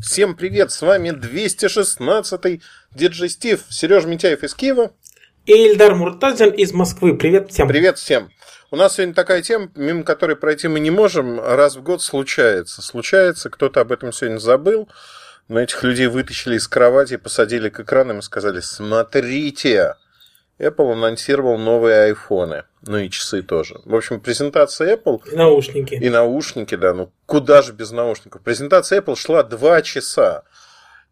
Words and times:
Всем 0.00 0.36
привет, 0.36 0.70
с 0.70 0.80
вами 0.80 1.08
216-й 1.08 2.62
диджей 2.94 3.28
Стив, 3.28 3.64
Сережа 3.68 4.06
Митяев 4.06 4.44
из 4.44 4.54
Киева. 4.54 4.92
И 5.44 5.52
Ильдар 5.52 5.96
Муртазин 5.96 6.50
из 6.50 6.72
Москвы. 6.72 7.18
Привет 7.18 7.50
всем. 7.50 7.66
Привет 7.66 7.98
всем. 7.98 8.30
У 8.70 8.76
нас 8.76 8.94
сегодня 8.94 9.12
такая 9.12 9.42
тема, 9.42 9.72
мимо 9.74 10.04
которой 10.04 10.36
пройти 10.36 10.68
мы 10.68 10.78
не 10.78 10.92
можем, 10.92 11.40
раз 11.40 11.74
в 11.74 11.82
год 11.82 12.00
случается. 12.00 12.80
Случается, 12.80 13.50
кто-то 13.50 13.80
об 13.80 13.90
этом 13.90 14.12
сегодня 14.12 14.38
забыл, 14.38 14.88
но 15.48 15.58
этих 15.58 15.82
людей 15.82 16.06
вытащили 16.06 16.54
из 16.54 16.68
кровати, 16.68 17.16
посадили 17.16 17.68
к 17.68 17.80
экранам 17.80 18.20
и 18.20 18.22
сказали, 18.22 18.60
смотрите, 18.60 19.96
Apple 20.58 20.92
анонсировал 20.92 21.58
новые 21.58 22.04
айфоны. 22.04 22.64
Ну 22.86 22.98
и 22.98 23.10
часы 23.10 23.42
тоже. 23.42 23.80
В 23.84 23.94
общем, 23.94 24.20
презентация 24.20 24.96
Apple... 24.96 25.20
И 25.30 25.36
наушники. 25.36 25.94
И 25.94 26.08
наушники, 26.08 26.74
да. 26.74 26.94
Ну 26.94 27.12
куда 27.26 27.62
же 27.62 27.72
без 27.72 27.90
наушников? 27.90 28.42
Презентация 28.42 29.00
Apple 29.00 29.16
шла 29.16 29.42
два 29.42 29.82
часа. 29.82 30.44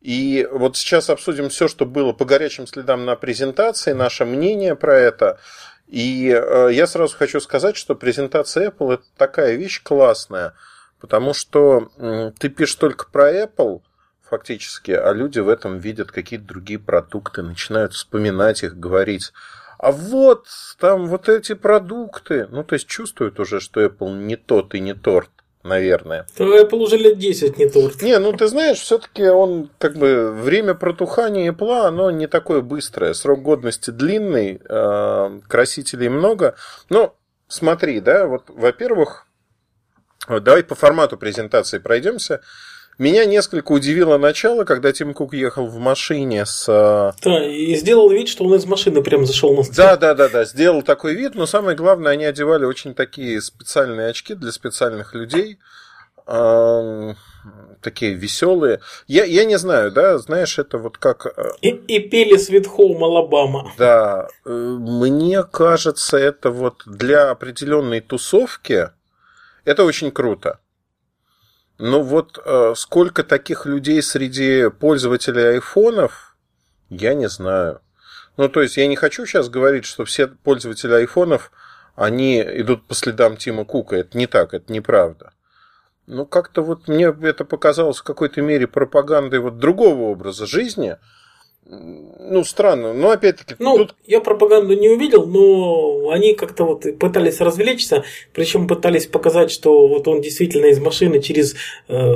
И 0.00 0.46
вот 0.52 0.76
сейчас 0.76 1.10
обсудим 1.10 1.48
все, 1.48 1.68
что 1.68 1.84
было 1.86 2.12
по 2.12 2.24
горячим 2.24 2.66
следам 2.66 3.04
на 3.04 3.16
презентации, 3.16 3.92
наше 3.92 4.24
мнение 4.24 4.76
про 4.76 4.96
это. 4.96 5.38
И 5.86 6.30
э, 6.30 6.70
я 6.72 6.86
сразу 6.86 7.16
хочу 7.16 7.40
сказать, 7.40 7.76
что 7.76 7.94
презентация 7.94 8.70
Apple 8.70 8.94
это 8.94 9.04
такая 9.16 9.54
вещь 9.54 9.82
классная, 9.82 10.54
потому 11.00 11.32
что 11.32 11.90
ты 12.38 12.48
пишешь 12.48 12.74
только 12.76 13.06
про 13.10 13.32
Apple, 13.32 13.82
фактически, 14.28 14.90
а 14.90 15.12
люди 15.12 15.38
в 15.38 15.48
этом 15.48 15.78
видят 15.78 16.10
какие-то 16.10 16.46
другие 16.46 16.78
продукты, 16.78 17.42
начинают 17.42 17.94
вспоминать 17.94 18.62
их, 18.62 18.78
говорить. 18.78 19.32
А 19.78 19.92
вот 19.92 20.46
там 20.78 21.06
вот 21.06 21.28
эти 21.28 21.54
продукты. 21.54 22.48
Ну, 22.50 22.64
то 22.64 22.74
есть 22.74 22.86
чувствуют 22.86 23.38
уже, 23.38 23.60
что 23.60 23.84
Apple 23.84 24.16
не 24.18 24.36
тот 24.36 24.74
и 24.74 24.80
не 24.80 24.94
торт, 24.94 25.30
наверное. 25.62 26.26
То 26.36 26.58
Apple 26.58 26.78
уже 26.78 26.96
лет 26.96 27.18
10 27.18 27.58
не 27.58 27.68
торт. 27.68 28.02
Не, 28.02 28.18
ну 28.18 28.32
ты 28.32 28.46
знаешь, 28.46 28.78
все-таки 28.78 29.28
он 29.28 29.70
как 29.78 29.96
бы 29.96 30.32
время 30.32 30.74
протухания 30.74 31.52
Apple, 31.52 31.86
оно 31.86 32.10
не 32.10 32.26
такое 32.26 32.62
быстрое. 32.62 33.12
Срок 33.12 33.42
годности 33.42 33.90
длинный, 33.90 34.60
э, 34.66 35.40
красителей 35.46 36.08
много. 36.08 36.56
Но 36.88 37.14
смотри, 37.48 38.00
да, 38.00 38.26
вот, 38.26 38.44
во-первых, 38.48 39.26
давай 40.28 40.64
по 40.64 40.74
формату 40.74 41.18
презентации 41.18 41.78
пройдемся. 41.78 42.40
Меня 42.98 43.26
несколько 43.26 43.72
удивило 43.72 44.16
начало, 44.16 44.64
когда 44.64 44.90
Тим 44.90 45.12
Кук 45.12 45.34
ехал 45.34 45.66
в 45.66 45.78
машине 45.78 46.46
с... 46.46 46.64
Да, 47.22 47.44
и 47.44 47.74
сделал 47.74 48.08
вид, 48.08 48.28
что 48.28 48.44
он 48.44 48.54
из 48.54 48.64
машины 48.64 49.02
прям 49.02 49.26
зашел 49.26 49.54
на 49.54 49.64
сцену. 49.64 49.76
Да, 49.76 49.96
да, 49.98 50.14
да, 50.14 50.28
да, 50.30 50.44
сделал 50.46 50.82
такой 50.82 51.14
вид, 51.14 51.34
но 51.34 51.44
самое 51.44 51.76
главное, 51.76 52.12
они 52.12 52.24
одевали 52.24 52.64
очень 52.64 52.94
такие 52.94 53.42
специальные 53.42 54.08
очки 54.08 54.34
для 54.34 54.50
специальных 54.50 55.14
людей, 55.14 55.58
такие 57.82 58.14
веселые. 58.14 58.80
Я, 59.06 59.24
я 59.24 59.44
не 59.44 59.58
знаю, 59.58 59.92
да, 59.92 60.16
знаешь, 60.18 60.58
это 60.58 60.78
вот 60.78 60.96
как... 60.96 61.26
И, 61.60 61.68
и 61.68 61.98
пели 61.98 62.36
Sweet 62.38 62.66
Home 62.78 63.00
Alabama. 63.00 63.68
Да, 63.76 64.28
э, 64.44 64.50
мне 64.50 65.42
кажется, 65.44 66.16
это 66.16 66.50
вот 66.50 66.82
для 66.86 67.30
определенной 67.30 68.00
тусовки, 68.00 68.88
это 69.64 69.84
очень 69.84 70.10
круто. 70.10 70.60
Ну 71.78 72.02
вот 72.02 72.38
э, 72.44 72.74
сколько 72.76 73.22
таких 73.22 73.66
людей 73.66 74.02
среди 74.02 74.70
пользователей 74.70 75.50
айфонов, 75.54 76.36
я 76.88 77.14
не 77.14 77.28
знаю. 77.28 77.80
Ну, 78.36 78.48
то 78.48 78.62
есть 78.62 78.76
я 78.76 78.86
не 78.86 78.96
хочу 78.96 79.26
сейчас 79.26 79.48
говорить, 79.48 79.84
что 79.84 80.04
все 80.04 80.26
пользователи 80.26 80.92
айфонов, 80.92 81.50
они 81.94 82.40
идут 82.40 82.86
по 82.86 82.94
следам 82.94 83.36
Тима 83.36 83.64
Кука. 83.64 83.96
Это 83.96 84.16
не 84.16 84.26
так, 84.26 84.54
это 84.54 84.72
неправда. 84.72 85.32
Ну, 86.06 86.24
как-то 86.26 86.62
вот 86.62 86.88
мне 86.88 87.14
это 87.22 87.44
показалось 87.44 87.98
в 87.98 88.04
какой-то 88.04 88.40
мере 88.42 88.66
пропагандой 88.66 89.40
вот 89.40 89.58
другого 89.58 90.02
образа 90.02 90.46
жизни– 90.46 90.96
ну, 91.68 92.44
странно. 92.44 92.92
Но 92.92 93.10
опять-таки. 93.10 93.56
Ну, 93.58 93.78
тут... 93.78 93.96
я 94.06 94.20
пропаганду 94.20 94.74
не 94.74 94.88
увидел, 94.88 95.26
но 95.26 96.10
они 96.10 96.34
как-то 96.34 96.64
вот 96.64 96.84
пытались 96.98 97.40
развлечься, 97.40 98.04
причем 98.32 98.68
пытались 98.68 99.06
показать, 99.06 99.50
что 99.50 99.88
вот 99.88 100.06
он 100.06 100.20
действительно 100.20 100.66
из 100.66 100.78
машины 100.78 101.20
через 101.20 101.56
э, 101.88 102.14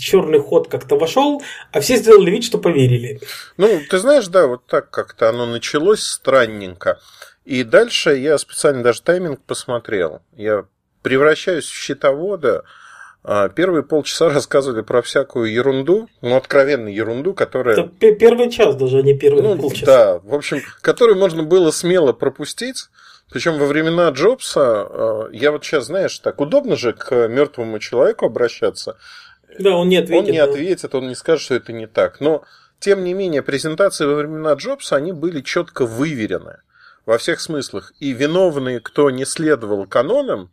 черный 0.00 0.40
ход 0.40 0.68
как-то 0.68 0.96
вошел, 0.96 1.42
а 1.72 1.80
все 1.80 1.96
сделали 1.96 2.30
вид, 2.30 2.44
что 2.44 2.58
поверили. 2.58 3.20
Ну, 3.56 3.80
ты 3.88 3.98
знаешь, 3.98 4.28
да, 4.28 4.46
вот 4.46 4.66
так 4.66 4.90
как-то 4.90 5.30
оно 5.30 5.46
началось 5.46 6.02
странненько. 6.02 7.00
И 7.46 7.62
дальше 7.64 8.16
я 8.16 8.36
специально 8.36 8.82
даже 8.82 9.00
тайминг 9.00 9.40
посмотрел. 9.42 10.20
Я 10.36 10.66
превращаюсь 11.02 11.64
в 11.64 11.74
счетовода, 11.74 12.58
а, 12.58 12.79
первые 13.24 13.82
полчаса 13.82 14.30
рассказывали 14.30 14.82
про 14.82 15.02
всякую 15.02 15.52
ерунду, 15.52 16.08
ну, 16.22 16.36
откровенную 16.36 16.94
ерунду, 16.94 17.34
которая... 17.34 17.76
Это 17.76 18.12
первый 18.14 18.50
час 18.50 18.76
даже, 18.76 18.98
а 18.98 19.02
не 19.02 19.14
первый 19.14 19.42
ну, 19.42 19.56
полчаса. 19.56 19.86
Да, 19.86 20.18
в 20.22 20.34
общем, 20.34 20.60
которую 20.80 21.18
можно 21.18 21.42
было 21.42 21.70
смело 21.70 22.12
пропустить. 22.12 22.88
Причем 23.30 23.58
во 23.58 23.66
времена 23.66 24.08
Джобса, 24.08 24.60
а, 24.62 25.28
я 25.32 25.52
вот 25.52 25.64
сейчас, 25.64 25.86
знаешь, 25.86 26.18
так 26.18 26.40
удобно 26.40 26.76
же 26.76 26.92
к 26.92 27.28
мертвому 27.28 27.78
человеку 27.78 28.26
обращаться. 28.26 28.96
Да, 29.58 29.76
он 29.76 29.88
не 29.88 29.98
ответит. 29.98 30.26
Он 30.26 30.32
не 30.32 30.38
ответит, 30.38 30.94
он 30.94 31.08
не 31.08 31.14
скажет, 31.14 31.42
что 31.42 31.54
это 31.54 31.72
не 31.72 31.86
так. 31.86 32.20
Но, 32.20 32.42
тем 32.80 33.04
не 33.04 33.14
менее, 33.14 33.42
презентации 33.42 34.04
во 34.04 34.14
времена 34.14 34.54
Джобса, 34.54 34.96
они 34.96 35.12
были 35.12 35.42
четко 35.42 35.86
выверены 35.86 36.58
во 37.06 37.18
всех 37.18 37.40
смыслах. 37.40 37.92
И 38.00 38.12
виновные, 38.12 38.80
кто 38.80 39.10
не 39.10 39.24
следовал 39.24 39.86
канонам, 39.86 40.50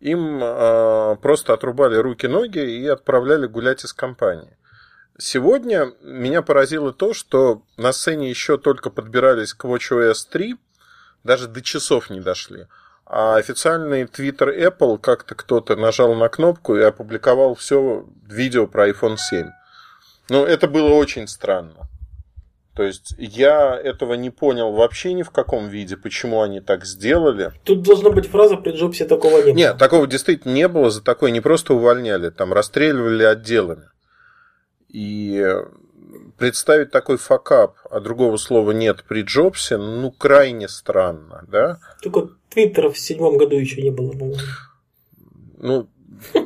им 0.00 0.40
э, 0.42 1.16
просто 1.22 1.54
отрубали 1.54 1.96
руки-ноги 1.96 2.58
и 2.58 2.86
отправляли 2.86 3.46
гулять 3.46 3.84
из 3.84 3.92
компании. 3.92 4.56
Сегодня 5.18 5.92
меня 6.02 6.42
поразило 6.42 6.92
то, 6.92 7.14
что 7.14 7.62
на 7.78 7.92
сцене 7.92 8.28
еще 8.28 8.58
только 8.58 8.90
подбирались 8.90 9.54
к 9.54 9.64
WatchOS 9.64 10.28
3, 10.30 10.56
даже 11.24 11.48
до 11.48 11.62
часов 11.62 12.10
не 12.10 12.20
дошли. 12.20 12.66
А 13.06 13.36
официальный 13.36 14.06
твиттер 14.06 14.50
Apple 14.50 14.98
как-то 14.98 15.34
кто-то 15.34 15.76
нажал 15.76 16.14
на 16.14 16.28
кнопку 16.28 16.76
и 16.76 16.82
опубликовал 16.82 17.54
все 17.54 18.04
видео 18.26 18.66
про 18.66 18.90
iPhone 18.90 19.16
7. 19.16 19.50
Ну, 20.28 20.44
это 20.44 20.68
было 20.68 20.92
очень 20.92 21.28
странно. 21.28 21.88
То 22.76 22.82
есть 22.82 23.14
я 23.16 23.74
этого 23.74 24.14
не 24.14 24.28
понял 24.28 24.70
вообще 24.70 25.14
ни 25.14 25.22
в 25.22 25.30
каком 25.30 25.68
виде, 25.68 25.96
почему 25.96 26.42
они 26.42 26.60
так 26.60 26.84
сделали. 26.84 27.52
Тут 27.64 27.82
должна 27.82 28.10
быть 28.10 28.26
фраза 28.26 28.58
при 28.58 28.72
Джобсе 28.72 29.06
такого 29.06 29.38
не 29.38 29.44
было. 29.44 29.54
Нет, 29.54 29.78
такого 29.78 30.06
действительно 30.06 30.52
не 30.52 30.68
было, 30.68 30.90
за 30.90 31.02
такое 31.02 31.30
не 31.30 31.40
просто 31.40 31.72
увольняли, 31.72 32.28
там 32.28 32.52
расстреливали 32.52 33.24
отделами. 33.24 33.84
И 34.90 35.42
представить 36.36 36.90
такой 36.90 37.16
факап, 37.16 37.76
а 37.90 38.00
другого 38.00 38.36
слова 38.36 38.72
нет 38.72 39.04
при 39.08 39.22
Джобсе, 39.22 39.78
ну, 39.78 40.10
крайне 40.10 40.68
странно, 40.68 41.46
да? 41.48 41.78
Только 42.02 42.28
Твиттера 42.50 42.90
в 42.90 42.98
седьмом 42.98 43.38
году 43.38 43.56
еще 43.56 43.80
не 43.80 43.90
было, 43.90 44.12
по-моему. 44.12 44.36
Ну, 45.56 45.88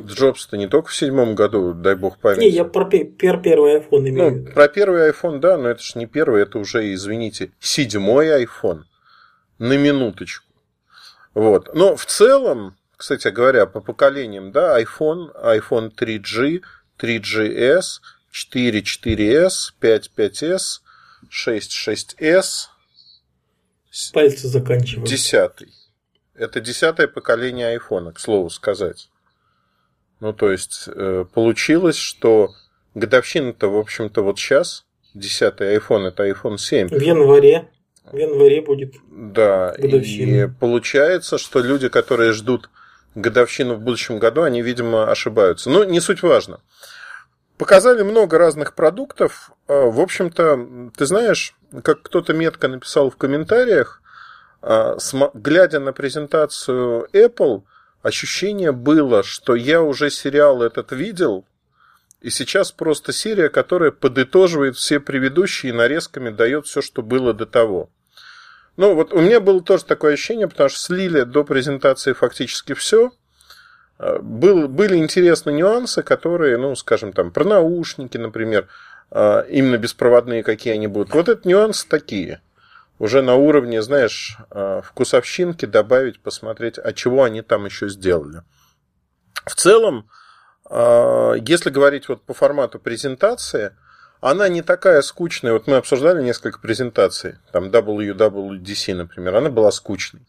Джобс-то 0.05 0.57
не 0.57 0.67
только 0.67 0.89
в 0.89 0.95
седьмом 0.95 1.35
году, 1.35 1.73
дай 1.73 1.95
бог 1.95 2.17
памяти. 2.17 2.41
Не, 2.41 2.49
я 2.49 2.65
про 2.65 2.85
пер 2.85 3.41
первый 3.41 3.77
iPhone 3.77 4.09
имею. 4.09 4.43
Ну, 4.45 4.53
про 4.53 4.67
первый 4.67 5.09
iPhone, 5.09 5.39
да, 5.39 5.57
но 5.57 5.69
это 5.69 5.81
же 5.81 5.99
не 5.99 6.05
первый, 6.05 6.41
это 6.41 6.59
уже, 6.59 6.93
извините, 6.93 7.51
седьмой 7.59 8.27
iPhone. 8.43 8.83
На 9.59 9.77
минуточку. 9.77 10.45
Вот. 11.33 11.73
Но 11.75 11.95
в 11.95 12.05
целом, 12.05 12.75
кстати 12.97 13.27
говоря, 13.27 13.65
по 13.65 13.79
поколениям, 13.79 14.51
да, 14.51 14.81
iPhone, 14.81 15.31
iPhone 15.43 15.91
3G, 15.95 16.61
3GS, 16.99 17.83
4, 18.31 18.81
4S, 18.81 19.51
5, 19.79 20.11
5S, 20.17 20.59
6, 21.29 21.87
6S. 21.87 22.45
Пальцы 24.13 24.47
заканчивают. 24.47 25.09
Десятый. 25.09 25.73
Это 26.33 26.59
десятое 26.59 27.07
поколение 27.07 27.67
айфона, 27.67 28.13
к 28.13 28.19
слову 28.19 28.49
сказать. 28.49 29.10
Ну, 30.21 30.33
то 30.33 30.51
есть, 30.51 30.83
э, 30.87 31.25
получилось, 31.33 31.97
что 31.97 32.51
годовщина-то, 32.93 33.69
в 33.69 33.77
общем-то, 33.77 34.21
вот 34.21 34.37
сейчас, 34.39 34.85
10-й 35.15 35.77
iPhone, 35.77 36.07
это 36.07 36.29
iPhone 36.29 36.57
7. 36.57 36.87
В 36.89 37.01
январе. 37.01 37.67
В 38.05 38.15
январе 38.15 38.61
будет 38.61 38.93
Да, 39.09 39.73
годовщина. 39.77 40.43
и 40.43 40.47
получается, 40.47 41.37
что 41.37 41.59
люди, 41.59 41.89
которые 41.89 42.33
ждут 42.33 42.69
годовщину 43.15 43.75
в 43.75 43.81
будущем 43.81 44.19
году, 44.19 44.43
они, 44.43 44.61
видимо, 44.61 45.09
ошибаются. 45.09 45.69
Но 45.71 45.83
не 45.83 45.99
суть 45.99 46.21
важно. 46.21 46.61
Показали 47.57 48.03
много 48.03 48.37
разных 48.37 48.75
продуктов. 48.75 49.51
А, 49.67 49.87
в 49.87 49.99
общем-то, 49.99 50.91
ты 50.95 51.05
знаешь, 51.05 51.55
как 51.83 52.03
кто-то 52.03 52.33
метко 52.33 52.67
написал 52.67 53.09
в 53.09 53.17
комментариях, 53.17 54.01
а, 54.61 54.97
глядя 55.33 55.79
на 55.79 55.93
презентацию 55.93 57.07
Apple, 57.13 57.63
ощущение 58.01 58.71
было, 58.71 59.23
что 59.23 59.55
я 59.55 59.81
уже 59.81 60.09
сериал 60.09 60.61
этот 60.61 60.91
видел, 60.91 61.45
и 62.21 62.29
сейчас 62.29 62.71
просто 62.71 63.13
серия, 63.13 63.49
которая 63.49 63.91
подытоживает 63.91 64.75
все 64.75 64.99
предыдущие 64.99 65.71
и 65.71 65.75
нарезками 65.75 66.29
дает 66.29 66.67
все, 66.67 66.81
что 66.81 67.01
было 67.01 67.33
до 67.33 67.45
того. 67.45 67.89
Ну, 68.77 68.95
вот 68.95 69.11
у 69.11 69.19
меня 69.19 69.39
было 69.39 69.61
тоже 69.61 69.85
такое 69.85 70.13
ощущение, 70.13 70.47
потому 70.47 70.69
что 70.69 70.79
слили 70.79 71.21
до 71.21 71.43
презентации 71.43 72.13
фактически 72.13 72.73
все. 72.73 73.11
Э, 73.99 74.19
был, 74.19 74.67
были 74.67 74.95
интересные 74.97 75.55
нюансы, 75.55 76.03
которые, 76.03 76.57
ну, 76.57 76.75
скажем, 76.75 77.11
там, 77.11 77.31
про 77.31 77.43
наушники, 77.43 78.17
например, 78.17 78.67
э, 79.11 79.45
именно 79.49 79.77
беспроводные, 79.77 80.43
какие 80.43 80.73
они 80.73 80.87
будут. 80.87 81.13
Вот 81.13 81.27
это 81.27 81.47
нюансы 81.47 81.87
такие. 81.87 82.41
Уже 83.01 83.23
на 83.23 83.33
уровне, 83.33 83.81
знаешь, 83.81 84.37
э, 84.51 84.81
вкусовщинки 84.83 85.65
добавить, 85.65 86.21
посмотреть, 86.21 86.77
а 86.77 86.93
чего 86.93 87.23
они 87.23 87.41
там 87.41 87.65
еще 87.65 87.89
сделали. 87.89 88.43
В 89.47 89.55
целом, 89.55 90.07
если 90.69 91.69
говорить 91.69 92.07
вот 92.07 92.21
по 92.21 92.33
формату 92.33 92.79
презентации, 92.79 93.75
она 94.21 94.47
не 94.47 94.61
такая 94.61 95.01
скучная. 95.01 95.51
Вот 95.51 95.65
мы 95.65 95.77
обсуждали 95.77 96.21
несколько 96.23 96.59
презентаций, 96.59 97.39
там 97.51 97.65
WWDC, 97.65 98.93
например, 98.93 99.35
она 99.35 99.49
была 99.49 99.71
скучной 99.71 100.21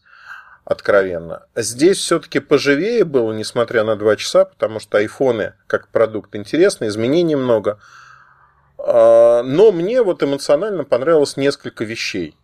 откровенно. 0.65 1.45
Здесь 1.55 1.99
все-таки 1.99 2.39
поживее 2.39 3.03
было, 3.03 3.33
несмотря 3.33 3.83
на 3.83 3.95
два 3.95 4.15
часа, 4.15 4.45
потому 4.45 4.79
что 4.79 4.97
айфоны 4.97 5.53
как 5.67 5.89
продукт 5.89 6.35
интересный, 6.35 6.87
изменений 6.87 7.35
много. 7.35 7.79
А, 8.77 9.43
но 9.43 9.71
мне 9.71 10.01
вот 10.01 10.23
эмоционально 10.23 10.83
понравилось 10.83 11.37
несколько 11.37 11.85
вещей. 11.85 12.35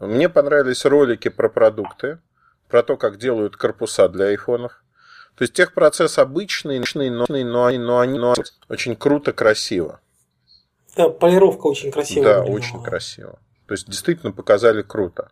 Мне 0.00 0.28
понравились 0.28 0.84
ролики 0.84 1.28
про 1.28 1.48
продукты, 1.48 2.18
про 2.68 2.82
то, 2.82 2.96
как 2.96 3.18
делают 3.18 3.56
корпуса 3.56 4.08
для 4.08 4.26
айфонов. 4.26 4.82
То 5.36 5.42
есть 5.42 5.54
техпроцесс 5.54 6.18
обычный, 6.18 6.78
но, 6.78 7.24
но, 7.28 7.70
но 7.70 7.98
они 7.98 8.18
но 8.18 8.34
очень 8.68 8.96
круто, 8.96 9.32
красиво. 9.32 10.00
Да, 10.96 11.08
полировка 11.08 11.66
очень 11.66 11.90
красивая. 11.90 12.34
Да, 12.34 12.42
очень 12.44 12.82
красиво. 12.82 13.38
То 13.66 13.72
есть 13.72 13.88
действительно 13.88 14.32
показали 14.32 14.82
круто. 14.82 15.30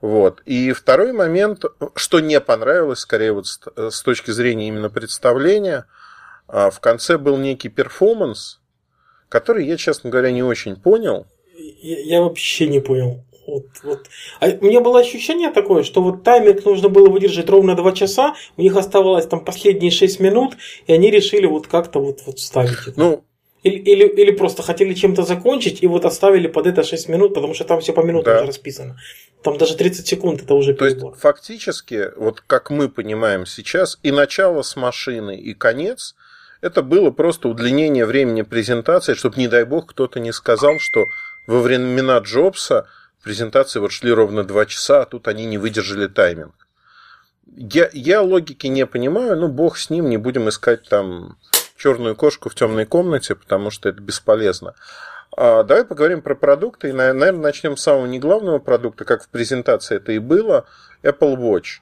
Вот. 0.00 0.42
И 0.44 0.72
второй 0.72 1.12
момент, 1.12 1.64
что 1.94 2.20
не 2.20 2.40
понравилось, 2.40 2.98
скорее 2.98 3.32
вот 3.32 3.46
с 3.46 4.02
точки 4.02 4.30
зрения 4.30 4.68
именно 4.68 4.90
представления, 4.90 5.86
а, 6.48 6.70
в 6.70 6.80
конце 6.80 7.18
был 7.18 7.38
некий 7.38 7.68
перформанс, 7.68 8.60
который 9.28 9.64
я, 9.64 9.76
честно 9.76 10.10
говоря, 10.10 10.32
не 10.32 10.42
очень 10.42 10.76
понял. 10.76 11.26
Я, 11.54 12.00
я 12.00 12.20
вообще 12.20 12.66
не 12.66 12.80
понял. 12.80 13.24
Вот, 13.46 13.66
вот. 13.82 14.06
А 14.40 14.46
у 14.46 14.64
меня 14.64 14.80
было 14.80 15.00
ощущение 15.00 15.50
такое, 15.50 15.82
что 15.82 16.00
вот 16.02 16.22
тайминг 16.22 16.64
нужно 16.64 16.88
было 16.88 17.08
выдержать 17.08 17.50
ровно 17.50 17.74
2 17.74 17.92
часа, 17.92 18.34
у 18.56 18.62
них 18.62 18.76
оставалось 18.76 19.26
там 19.26 19.44
последние 19.44 19.90
6 19.90 20.20
минут, 20.20 20.56
и 20.86 20.92
они 20.92 21.10
решили 21.10 21.46
вот 21.46 21.66
как-то 21.66 22.00
вот, 22.00 22.20
вот 22.24 22.38
вставить 22.38 22.86
это. 22.86 22.92
Ну, 22.96 23.24
или, 23.62 23.76
или, 23.76 24.06
или 24.06 24.30
просто 24.32 24.62
хотели 24.62 24.92
чем-то 24.94 25.22
закончить 25.22 25.82
и 25.82 25.86
вот 25.86 26.04
оставили 26.04 26.48
под 26.48 26.66
это 26.66 26.82
6 26.82 27.08
минут, 27.08 27.34
потому 27.34 27.54
что 27.54 27.64
там 27.64 27.80
все 27.80 27.92
по 27.92 28.00
минутам 28.00 28.32
да. 28.32 28.38
уже 28.38 28.46
расписано. 28.46 28.96
Там 29.42 29.58
даже 29.58 29.76
30 29.76 30.06
секунд 30.06 30.42
это 30.42 30.54
уже 30.54 30.74
То 30.74 30.86
есть, 30.86 30.98
фактически, 31.18 32.10
вот 32.16 32.40
как 32.40 32.70
мы 32.70 32.88
понимаем 32.88 33.46
сейчас, 33.46 33.98
и 34.02 34.10
начало 34.12 34.62
с 34.62 34.76
машины, 34.76 35.36
и 35.36 35.54
конец, 35.54 36.14
это 36.60 36.82
было 36.82 37.10
просто 37.10 37.48
удлинение 37.48 38.06
времени 38.06 38.42
презентации, 38.42 39.14
чтобы, 39.14 39.36
не 39.38 39.48
дай 39.48 39.64
бог, 39.64 39.90
кто-то 39.90 40.20
не 40.20 40.32
сказал, 40.32 40.78
что 40.78 41.06
во 41.46 41.60
времена 41.60 42.18
Джобса 42.18 42.86
презентации 43.22 43.78
вот 43.78 43.92
шли 43.92 44.12
ровно 44.12 44.44
2 44.44 44.66
часа, 44.66 45.02
а 45.02 45.06
тут 45.06 45.28
они 45.28 45.46
не 45.46 45.58
выдержали 45.58 46.06
тайминг. 46.06 46.54
Я, 47.46 47.90
я 47.92 48.22
логики 48.22 48.66
не 48.66 48.86
понимаю, 48.86 49.36
ну, 49.36 49.48
бог 49.48 49.76
с 49.76 49.90
ним, 49.90 50.08
не 50.08 50.16
будем 50.16 50.48
искать 50.48 50.88
там 50.88 51.38
черную 51.76 52.14
кошку 52.16 52.48
в 52.48 52.54
темной 52.54 52.86
комнате, 52.86 53.34
потому 53.34 53.70
что 53.70 53.88
это 53.88 54.00
бесполезно. 54.00 54.74
А 55.36 55.62
давай 55.62 55.84
поговорим 55.84 56.22
про 56.22 56.34
продукты. 56.34 56.90
И, 56.90 56.92
наверное, 56.92 57.32
начнем 57.32 57.76
с 57.76 57.82
самого 57.82 58.06
неглавного 58.06 58.58
продукта, 58.58 59.04
как 59.04 59.24
в 59.24 59.28
презентации 59.28 59.96
это 59.96 60.12
и 60.12 60.18
было. 60.18 60.66
Apple 61.02 61.36
Watch. 61.36 61.80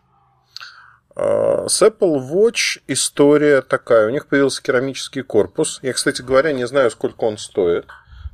А, 1.17 1.69
с 1.69 1.83
Apple 1.83 2.21
Watch 2.31 2.81
история 2.87 3.61
такая. 3.63 4.07
У 4.07 4.11
них 4.11 4.27
появился 4.27 4.63
керамический 4.63 5.23
корпус. 5.23 5.81
Я, 5.83 5.93
кстати 5.93 6.23
говоря, 6.23 6.53
не 6.53 6.67
знаю, 6.67 6.91
сколько 6.91 7.25
он 7.25 7.39
стоит. 7.39 7.87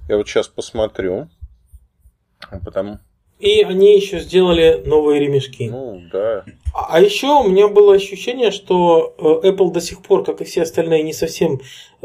Я 0.08 0.18
вот 0.18 0.28
сейчас 0.28 0.48
посмотрю. 0.48 1.28
Потому... 2.64 2.98
И 3.38 3.60
они 3.62 3.94
еще 3.94 4.18
сделали 4.18 4.82
новые 4.86 5.20
ремешки. 5.20 5.68
Ну, 5.68 6.00
да. 6.10 6.44
А, 6.74 6.86
а 6.96 7.00
еще 7.00 7.26
у 7.26 7.48
меня 7.48 7.68
было 7.68 7.94
ощущение, 7.94 8.50
что 8.50 9.14
э, 9.18 9.48
Apple 9.48 9.72
до 9.72 9.82
сих 9.82 10.00
пор, 10.02 10.24
как 10.24 10.40
и 10.40 10.44
все 10.44 10.62
остальные, 10.62 11.02
не 11.02 11.12
совсем 11.12 11.60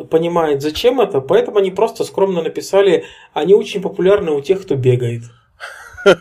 понимает, 0.09 0.61
зачем 0.61 0.99
это, 0.99 1.21
поэтому 1.21 1.59
они 1.59 1.71
просто 1.71 2.03
скромно 2.03 2.41
написали, 2.41 3.05
они 3.33 3.53
очень 3.53 3.81
популярны 3.81 4.31
у 4.31 4.41
тех, 4.41 4.61
кто 4.63 4.75
бегает. 4.75 5.23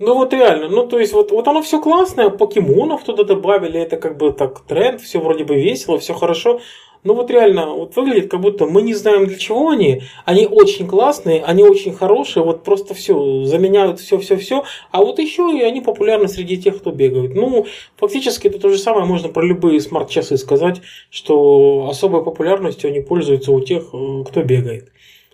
Ну 0.00 0.14
вот 0.14 0.32
реально, 0.32 0.68
ну 0.68 0.88
то 0.88 0.98
есть 0.98 1.12
вот, 1.12 1.30
вот 1.30 1.46
оно 1.46 1.62
все 1.62 1.80
классное, 1.80 2.28
покемонов 2.28 3.04
туда 3.04 3.22
добавили, 3.22 3.80
это 3.80 3.96
как 3.96 4.18
бы 4.18 4.32
так 4.32 4.66
тренд, 4.66 5.00
все 5.00 5.20
вроде 5.20 5.44
бы 5.44 5.54
весело, 5.54 6.00
все 6.00 6.14
хорошо, 6.14 6.60
ну 7.04 7.14
вот 7.14 7.30
реально, 7.30 7.66
вот 7.66 7.94
выглядит 7.96 8.30
как 8.30 8.40
будто 8.40 8.66
мы 8.66 8.80
не 8.80 8.94
знаем 8.94 9.26
для 9.26 9.36
чего 9.36 9.68
они. 9.68 10.02
Они 10.24 10.46
очень 10.46 10.88
классные, 10.88 11.44
они 11.44 11.62
очень 11.62 11.92
хорошие, 11.92 12.42
вот 12.42 12.64
просто 12.64 12.94
все, 12.94 13.44
заменяют 13.44 14.00
все-все-все. 14.00 14.64
А 14.90 15.02
вот 15.02 15.18
еще 15.18 15.54
и 15.54 15.62
они 15.62 15.82
популярны 15.82 16.28
среди 16.28 16.56
тех, 16.56 16.78
кто 16.78 16.90
бегает. 16.90 17.34
Ну, 17.34 17.66
фактически 17.96 18.48
это 18.48 18.58
то 18.58 18.70
же 18.70 18.78
самое 18.78 19.04
можно 19.04 19.28
про 19.28 19.44
любые 19.44 19.80
смарт-часы 19.80 20.38
сказать, 20.38 20.80
что 21.10 21.88
особой 21.90 22.24
популярностью 22.24 22.88
они 22.88 23.00
пользуются 23.00 23.52
у 23.52 23.60
тех, 23.60 23.90
э, 23.92 24.24
кто 24.26 24.42
бегает. 24.42 24.90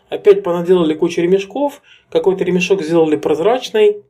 Опять 0.09 0.43
понаделали 0.43 0.95
кучу 0.95 1.21
ремешков, 1.21 1.83
какой-то 2.11 2.43
ремешок 2.43 2.83
сделали 2.83 3.15
прозрачный, 3.15 4.03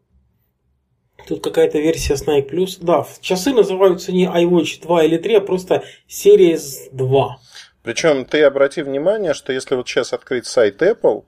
Тут 1.31 1.45
какая-то 1.45 1.79
версия 1.79 2.17
с 2.17 2.27
Nike 2.27 2.51
Plus. 2.51 2.79
Да, 2.81 3.07
часы 3.21 3.53
называются 3.53 4.11
не 4.11 4.27
iWatch 4.27 4.83
2 4.83 5.05
или 5.05 5.17
3, 5.17 5.35
а 5.37 5.41
просто 5.41 5.85
Series 6.09 6.89
2. 6.91 7.39
Причем 7.85 8.25
ты 8.25 8.43
обрати 8.43 8.83
внимание, 8.83 9.33
что 9.33 9.53
если 9.53 9.77
вот 9.77 9.87
сейчас 9.87 10.13
открыть 10.13 10.49
сайт 10.49 10.83
Apple, 10.83 11.23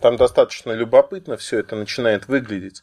там 0.00 0.16
достаточно 0.16 0.70
любопытно 0.70 1.36
все 1.36 1.58
это 1.58 1.74
начинает 1.74 2.28
выглядеть. 2.28 2.82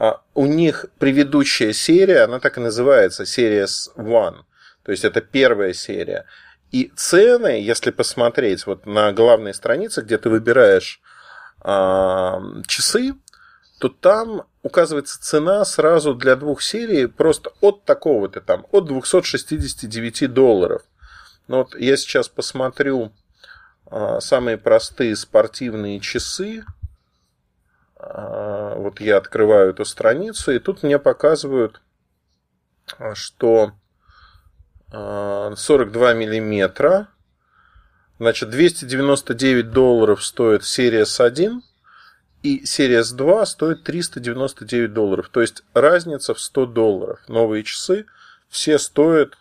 А 0.00 0.22
у 0.32 0.46
них 0.46 0.86
предыдущая 0.98 1.74
серия, 1.74 2.22
она 2.22 2.40
так 2.40 2.56
и 2.56 2.62
называется, 2.62 3.24
Series 3.24 3.94
One. 3.94 4.44
То 4.82 4.92
есть 4.92 5.04
это 5.04 5.20
первая 5.20 5.74
серия. 5.74 6.24
И 6.72 6.90
цены, 6.96 7.60
если 7.60 7.90
посмотреть 7.90 8.64
вот 8.64 8.86
на 8.86 9.12
главной 9.12 9.52
странице, 9.52 10.00
где 10.00 10.16
ты 10.16 10.30
выбираешь 10.30 11.02
э, 11.62 12.38
часы, 12.66 13.12
то 13.78 13.90
там 13.90 14.46
указывается 14.64 15.20
цена 15.22 15.64
сразу 15.64 16.14
для 16.14 16.34
двух 16.36 16.62
серий 16.62 17.06
просто 17.06 17.52
от 17.60 17.84
такого-то 17.84 18.40
там, 18.40 18.66
от 18.72 18.86
269 18.86 20.32
долларов. 20.32 20.82
Ну 21.46 21.58
вот 21.58 21.76
я 21.76 21.96
сейчас 21.96 22.28
посмотрю 22.28 23.12
а, 23.86 24.20
самые 24.20 24.56
простые 24.56 25.14
спортивные 25.16 26.00
часы. 26.00 26.64
А, 27.96 28.74
вот 28.76 29.00
я 29.00 29.18
открываю 29.18 29.70
эту 29.70 29.84
страницу, 29.84 30.50
и 30.50 30.58
тут 30.58 30.82
мне 30.82 30.98
показывают, 30.98 31.82
а, 32.98 33.14
что 33.14 33.72
42 34.90 36.14
миллиметра. 36.14 37.08
Значит, 38.20 38.50
299 38.50 39.72
долларов 39.72 40.24
стоит 40.24 40.64
серия 40.64 41.02
S1, 41.02 41.62
и 42.44 42.66
серия 42.66 43.00
S2 43.00 43.46
стоит 43.46 43.84
399 43.84 44.92
долларов. 44.92 45.30
То 45.30 45.40
есть 45.40 45.64
разница 45.72 46.34
в 46.34 46.40
100 46.40 46.66
долларов. 46.66 47.20
Новые 47.26 47.64
часы 47.64 48.04
все 48.50 48.78
стоят 48.78 49.38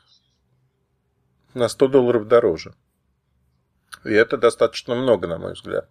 на 1.54 1.68
100 1.68 1.90
долларов 1.90 2.30
дороже. 2.30 2.74
И 4.06 4.14
это 4.14 4.38
достаточно 4.38 4.96
много, 4.96 5.28
на 5.28 5.38
мой 5.38 5.52
взгляд. 5.52 5.90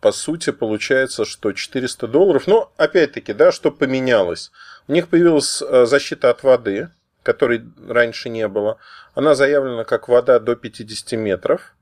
По 0.00 0.10
сути, 0.10 0.50
получается, 0.50 1.24
что 1.24 1.52
400 1.52 2.08
долларов. 2.08 2.48
Но, 2.48 2.72
опять-таки, 2.76 3.32
да, 3.32 3.52
что 3.52 3.70
поменялось? 3.70 4.50
У 4.88 4.92
них 4.92 5.06
появилась 5.06 5.62
э, 5.62 5.86
защита 5.86 6.30
от 6.30 6.42
воды, 6.42 6.90
которой 7.22 7.64
раньше 7.88 8.30
не 8.30 8.48
было. 8.48 8.78
Она 9.14 9.36
заявлена 9.36 9.84
как 9.84 10.08
вода 10.08 10.40
до 10.40 10.56
50 10.56 11.12
метров. 11.12 11.76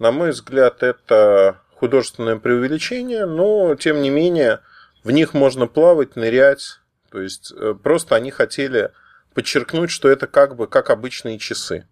На 0.00 0.10
мой 0.10 0.32
взгляд, 0.32 0.82
это 0.82 1.60
художественное 1.76 2.36
преувеличение, 2.36 3.26
но, 3.26 3.74
тем 3.76 4.02
не 4.02 4.10
менее, 4.10 4.60
в 5.04 5.10
них 5.10 5.34
можно 5.34 5.66
плавать, 5.66 6.16
нырять. 6.16 6.80
То 7.10 7.20
есть, 7.20 7.52
э, 7.52 7.74
просто 7.80 8.16
они 8.16 8.30
хотели 8.30 8.90
подчеркнуть, 9.34 9.90
что 9.90 10.08
это 10.08 10.26
как 10.26 10.56
бы 10.56 10.66
как 10.66 10.90
обычные 10.90 11.38
часы. 11.38 11.86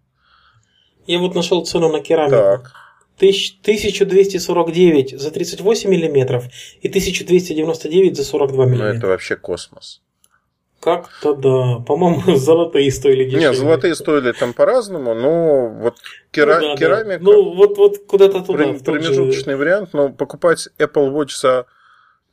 Я 1.07 1.19
вот 1.19 1.35
нашел 1.35 1.65
цену 1.65 1.91
на 1.91 2.01
керамику. 2.01 2.35
Так. 2.35 2.71
1249 3.17 5.19
за 5.19 5.31
38 5.31 5.89
миллиметров 5.89 6.45
и 6.81 6.89
1299 6.89 8.17
за 8.17 8.25
42 8.25 8.65
миллиметра. 8.65 8.91
Ну, 8.91 8.97
это 8.97 9.07
вообще 9.07 9.37
космос. 9.37 10.01
Как-то 10.85 11.33
да. 11.33 11.83
По-моему, 11.83 12.35
золотые 12.37 12.91
стоили 12.91 13.23
дешевле. 13.23 13.47
Нет, 13.47 13.57
золотые 13.57 13.95
стоили 13.95 14.31
там 14.33 14.53
по-разному, 14.53 15.15
но 15.15 15.69
вот 15.69 15.95
кера... 16.29 16.59
ну, 16.59 16.73
да, 16.73 16.77
керамика... 16.77 17.17
Да. 17.17 17.31
Ну, 17.31 17.55
вот, 17.55 17.75
вот 17.77 18.05
куда-то 18.05 18.41
туда. 18.41 18.59
Прем... 18.59 18.79
Промежуточный 18.79 19.53
же... 19.53 19.57
вариант, 19.57 19.93
но 19.93 20.09
покупать 20.09 20.69
Apple 20.77 21.11
Watch 21.11 21.39
за 21.39 21.65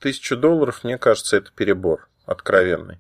тысячу 0.01 0.37
долларов, 0.37 0.85
мне 0.85 0.99
кажется, 0.99 1.39
это 1.39 1.51
перебор 1.57 2.11
откровенный. 2.27 2.99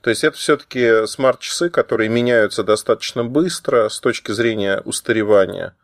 То 0.00 0.10
есть 0.10 0.24
это 0.24 0.36
все-таки 0.36 1.06
смарт-часы, 1.06 1.70
которые 1.70 2.08
меняются 2.08 2.64
достаточно 2.64 3.22
быстро 3.24 3.88
с 3.88 4.00
точки 4.00 4.32
зрения 4.32 4.82
устаревания. 4.84 5.76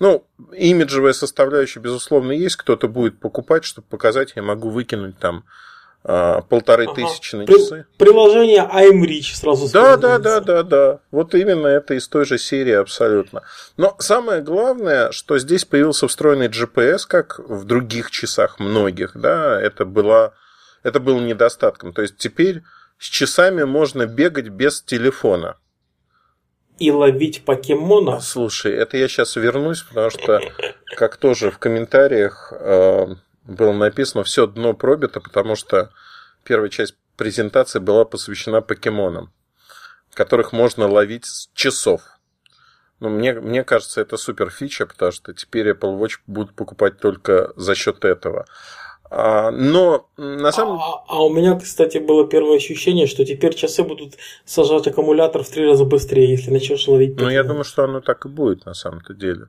Ну, 0.00 0.26
имиджевая 0.52 1.14
составляющая, 1.14 1.80
безусловно, 1.80 2.32
есть. 2.32 2.56
Кто-то 2.56 2.88
будет 2.88 3.20
покупать, 3.20 3.64
чтобы 3.64 3.86
показать, 3.88 4.34
я 4.36 4.42
могу 4.42 4.68
выкинуть 4.68 5.18
там 5.18 5.44
а, 6.02 6.40
полторы 6.42 6.84
ага. 6.84 6.94
тысячи 6.94 7.36
на 7.36 7.46
часы. 7.46 7.86
Приложение 7.98 8.62
iMreach 8.62 9.34
сразу 9.34 9.70
Да, 9.70 9.96
да, 9.96 10.18
да, 10.18 10.40
да, 10.40 10.62
да. 10.62 11.00
Вот 11.10 11.34
именно 11.34 11.66
это 11.66 11.94
из 11.94 12.08
той 12.08 12.24
же 12.24 12.38
серии 12.38 12.72
абсолютно. 12.72 13.42
Но 13.76 13.96
самое 13.98 14.40
главное, 14.40 15.12
что 15.12 15.38
здесь 15.38 15.64
появился 15.64 16.08
встроенный 16.08 16.48
GPS, 16.48 17.00
как 17.06 17.38
в 17.38 17.64
других 17.64 18.10
часах 18.10 18.58
многих, 18.58 19.12
да, 19.14 19.60
это 19.60 19.84
было, 19.84 20.32
это 20.82 21.00
было 21.00 21.20
недостатком. 21.20 21.92
То 21.92 22.02
есть 22.02 22.16
теперь 22.16 22.62
с 22.98 23.04
часами 23.04 23.64
можно 23.64 24.06
бегать 24.06 24.48
без 24.48 24.82
телефона. 24.82 25.56
И 26.78 26.90
ловить 26.90 27.44
покемона? 27.44 28.20
Слушай, 28.20 28.72
это 28.72 28.96
я 28.96 29.06
сейчас 29.06 29.36
вернусь, 29.36 29.82
потому 29.82 30.08
что, 30.08 30.40
как 30.96 31.18
тоже 31.18 31.50
в 31.50 31.58
комментариях 31.58 32.54
э, 32.58 33.06
было 33.44 33.72
написано, 33.72 34.24
все 34.24 34.46
дно 34.46 34.74
пробито, 34.74 35.20
потому 35.20 35.56
что 35.56 35.90
первая 36.44 36.70
часть 36.70 36.94
презентации 37.16 37.78
была 37.78 38.04
посвящена 38.04 38.60
покемонам, 38.60 39.32
которых 40.14 40.52
можно 40.52 40.88
ловить 40.88 41.26
с 41.26 41.50
часов. 41.54 42.02
Ну, 43.00 43.08
мне, 43.08 43.32
мне 43.32 43.64
кажется, 43.64 44.00
это 44.00 44.16
супер 44.16 44.50
фича, 44.50 44.86
потому 44.86 45.10
что 45.12 45.32
теперь 45.32 45.70
Apple 45.70 45.98
Watch 45.98 46.18
будут 46.26 46.54
покупать 46.54 46.98
только 46.98 47.52
за 47.56 47.74
счет 47.74 48.04
этого. 48.04 48.46
А, 49.10 49.50
но 49.50 50.08
на 50.16 50.52
самом 50.52 50.78
деле... 50.78 50.88
А, 50.88 51.04
а 51.08 51.24
у 51.24 51.30
меня, 51.30 51.58
кстати, 51.58 51.98
было 51.98 52.28
первое 52.28 52.56
ощущение, 52.56 53.06
что 53.06 53.24
теперь 53.24 53.54
часы 53.54 53.82
будут 53.82 54.14
сажать 54.44 54.86
аккумулятор 54.86 55.42
в 55.42 55.48
три 55.48 55.66
раза 55.66 55.84
быстрее, 55.84 56.30
если 56.30 56.50
начнешь 56.50 56.86
ловить. 56.86 57.18
Ну, 57.18 57.28
я 57.28 57.42
думаю, 57.42 57.64
что 57.64 57.84
оно 57.84 58.00
так 58.00 58.24
и 58.26 58.28
будет 58.28 58.66
на 58.66 58.74
самом-то 58.74 59.14
деле. 59.14 59.48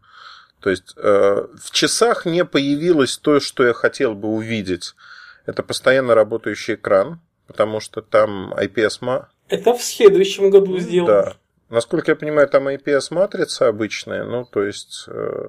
То 0.61 0.69
есть 0.69 0.93
э, 0.95 1.47
в 1.59 1.71
часах 1.71 2.25
не 2.25 2.45
появилось 2.45 3.17
то, 3.17 3.39
что 3.39 3.65
я 3.65 3.73
хотел 3.73 4.13
бы 4.13 4.29
увидеть. 4.29 4.93
Это 5.45 5.63
постоянно 5.63 6.13
работающий 6.13 6.75
экран, 6.75 7.19
потому 7.47 7.79
что 7.79 8.01
там 8.01 8.53
IPS... 8.53 9.25
Это 9.49 9.73
в 9.73 9.81
следующем 9.81 10.49
году 10.49 10.77
сделано. 10.79 11.23
Да. 11.23 11.33
Насколько 11.69 12.11
я 12.11 12.15
понимаю, 12.15 12.47
там 12.47 12.67
IPS-матрица 12.67 13.67
обычная, 13.67 14.23
ну, 14.23 14.45
то 14.45 14.63
есть 14.63 15.05
э, 15.07 15.47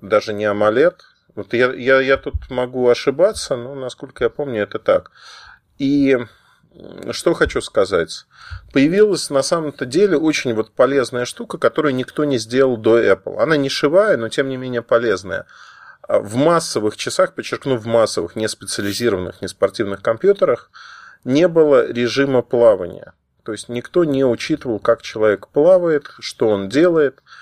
даже 0.00 0.32
не 0.32 0.44
AMOLED, 0.44 0.94
вот 1.34 1.52
я, 1.54 1.72
я, 1.72 2.00
я 2.00 2.16
тут 2.16 2.50
могу 2.50 2.88
ошибаться, 2.88 3.56
но, 3.56 3.74
насколько 3.74 4.24
я 4.24 4.30
помню, 4.30 4.62
это 4.62 4.78
так. 4.78 5.10
И 5.78 6.18
что 7.10 7.34
хочу 7.34 7.60
сказать. 7.60 8.26
Появилась 8.72 9.30
на 9.30 9.42
самом-то 9.42 9.86
деле 9.86 10.16
очень 10.16 10.54
вот 10.54 10.72
полезная 10.72 11.24
штука, 11.24 11.58
которую 11.58 11.94
никто 11.94 12.24
не 12.24 12.38
сделал 12.38 12.76
до 12.76 13.00
Apple. 13.00 13.38
Она 13.38 13.56
не 13.56 13.68
шивая, 13.68 14.16
но 14.16 14.28
тем 14.28 14.48
не 14.48 14.56
менее 14.56 14.82
полезная. 14.82 15.46
А 16.02 16.18
в 16.18 16.34
массовых 16.34 16.96
часах, 16.96 17.34
подчеркну, 17.34 17.76
в 17.76 17.86
массовых, 17.86 18.36
не 18.36 18.48
специализированных, 18.48 19.40
не 19.40 19.48
спортивных 19.48 20.02
компьютерах 20.02 20.70
не 21.24 21.46
было 21.48 21.90
режима 21.90 22.42
плавания. 22.42 23.14
То 23.44 23.52
есть 23.52 23.68
никто 23.68 24.04
не 24.04 24.24
учитывал, 24.24 24.78
как 24.78 25.02
человек 25.02 25.48
плавает, 25.48 26.10
что 26.20 26.48
он 26.48 26.68
делает– 26.68 27.22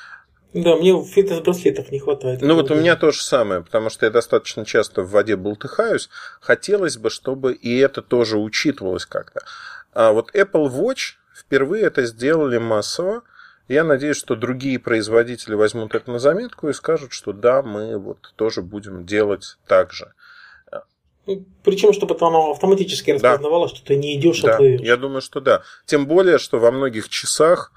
да, 0.53 0.77
мне 0.77 1.05
фитнес-браслетов 1.05 1.93
не 1.93 2.01
хватает. 2.01 2.43
Ну 2.43 2.55
вот 2.55 2.71
у 2.71 2.75
меня 2.75 2.97
то 2.97 3.13
же 3.13 3.23
самое, 3.23 3.63
потому 3.63 3.89
что 3.89 4.07
я 4.07 4.11
достаточно 4.11 4.65
часто 4.65 5.03
в 5.03 5.11
воде 5.11 5.37
бултыхаюсь. 5.37 6.09
Хотелось 6.41 6.97
бы, 6.97 7.11
чтобы 7.11 7.53
и 7.55 7.79
это 7.79 8.03
тоже 8.03 8.37
учитывалось 8.37 9.07
как-то. 9.07 9.43
А 9.93 10.13
вот 10.13 10.35
Apple 10.35 10.69
Watch 10.69 11.15
впервые 11.37 11.85
это 11.85 12.05
сделали 12.05 12.59
массово. 12.59 13.23
Я 13.69 13.85
надеюсь, 13.85 14.17
что 14.17 14.35
другие 14.35 14.81
производители 14.81 15.55
возьмут 15.55 15.95
это 15.95 16.11
на 16.11 16.19
заметку 16.19 16.69
и 16.69 16.73
скажут, 16.73 17.13
что 17.13 17.33
да, 17.33 17.63
мы 17.63 17.97
вот 17.99 18.33
тоже 18.35 18.63
будем 18.63 19.07
делать 19.07 19.57
так 19.69 19.93
же. 19.93 20.13
Ну, 21.27 21.45
Причем, 21.63 21.93
чтобы 21.93 22.17
оно 22.21 22.51
автоматически 22.51 23.13
распознавало, 23.13 23.69
да. 23.69 23.75
что 23.75 23.87
ты 23.87 23.95
не 23.95 24.19
идешь, 24.19 24.41
да. 24.41 24.55
а 24.55 24.57
плывешь. 24.57 24.81
Я 24.81 24.97
думаю, 24.97 25.21
что 25.21 25.41
да. 25.41 25.63
Тем 25.87 26.07
более, 26.07 26.39
что 26.39 26.59
во 26.59 26.73
многих 26.73 27.09
часах 27.09 27.73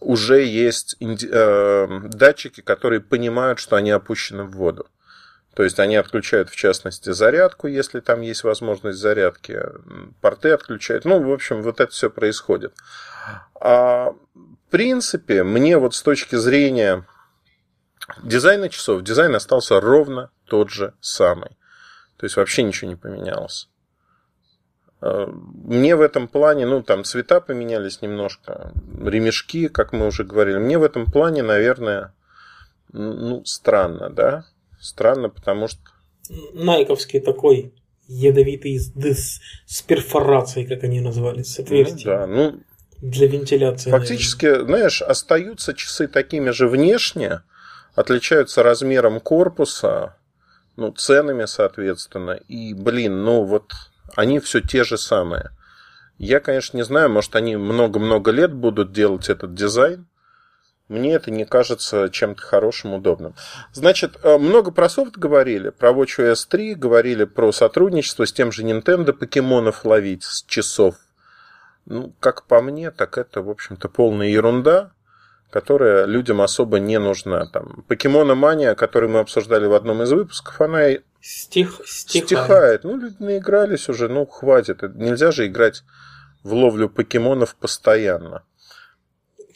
уже 0.00 0.42
есть 0.42 0.96
э, 1.00 2.00
датчики, 2.04 2.60
которые 2.60 3.00
понимают, 3.00 3.58
что 3.58 3.76
они 3.76 3.90
опущены 3.90 4.44
в 4.44 4.52
воду. 4.52 4.86
То 5.54 5.62
есть 5.62 5.78
они 5.80 5.96
отключают, 5.96 6.50
в 6.50 6.56
частности, 6.56 7.12
зарядку, 7.12 7.66
если 7.66 8.00
там 8.00 8.20
есть 8.20 8.44
возможность 8.44 8.98
зарядки, 8.98 9.58
порты 10.20 10.50
отключают. 10.50 11.06
Ну, 11.06 11.22
в 11.22 11.32
общем, 11.32 11.62
вот 11.62 11.80
это 11.80 11.90
все 11.90 12.10
происходит. 12.10 12.74
А, 13.58 14.10
в 14.34 14.70
принципе, 14.70 15.44
мне 15.44 15.78
вот 15.78 15.94
с 15.94 16.02
точки 16.02 16.36
зрения 16.36 17.06
дизайна 18.22 18.68
часов, 18.68 19.02
дизайн 19.02 19.34
остался 19.34 19.80
ровно 19.80 20.30
тот 20.44 20.68
же 20.70 20.92
самый. 21.00 21.56
То 22.18 22.24
есть 22.24 22.36
вообще 22.36 22.62
ничего 22.62 22.90
не 22.90 22.96
поменялось. 22.96 23.70
Мне 25.64 25.96
в 25.96 26.00
этом 26.00 26.28
плане, 26.28 26.66
ну, 26.66 26.82
там 26.82 27.04
цвета 27.04 27.40
поменялись 27.40 28.02
немножко, 28.02 28.72
ремешки, 29.02 29.68
как 29.68 29.92
мы 29.92 30.06
уже 30.06 30.24
говорили. 30.24 30.58
Мне 30.58 30.78
в 30.78 30.82
этом 30.82 31.06
плане, 31.06 31.42
наверное, 31.42 32.14
ну, 32.92 33.44
странно, 33.44 34.10
да? 34.10 34.44
Странно, 34.80 35.28
потому 35.28 35.68
что... 35.68 35.80
Найковский 36.54 37.20
такой 37.20 37.72
ядовитый 38.08 38.78
с, 38.78 39.40
с 39.66 39.82
перфорацией, 39.82 40.66
как 40.66 40.84
они 40.84 41.00
назвали, 41.00 41.42
с 41.42 41.58
отверстием. 41.58 42.12
Ну, 42.12 42.16
да, 42.18 42.26
ну... 42.26 42.60
Для 43.02 43.28
вентиляции. 43.28 43.90
Фактически, 43.90 44.46
наверное. 44.46 44.66
знаешь, 44.66 45.02
остаются 45.02 45.74
часы 45.74 46.08
такими 46.08 46.50
же 46.50 46.66
внешне, 46.66 47.42
отличаются 47.94 48.62
размером 48.62 49.20
корпуса, 49.20 50.16
ну, 50.76 50.92
ценами, 50.92 51.44
соответственно. 51.44 52.40
И, 52.48 52.72
блин, 52.72 53.22
ну 53.22 53.44
вот 53.44 53.72
они 54.16 54.40
все 54.40 54.60
те 54.60 54.82
же 54.82 54.98
самые. 54.98 55.50
Я, 56.18 56.40
конечно, 56.40 56.76
не 56.76 56.82
знаю, 56.82 57.10
может, 57.10 57.36
они 57.36 57.56
много-много 57.56 58.30
лет 58.30 58.52
будут 58.52 58.92
делать 58.92 59.28
этот 59.28 59.54
дизайн. 59.54 60.06
Мне 60.88 61.14
это 61.14 61.30
не 61.30 61.44
кажется 61.44 62.08
чем-то 62.10 62.40
хорошим, 62.40 62.94
удобным. 62.94 63.34
Значит, 63.72 64.18
э, 64.22 64.38
много 64.38 64.70
про 64.70 64.88
софт 64.88 65.16
говорили, 65.16 65.70
про 65.70 65.90
WatchOS 65.90 66.46
3, 66.48 66.74
говорили 66.74 67.24
про 67.24 67.52
сотрудничество 67.52 68.24
с 68.24 68.32
тем 68.32 68.52
же 68.52 68.62
Nintendo 68.62 69.12
покемонов 69.12 69.84
ловить 69.84 70.22
с 70.22 70.44
часов. 70.44 70.94
Ну, 71.84 72.14
как 72.20 72.44
по 72.44 72.62
мне, 72.62 72.90
так 72.90 73.18
это, 73.18 73.42
в 73.42 73.50
общем-то, 73.50 73.88
полная 73.88 74.28
ерунда 74.28 74.92
которая 75.50 76.04
людям 76.04 76.42
особо 76.42 76.78
не 76.78 76.98
нужна. 76.98 77.46
Там, 77.46 77.84
покемона 77.88 78.34
мания, 78.34 78.74
которую 78.74 79.10
мы 79.12 79.20
обсуждали 79.20 79.66
в 79.66 79.72
одном 79.72 80.02
из 80.02 80.12
выпусков, 80.12 80.60
она 80.60 80.82
Стих, 81.28 81.80
стихает. 81.86 82.28
стихает. 82.28 82.84
Ну, 82.84 82.98
люди 82.98 83.16
наигрались 83.18 83.88
уже, 83.88 84.08
ну, 84.08 84.26
хватит. 84.26 84.82
Нельзя 84.94 85.32
же 85.32 85.48
играть 85.48 85.82
в 86.44 86.54
ловлю 86.54 86.88
покемонов 86.88 87.56
постоянно. 87.56 88.44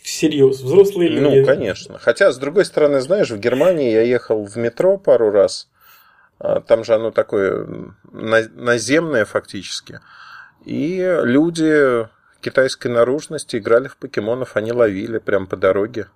Всерьез, 0.02 0.62
взрослые 0.62 1.10
люди. 1.10 1.38
Ну, 1.38 1.46
конечно. 1.46 1.96
Хотя, 2.00 2.32
с 2.32 2.38
другой 2.38 2.64
стороны, 2.64 3.00
знаешь, 3.00 3.30
в 3.30 3.38
Германии 3.38 3.92
я 3.92 4.02
ехал 4.02 4.44
в 4.44 4.56
метро 4.56 4.98
пару 4.98 5.30
раз. 5.30 5.68
А, 6.40 6.60
там 6.60 6.82
же 6.82 6.92
оно 6.92 7.12
такое 7.12 7.68
наземное 8.10 9.24
фактически. 9.24 10.00
И 10.64 10.96
люди 11.22 12.08
китайской 12.40 12.88
наружности 12.88 13.58
играли 13.58 13.86
в 13.86 13.96
покемонов, 13.96 14.56
они 14.56 14.72
ловили 14.72 15.18
прям 15.18 15.46
по 15.46 15.56
дороге. 15.56 16.08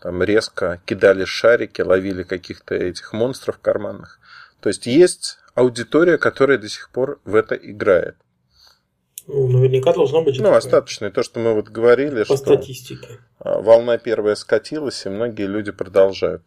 Там 0.00 0.22
резко 0.22 0.80
кидали 0.84 1.24
шарики, 1.24 1.80
ловили 1.80 2.22
каких-то 2.22 2.76
этих 2.76 3.12
монстров 3.12 3.58
карманных. 3.58 4.20
То 4.60 4.68
есть 4.68 4.86
есть 4.86 5.38
аудитория, 5.54 6.18
которая 6.18 6.58
до 6.58 6.68
сих 6.68 6.90
пор 6.90 7.20
в 7.24 7.34
это 7.34 7.54
играет. 7.54 8.16
Ну, 9.26 9.48
наверняка 9.48 9.92
должно 9.92 10.22
быть. 10.22 10.36
Ну, 10.36 10.44
такое. 10.44 10.58
остаточное. 10.58 11.10
То, 11.10 11.22
что 11.22 11.40
мы 11.40 11.54
вот 11.54 11.68
говорили, 11.68 12.20
По 12.20 12.36
что 12.36 12.36
статистике. 12.36 13.20
А, 13.40 13.60
волна 13.60 13.98
первая 13.98 14.36
скатилась, 14.36 15.04
и 15.04 15.08
многие 15.08 15.46
люди 15.46 15.72
продолжают. 15.72 16.42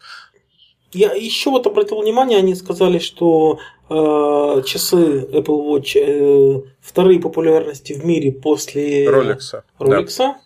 Я 0.92 1.14
еще 1.14 1.52
вот 1.52 1.68
обратил 1.68 2.02
внимание, 2.02 2.40
они 2.40 2.56
сказали, 2.56 2.98
что 2.98 3.60
э, 3.90 4.64
часы 4.66 5.28
Apple 5.32 5.68
Watch 5.68 5.94
э, 5.96 6.62
вторые 6.82 7.20
популярности 7.20 7.94
в 7.94 8.04
мире 8.06 8.32
после 8.32 9.06
Rolex. 9.06 9.62
Rolex. 9.80 10.16
Да. 10.18 10.40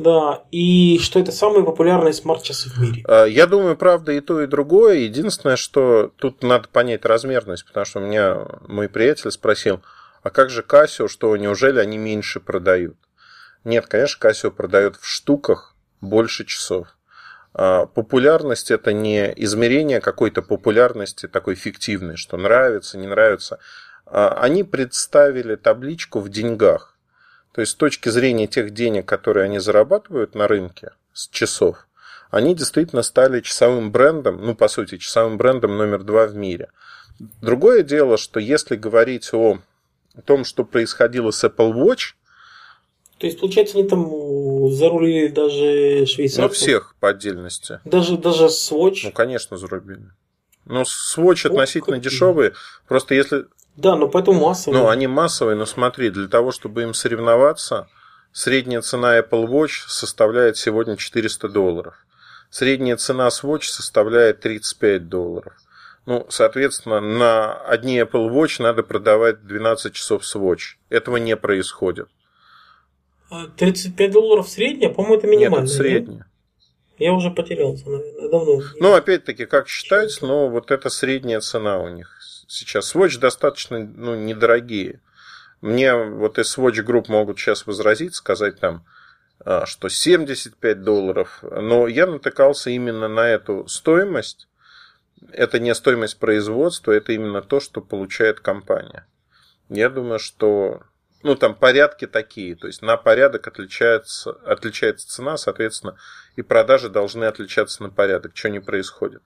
Да, 0.00 0.44
и 0.50 0.98
что 0.98 1.20
это 1.20 1.30
самые 1.30 1.62
популярные 1.62 2.14
смарт-часы 2.14 2.70
в 2.70 2.78
мире. 2.78 3.04
А, 3.06 3.24
я 3.24 3.46
думаю, 3.46 3.76
правда, 3.76 4.12
и 4.12 4.20
то, 4.20 4.40
и 4.40 4.46
другое. 4.46 5.00
Единственное, 5.00 5.56
что 5.56 6.10
тут 6.16 6.42
надо 6.42 6.68
понять 6.68 7.04
размерность, 7.04 7.66
потому 7.66 7.84
что 7.84 8.00
у 8.00 8.06
меня 8.06 8.46
мой 8.66 8.88
приятель 8.88 9.30
спросил, 9.30 9.82
а 10.22 10.30
как 10.30 10.48
же 10.48 10.64
Casio, 10.66 11.06
что 11.06 11.36
неужели 11.36 11.78
они 11.78 11.98
меньше 11.98 12.40
продают? 12.40 12.96
Нет, 13.64 13.86
конечно, 13.88 14.26
Casio 14.26 14.50
продает 14.50 14.96
в 14.96 15.06
штуках 15.06 15.74
больше 16.00 16.46
часов. 16.46 16.88
А, 17.52 17.84
популярность 17.84 18.70
это 18.70 18.94
не 18.94 19.32
измерение 19.36 20.00
какой-то 20.00 20.40
популярности 20.40 21.28
такой 21.28 21.56
фиктивной, 21.56 22.16
что 22.16 22.38
нравится, 22.38 22.96
не 22.96 23.06
нравится. 23.06 23.58
А, 24.06 24.38
они 24.40 24.64
представили 24.64 25.56
табличку 25.56 26.20
в 26.20 26.30
деньгах. 26.30 26.96
То 27.52 27.60
есть 27.60 27.72
с 27.72 27.74
точки 27.74 28.08
зрения 28.08 28.46
тех 28.46 28.72
денег, 28.72 29.06
которые 29.06 29.44
они 29.44 29.58
зарабатывают 29.58 30.34
на 30.34 30.46
рынке 30.46 30.92
с 31.12 31.28
часов, 31.28 31.86
они 32.30 32.54
действительно 32.54 33.02
стали 33.02 33.40
часовым 33.40 33.90
брендом, 33.90 34.44
ну, 34.44 34.54
по 34.54 34.68
сути, 34.68 34.98
часовым 34.98 35.36
брендом 35.36 35.76
номер 35.76 36.04
два 36.04 36.26
в 36.26 36.34
мире. 36.34 36.68
Другое 37.42 37.82
дело, 37.82 38.16
что 38.16 38.38
если 38.38 38.76
говорить 38.76 39.32
о 39.34 39.58
том, 40.24 40.44
что 40.44 40.64
происходило 40.64 41.32
с 41.32 41.44
Apple 41.44 41.72
Watch, 41.72 42.14
то 43.18 43.26
есть, 43.26 43.38
получается, 43.38 43.76
они 43.76 43.86
там 43.86 44.06
зарулили 44.70 45.28
даже 45.28 46.06
швейцарцев? 46.06 46.42
Ну, 46.42 46.48
всех 46.48 46.94
по 47.00 47.10
отдельности. 47.10 47.78
Даже, 47.84 48.16
даже 48.16 48.44
Swatch? 48.46 49.00
Ну, 49.04 49.12
конечно, 49.12 49.58
зарубили. 49.58 50.10
Но 50.64 50.82
Swatch 50.82 51.46
относительно 51.46 51.98
О, 51.98 52.00
дешевые. 52.00 52.54
Просто 52.88 53.14
если... 53.14 53.44
Да, 53.80 53.96
но 53.96 54.08
поэтому 54.08 54.40
массовые. 54.40 54.82
Ну, 54.82 54.88
они 54.88 55.06
массовые, 55.06 55.56
но 55.56 55.64
смотри, 55.64 56.10
для 56.10 56.28
того, 56.28 56.52
чтобы 56.52 56.82
им 56.82 56.92
соревноваться, 56.92 57.88
средняя 58.30 58.82
цена 58.82 59.18
Apple 59.18 59.46
Watch 59.46 59.86
составляет 59.88 60.58
сегодня 60.58 60.98
400 60.98 61.48
долларов. 61.48 61.94
Средняя 62.50 62.96
цена 62.96 63.28
Swatch 63.28 63.62
составляет 63.62 64.40
35 64.40 65.08
долларов. 65.08 65.54
Ну, 66.04 66.26
соответственно, 66.28 67.00
на 67.00 67.54
одни 67.54 67.98
Apple 67.98 68.28
Watch 68.28 68.62
надо 68.62 68.82
продавать 68.82 69.46
12 69.46 69.94
часов 69.94 70.24
Swatch. 70.24 70.76
Этого 70.90 71.16
не 71.16 71.36
происходит. 71.36 72.08
35 73.56 74.10
долларов 74.10 74.48
средняя, 74.48 74.92
по-моему, 74.92 75.16
это 75.16 75.26
минимально. 75.26 75.64
Нет, 75.64 75.74
это 75.74 75.82
средняя. 75.82 76.26
Я 76.98 77.14
уже 77.14 77.30
потерялся, 77.30 77.88
наверное, 77.88 78.28
давно. 78.28 78.60
Ну, 78.78 78.92
опять-таки, 78.92 79.46
как 79.46 79.68
считать, 79.68 80.18
но 80.20 80.50
вот 80.50 80.70
это 80.70 80.90
средняя 80.90 81.40
цена 81.40 81.78
у 81.78 81.88
них 81.88 82.19
сейчас. 82.50 82.94
Swatch 82.94 83.18
достаточно 83.18 83.78
ну, 83.78 84.14
недорогие. 84.14 85.00
Мне 85.60 85.94
вот 85.94 86.38
из 86.38 86.56
Swatch 86.56 86.84
Group 86.84 87.06
могут 87.08 87.38
сейчас 87.38 87.66
возразить, 87.66 88.14
сказать 88.14 88.58
там, 88.60 88.84
а, 89.44 89.66
что 89.66 89.88
75 89.88 90.82
долларов, 90.82 91.38
но 91.42 91.86
я 91.86 92.06
натыкался 92.06 92.70
именно 92.70 93.08
на 93.08 93.28
эту 93.28 93.66
стоимость. 93.68 94.48
Это 95.32 95.58
не 95.58 95.74
стоимость 95.74 96.18
производства, 96.18 96.92
это 96.92 97.12
именно 97.12 97.42
то, 97.42 97.60
что 97.60 97.80
получает 97.80 98.40
компания. 98.40 99.06
Я 99.68 99.90
думаю, 99.90 100.18
что 100.18 100.82
ну, 101.22 101.36
там 101.36 101.54
порядки 101.54 102.06
такие, 102.06 102.56
то 102.56 102.66
есть 102.66 102.80
на 102.80 102.96
порядок 102.96 103.46
отличается, 103.46 104.32
отличается 104.44 105.08
цена, 105.08 105.36
соответственно, 105.36 105.96
и 106.36 106.42
продажи 106.42 106.88
должны 106.88 107.24
отличаться 107.24 107.82
на 107.82 107.90
порядок, 107.90 108.32
что 108.34 108.48
не 108.48 108.60
происходит. 108.60 109.22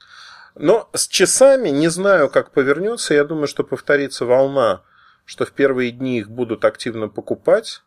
Но 0.55 0.89
с 0.93 1.09
часами 1.09 1.71
не 1.71 1.89
знаю, 1.89 2.29
как 2.29 2.53
повернется. 2.53 3.15
Я 3.15 3.25
думаю, 3.25 3.49
что 3.49 3.65
повторится 3.65 4.25
волна, 4.25 4.83
что 5.25 5.45
в 5.45 5.53
первые 5.53 5.91
дни 5.91 6.19
их 6.19 6.31
будут 6.31 6.65
активно 6.65 7.09
покупать. 7.09 7.83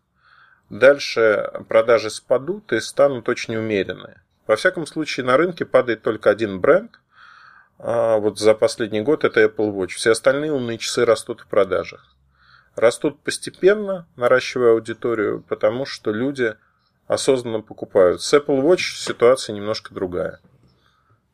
Дальше 0.70 1.52
продажи 1.70 2.10
спадут 2.10 2.74
и 2.74 2.80
станут 2.80 3.30
очень 3.30 3.56
умеренные. 3.56 4.22
Во 4.48 4.56
всяком 4.56 4.86
случае, 4.86 5.26
на 5.26 5.38
рынке 5.38 5.66
падает 5.66 6.02
только 6.02 6.30
один 6.30 6.60
бренд. 6.60 7.00
А 7.80 8.18
вот 8.18 8.40
за 8.40 8.54
последний 8.54 9.02
год 9.02 9.24
это 9.24 9.44
Apple 9.44 9.72
Watch. 9.74 9.90
Все 9.90 10.12
остальные 10.12 10.52
умные 10.52 10.78
часы 10.78 11.06
растут 11.06 11.42
в 11.42 11.48
продажах 11.48 12.18
растут 12.78 13.20
постепенно, 13.22 14.08
наращивая 14.16 14.72
аудиторию, 14.72 15.44
потому 15.48 15.86
что 15.86 16.12
люди 16.12 16.56
осознанно 17.08 17.62
покупают. 17.62 18.22
С 18.22 18.34
Apple 18.34 18.62
Watch 18.62 18.96
ситуация 18.96 19.54
немножко 19.54 19.94
другая. 19.94 20.40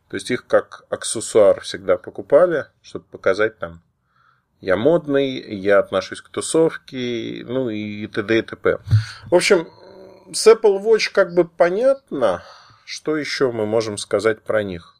То 0.10 0.16
есть 0.16 0.30
их 0.32 0.46
как 0.46 0.86
аксессуар 0.90 1.62
всегда 1.62 1.98
покупали, 1.98 2.68
чтобы 2.82 3.06
показать 3.06 3.58
там, 3.58 3.82
я 4.62 4.78
модный, 4.78 5.56
я 5.56 5.80
отношусь 5.80 6.22
к 6.22 6.30
тусовке, 6.30 7.44
ну 7.46 7.70
и 7.70 8.08
т.д. 8.08 8.40
и 8.40 8.42
т.п. 8.42 8.80
В 9.26 9.36
общем, 9.36 9.68
с 10.32 10.48
Apple 10.48 10.82
Watch 10.82 11.12
как 11.12 11.34
бы 11.34 11.46
понятно, 11.46 12.44
что 12.86 13.18
еще 13.18 13.52
мы 13.52 13.66
можем 13.66 13.98
сказать 13.98 14.42
про 14.42 14.64
них. 14.64 14.96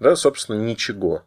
Да, 0.00 0.16
собственно, 0.16 0.56
ничего. 0.56 1.24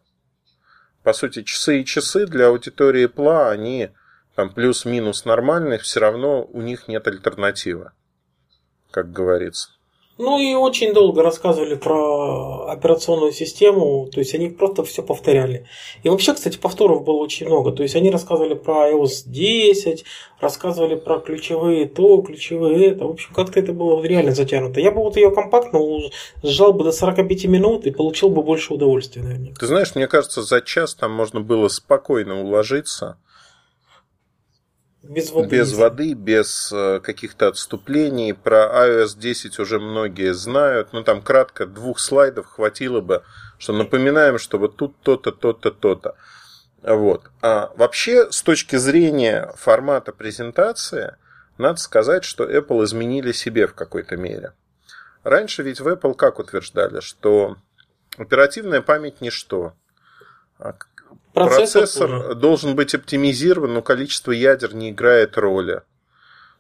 По 1.04 1.14
сути, 1.14 1.44
часы 1.44 1.82
и 1.82 1.86
часы 1.86 2.26
для 2.26 2.48
аудитории 2.48 3.08
Apple, 3.08 3.50
они 3.50 3.92
там 4.36 4.54
плюс-минус 4.54 5.26
нормальных, 5.26 5.84
все 5.84 6.00
равно 6.00 6.44
у 6.44 6.62
них 6.62 6.88
нет 6.88 7.08
альтернативы, 7.08 7.92
как 8.92 9.12
говорится. 9.12 9.72
Ну 10.22 10.38
и 10.38 10.54
очень 10.54 10.94
долго 10.94 11.24
рассказывали 11.24 11.74
про 11.74 12.68
операционную 12.68 13.32
систему, 13.32 14.08
то 14.14 14.20
есть 14.20 14.36
они 14.36 14.50
просто 14.50 14.84
все 14.84 15.02
повторяли. 15.02 15.66
И 16.04 16.10
вообще, 16.10 16.36
кстати, 16.36 16.58
повторов 16.58 17.04
было 17.04 17.16
очень 17.16 17.48
много. 17.48 17.72
То 17.72 17.82
есть 17.82 17.96
они 17.96 18.12
рассказывали 18.12 18.54
про 18.54 18.92
iOS 18.92 19.24
10, 19.26 20.06
рассказывали 20.40 20.94
про 20.94 21.18
ключевые 21.18 21.88
то, 21.88 22.22
ключевые 22.22 22.92
это. 22.92 23.06
В 23.06 23.10
общем, 23.10 23.34
как-то 23.34 23.60
это 23.60 23.74
было 23.74 24.00
реально 24.04 24.34
затянуто. 24.34 24.80
Я 24.80 24.92
бы 24.92 25.02
вот 25.02 25.16
ее 25.16 25.32
компактно 25.32 25.80
сжал 26.44 26.74
бы 26.74 26.84
до 26.84 26.92
45 26.92 27.46
минут 27.46 27.88
и 27.88 27.92
получил 27.92 28.30
бы 28.30 28.44
больше 28.44 28.76
удовольствия, 28.76 29.24
наверное. 29.24 29.56
Ты 29.60 29.66
знаешь, 29.66 29.96
мне 29.96 30.08
кажется, 30.08 30.44
за 30.44 30.62
час 30.62 30.94
там 30.94 31.12
можно 31.12 31.42
было 31.42 31.68
спокойно 31.68 32.42
уложиться 32.44 33.18
без 35.04 35.32
воды. 35.32 35.50
Без 35.50 35.74
воды, 35.74 36.14
без 36.14 36.72
э, 36.72 37.00
каких-то 37.00 37.48
отступлений. 37.48 38.34
Про 38.34 38.66
iOS 38.88 39.18
10 39.18 39.60
уже 39.60 39.80
многие 39.80 40.34
знают. 40.34 40.94
Ну, 40.94 41.04
там 41.04 41.22
кратко 41.22 41.66
двух 41.66 42.00
слайдов 42.00 42.46
хватило 42.46 43.02
бы, 43.02 43.24
что 43.58 43.74
напоминаем, 43.74 44.38
что 44.38 44.60
вот 44.60 44.76
тут 44.76 44.96
то-то, 45.02 45.32
то-то, 45.32 45.72
то-то. 45.72 46.16
Вот. 46.84 47.30
А 47.42 47.72
вообще, 47.76 48.32
с 48.32 48.42
точки 48.42 48.76
зрения 48.76 49.52
формата 49.56 50.12
презентации, 50.12 51.16
надо 51.58 51.80
сказать, 51.80 52.24
что 52.24 52.50
Apple 52.50 52.84
изменили 52.84 53.32
себе 53.32 53.68
в 53.68 53.74
какой-то 53.74 54.18
мере. 54.18 54.54
Раньше 55.24 55.64
ведь 55.64 55.80
в 55.80 55.88
Apple 55.88 56.16
как 56.16 56.40
утверждали, 56.40 57.00
что 57.00 57.58
оперативная 58.18 58.82
память 58.82 59.22
ничто. 59.22 59.74
Процессор, 61.34 61.82
Процессор 61.82 62.36
должен 62.36 62.76
быть 62.76 62.94
оптимизирован, 62.94 63.74
но 63.74 63.82
количество 63.82 64.32
ядер 64.32 64.76
не 64.76 64.90
играет 64.90 65.38
роли. 65.38 65.82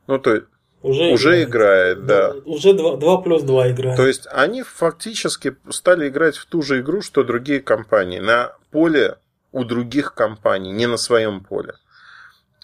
Ну, 0.07 0.17
то 0.17 0.43
уже, 0.81 1.11
уже 1.11 1.43
играет, 1.43 1.99
играет 1.99 2.05
да. 2.05 2.33
Уже 2.45 2.73
2, 2.73 2.97
2 2.97 3.21
плюс 3.21 3.43
2 3.43 3.71
играет. 3.71 3.97
То 3.97 4.07
есть 4.07 4.27
они 4.31 4.63
фактически 4.63 5.55
стали 5.69 6.07
играть 6.07 6.37
в 6.37 6.45
ту 6.45 6.61
же 6.61 6.79
игру, 6.79 7.01
что 7.01 7.23
другие 7.23 7.59
компании. 7.59 8.19
На 8.19 8.53
поле 8.71 9.17
у 9.51 9.65
других 9.65 10.13
компаний, 10.13 10.71
не 10.71 10.87
на 10.87 10.97
своем 10.97 11.43
поле. 11.43 11.75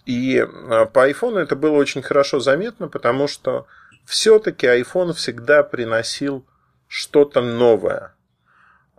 И 0.06 0.40
а, 0.40 0.86
по 0.86 1.10
iPhone 1.10 1.38
это 1.38 1.58
было 1.58 1.76
очень 1.76 2.02
хорошо 2.02 2.40
заметно, 2.40 2.88
потому 2.88 3.28
что 3.28 3.68
все-таки 4.06 4.66
iPhone 4.66 5.14
всегда 5.14 5.64
приносил 5.64 6.46
что-то 6.88 7.42
новое 7.42 8.16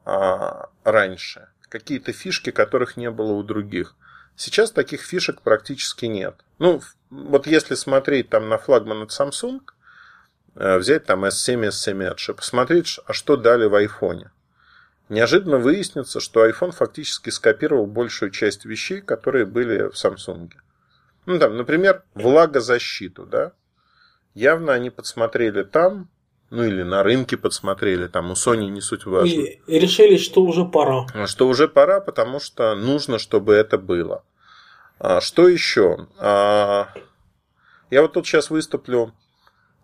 а, 0.04 0.68
раньше 0.84 1.48
какие-то 1.68 2.12
фишки, 2.12 2.50
которых 2.50 2.96
не 2.96 3.10
было 3.10 3.32
у 3.32 3.42
других. 3.42 3.94
Сейчас 4.36 4.70
таких 4.70 5.02
фишек 5.02 5.42
практически 5.42 6.06
нет. 6.06 6.36
Ну, 6.58 6.80
вот 7.10 7.46
если 7.46 7.74
смотреть 7.74 8.28
там 8.28 8.48
на 8.48 8.58
флагман 8.58 9.02
от 9.02 9.10
Samsung, 9.10 9.60
э, 10.54 10.78
взять 10.78 11.06
там 11.06 11.24
S7, 11.24 11.68
S7 11.68 12.14
Edge, 12.14 12.34
посмотреть, 12.34 13.00
а 13.06 13.12
что 13.12 13.36
дали 13.36 13.66
в 13.66 13.74
айфоне. 13.74 14.30
Неожиданно 15.08 15.58
выяснится, 15.58 16.20
что 16.20 16.46
iPhone 16.46 16.72
фактически 16.72 17.30
скопировал 17.30 17.86
большую 17.86 18.30
часть 18.30 18.64
вещей, 18.64 19.00
которые 19.00 19.46
были 19.46 19.88
в 19.88 19.94
Samsung. 19.94 20.52
Ну, 21.26 21.38
там, 21.38 21.56
например, 21.56 22.04
влагозащиту, 22.14 23.26
да. 23.26 23.52
Явно 24.34 24.72
они 24.72 24.90
подсмотрели 24.90 25.62
там, 25.62 26.08
ну 26.50 26.64
или 26.64 26.82
на 26.82 27.02
рынке 27.02 27.36
подсмотрели, 27.36 28.06
там 28.06 28.30
у 28.30 28.34
Sony 28.34 28.68
не 28.68 28.80
суть 28.80 29.06
важно. 29.06 29.28
И 29.28 29.60
решили, 29.66 30.16
что 30.16 30.42
уже 30.42 30.64
пора. 30.64 31.06
А 31.14 31.26
что 31.26 31.46
уже 31.48 31.68
пора, 31.68 32.00
потому 32.00 32.40
что 32.40 32.74
нужно, 32.74 33.18
чтобы 33.18 33.54
это 33.54 33.78
было. 33.78 34.24
А, 34.98 35.20
что 35.20 35.48
еще? 35.48 36.06
А, 36.18 36.88
я 37.90 38.02
вот 38.02 38.14
тут 38.14 38.26
сейчас 38.26 38.50
выступлю 38.50 39.12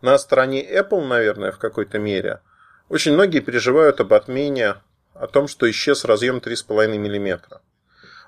на 0.02 0.18
стороне 0.18 0.62
Apple, 0.62 1.06
наверное, 1.06 1.52
в 1.52 1.58
какой-то 1.58 1.98
мере. 1.98 2.40
Очень 2.88 3.12
многие 3.12 3.40
переживают 3.40 4.00
об 4.00 4.12
отмене, 4.12 4.76
о 5.14 5.26
том, 5.26 5.48
что 5.48 5.70
исчез 5.70 6.04
разъем 6.04 6.38
3,5 6.38 6.98
мм. 6.98 7.60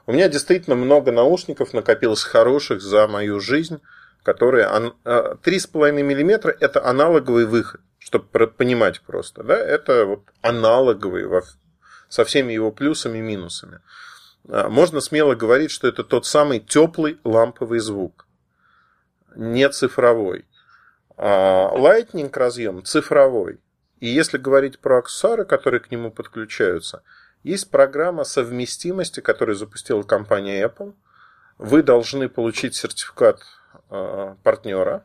У 0.07 0.13
меня 0.13 0.29
действительно 0.29 0.77
много 0.77 1.11
наушников 1.11 1.75
накопилось 1.75 2.23
хороших 2.23 2.81
за 2.81 3.09
мою 3.09 3.41
жизнь, 3.41 3.81
которые 4.27 4.67
3,5 5.05 5.93
мм 5.93 6.57
это 6.61 6.85
аналоговый 6.85 7.47
выход 7.47 7.81
чтобы 7.99 8.47
понимать 8.47 9.01
просто, 9.01 9.43
да, 9.43 9.57
это 9.57 10.05
вот 10.05 10.23
аналоговый 10.41 11.27
во, 11.27 11.43
со 12.09 12.25
всеми 12.25 12.53
его 12.53 12.71
плюсами 12.71 13.19
и 13.19 13.21
минусами. 13.21 13.81
А, 14.49 14.69
можно 14.69 15.01
смело 15.01 15.35
говорить, 15.35 15.73
что 15.73 15.89
это 15.89 16.05
тот 16.05 16.25
самый 16.25 16.61
теплый 16.61 17.19
ламповый 17.25 17.81
звук, 17.81 18.27
не 19.35 19.69
цифровой. 19.69 20.45
А 21.17 21.73
Lightning 21.75 22.31
разъем 22.33 22.85
цифровой. 22.85 23.59
И 23.99 24.07
если 24.07 24.39
говорить 24.39 24.79
про 24.79 24.99
аксессуары, 24.99 25.45
которые 25.45 25.81
к 25.81 25.91
нему 25.91 26.13
подключаются, 26.13 27.03
есть 27.43 27.71
программа 27.71 28.23
совместимости, 28.23 29.19
которую 29.19 29.57
запустила 29.57 30.05
компания 30.05 30.65
Apple. 30.65 30.95
Вы 31.59 31.83
должны 31.83 32.29
получить 32.29 32.77
сертификат 32.77 33.41
партнера, 34.43 35.05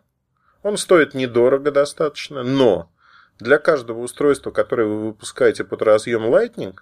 Он 0.64 0.78
стоит 0.78 1.14
недорого 1.14 1.72
достаточно, 1.72 2.44
но 2.44 2.92
для 3.40 3.58
каждого 3.58 4.00
устройства, 4.00 4.52
которое 4.52 4.88
вы 4.88 5.08
выпускаете 5.08 5.64
под 5.64 5.82
разъем 5.82 6.24
Lightning, 6.26 6.76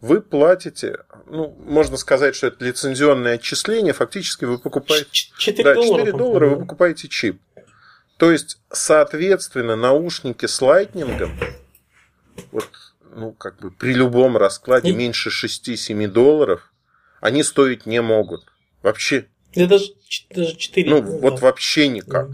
вы 0.00 0.20
платите, 0.20 1.00
ну, 1.26 1.48
можно 1.58 1.96
сказать, 1.96 2.36
что 2.36 2.46
это 2.46 2.64
лицензионное 2.64 3.34
отчисление, 3.34 3.92
фактически 3.92 4.44
вы 4.44 4.58
покупаете... 4.58 5.08
4 5.10 5.64
да, 5.64 5.74
доллара. 5.74 6.04
4 6.04 6.16
доллара 6.16 6.46
вы 6.46 6.60
покупаете 6.60 7.08
чип. 7.08 7.40
То 8.16 8.30
есть, 8.30 8.60
соответственно, 8.70 9.76
наушники 9.76 10.46
с 10.46 10.60
лайтнингом, 10.62 11.32
вот, 12.52 12.68
ну, 13.12 13.32
как 13.32 13.58
бы 13.58 13.70
при 13.70 13.92
любом 13.92 14.36
раскладе 14.36 14.90
И- 14.90 14.94
меньше 14.94 15.30
6-7 15.30 16.06
долларов, 16.06 16.72
они 17.20 17.42
стоить 17.42 17.86
не 17.86 18.00
могут. 18.00 18.44
Вообще, 18.82 19.26
Да 19.54 19.66
даже, 19.66 19.92
даже 20.30 20.56
4. 20.56 20.90
ну, 20.90 21.02
вот 21.20 21.40
вообще 21.40 21.88
никак. 21.88 22.28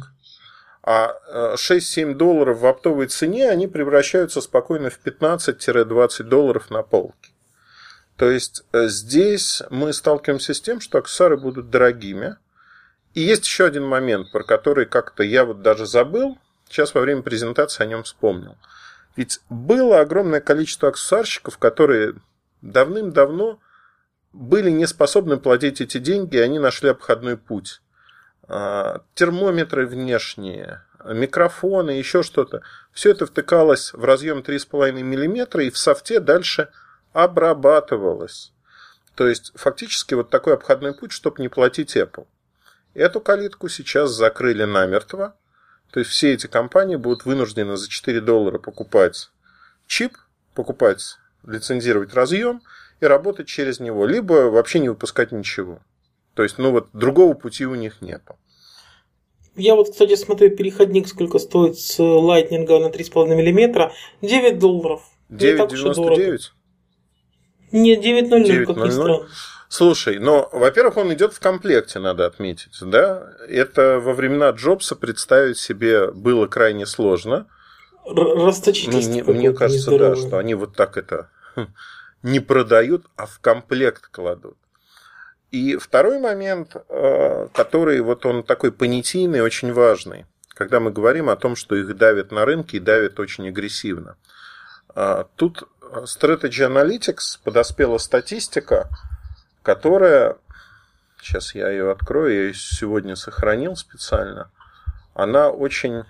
А 0.82 1.14
э, 1.28 1.54
6-7 1.56 2.14
долларов 2.14 2.58
в 2.58 2.66
оптовой 2.66 3.06
цене, 3.06 3.48
они 3.48 3.66
превращаются 3.66 4.40
спокойно 4.40 4.90
в 4.90 5.00
15-20 5.02 6.22
долларов 6.24 6.70
на 6.70 6.82
полке. 6.82 7.30
То 8.16 8.30
есть 8.30 8.64
э, 8.72 8.88
здесь 8.88 9.62
мы 9.70 9.92
сталкиваемся 9.92 10.52
с 10.52 10.60
тем, 10.60 10.80
что 10.80 10.98
аксессуары 10.98 11.36
будут 11.36 11.70
дорогими. 11.70 12.36
И 13.14 13.22
есть 13.22 13.44
еще 13.44 13.64
один 13.64 13.84
момент, 13.84 14.30
про 14.30 14.44
который 14.44 14.86
как-то 14.86 15.22
я 15.22 15.44
вот 15.44 15.62
даже 15.62 15.86
забыл. 15.86 16.38
Сейчас 16.68 16.94
во 16.94 17.00
время 17.00 17.22
презентации 17.22 17.82
о 17.82 17.86
нем 17.86 18.02
вспомнил. 18.02 18.56
Ведь 19.16 19.40
было 19.48 20.00
огромное 20.00 20.40
количество 20.40 20.88
аксессуарщиков, 20.88 21.58
которые 21.58 22.14
давным-давно 22.62 23.58
были 24.34 24.68
не 24.68 24.86
способны 24.86 25.36
платить 25.36 25.80
эти 25.80 25.98
деньги, 25.98 26.36
они 26.36 26.58
нашли 26.58 26.90
обходной 26.90 27.36
путь. 27.36 27.80
А, 28.48 29.02
Термометры 29.14 29.86
внешние, 29.86 30.82
микрофоны, 31.04 31.92
еще 31.92 32.22
что-то. 32.22 32.62
Все 32.92 33.12
это 33.12 33.26
втыкалось 33.26 33.92
в 33.92 34.04
разъем 34.04 34.40
3,5 34.40 34.92
мм 34.92 35.60
и 35.60 35.70
в 35.70 35.78
софте 35.78 36.18
дальше 36.18 36.68
обрабатывалось. 37.12 38.52
То 39.14 39.28
есть, 39.28 39.52
фактически 39.54 40.14
вот 40.14 40.30
такой 40.30 40.54
обходной 40.54 40.94
путь, 40.94 41.12
чтобы 41.12 41.40
не 41.40 41.48
платить 41.48 41.96
Apple. 41.96 42.26
Эту 42.94 43.20
калитку 43.20 43.68
сейчас 43.68 44.10
закрыли 44.10 44.64
намертво. 44.64 45.36
То 45.92 46.00
есть, 46.00 46.10
все 46.10 46.32
эти 46.32 46.48
компании 46.48 46.96
будут 46.96 47.24
вынуждены 47.24 47.76
за 47.76 47.88
4 47.88 48.20
доллара 48.20 48.58
покупать 48.58 49.30
чип, 49.86 50.16
покупать, 50.54 51.18
лицензировать 51.46 52.14
разъем 52.14 52.62
и 53.04 53.06
работать 53.06 53.46
через 53.46 53.80
него, 53.80 54.06
либо 54.06 54.50
вообще 54.50 54.80
не 54.80 54.88
выпускать 54.88 55.32
ничего. 55.32 55.80
То 56.34 56.42
есть, 56.42 56.58
ну 56.58 56.72
вот 56.72 56.88
другого 56.92 57.34
пути 57.34 57.64
у 57.66 57.74
них 57.74 58.02
нету. 58.02 58.36
Я 59.56 59.76
вот, 59.76 59.90
кстати, 59.90 60.16
смотрю 60.16 60.50
переходник, 60.50 61.06
сколько 61.06 61.38
стоит 61.38 61.78
с 61.78 62.02
лайтнинга 62.02 62.80
на 62.80 62.86
3,5 62.86 63.26
мм. 63.28 63.92
9 64.20 64.58
долларов. 64.58 65.02
Не 65.28 65.56
так 65.56 65.70
уж 65.70 65.80
и 65.80 65.94
дорого. 65.94 66.20
9,99? 66.20 66.38
Нет, 67.72 68.04
9,00, 68.04 68.66
как 68.66 68.76
ни 68.76 68.82
9,00. 68.82 68.90
странно. 68.90 69.28
Слушай, 69.68 70.18
но, 70.18 70.48
во-первых, 70.52 70.96
он 70.98 71.12
идет 71.14 71.32
в 71.32 71.40
комплекте, 71.40 71.98
надо 71.98 72.26
отметить, 72.26 72.78
да? 72.80 73.32
Это 73.48 73.98
во 73.98 74.12
времена 74.12 74.50
Джобса 74.50 74.94
представить 74.94 75.58
себе 75.58 76.12
было 76.12 76.46
крайне 76.46 76.86
сложно. 76.86 77.48
Ну, 78.06 78.46
Расточительство 78.46 79.10
мне, 79.10 79.22
мне 79.24 79.52
кажется, 79.52 79.90
да, 79.90 79.96
нездоровое. 79.96 80.28
что 80.28 80.38
они 80.38 80.54
вот 80.54 80.76
так 80.76 80.96
это 80.96 81.30
хм, 81.56 81.66
не 82.24 82.40
продают, 82.40 83.06
а 83.16 83.26
в 83.26 83.38
комплект 83.38 84.06
кладут. 84.06 84.56
И 85.50 85.76
второй 85.76 86.18
момент, 86.18 86.74
э, 86.74 87.48
который 87.52 88.00
вот 88.00 88.24
он 88.26 88.42
такой 88.42 88.72
понятийный, 88.72 89.42
очень 89.42 89.72
важный, 89.72 90.24
когда 90.48 90.80
мы 90.80 90.90
говорим 90.90 91.28
о 91.28 91.36
том, 91.36 91.54
что 91.54 91.76
их 91.76 91.94
давят 91.96 92.32
на 92.32 92.46
рынке 92.46 92.78
и 92.78 92.80
давят 92.80 93.20
очень 93.20 93.46
агрессивно. 93.48 94.16
А, 94.88 95.28
Тут 95.36 95.68
Strategy 95.82 96.66
Analytics 96.66 97.40
подоспела 97.44 97.98
статистика, 97.98 98.88
которая, 99.62 100.38
сейчас 101.20 101.54
я 101.54 101.68
ее 101.68 101.90
открою, 101.90 102.34
я 102.34 102.40
ее 102.44 102.54
сегодня 102.54 103.16
сохранил 103.16 103.76
специально, 103.76 104.50
она 105.12 105.50
очень 105.50 106.04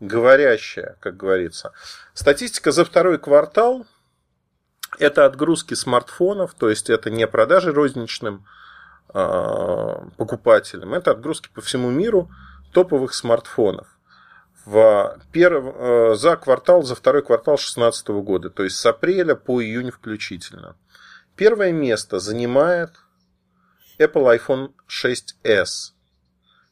говорящая, 0.00 0.96
как 0.98 1.16
говорится. 1.16 1.72
Статистика 2.12 2.72
за 2.72 2.84
второй 2.84 3.18
квартал– 3.18 3.86
это 4.98 5.24
отгрузки 5.24 5.74
смартфонов, 5.74 6.54
то 6.54 6.68
есть 6.68 6.90
это 6.90 7.10
не 7.10 7.26
продажи 7.26 7.72
розничным 7.72 8.46
э, 9.12 9.94
покупателям, 10.16 10.94
это 10.94 11.12
отгрузки 11.12 11.48
по 11.54 11.60
всему 11.60 11.90
миру 11.90 12.30
топовых 12.72 13.14
смартфонов 13.14 13.86
в 14.64 15.18
перв... 15.32 15.64
э, 15.64 16.14
за 16.14 16.36
квартал, 16.36 16.82
за 16.82 16.94
второй 16.94 17.22
квартал 17.22 17.56
2016 17.56 18.08
года, 18.08 18.50
то 18.50 18.62
есть 18.62 18.76
с 18.76 18.86
апреля 18.86 19.34
по 19.34 19.62
июнь 19.62 19.90
включительно. 19.90 20.76
Первое 21.36 21.72
место 21.72 22.18
занимает 22.18 22.90
Apple 23.98 24.38
iPhone 24.38 24.72
6s. 24.88 25.92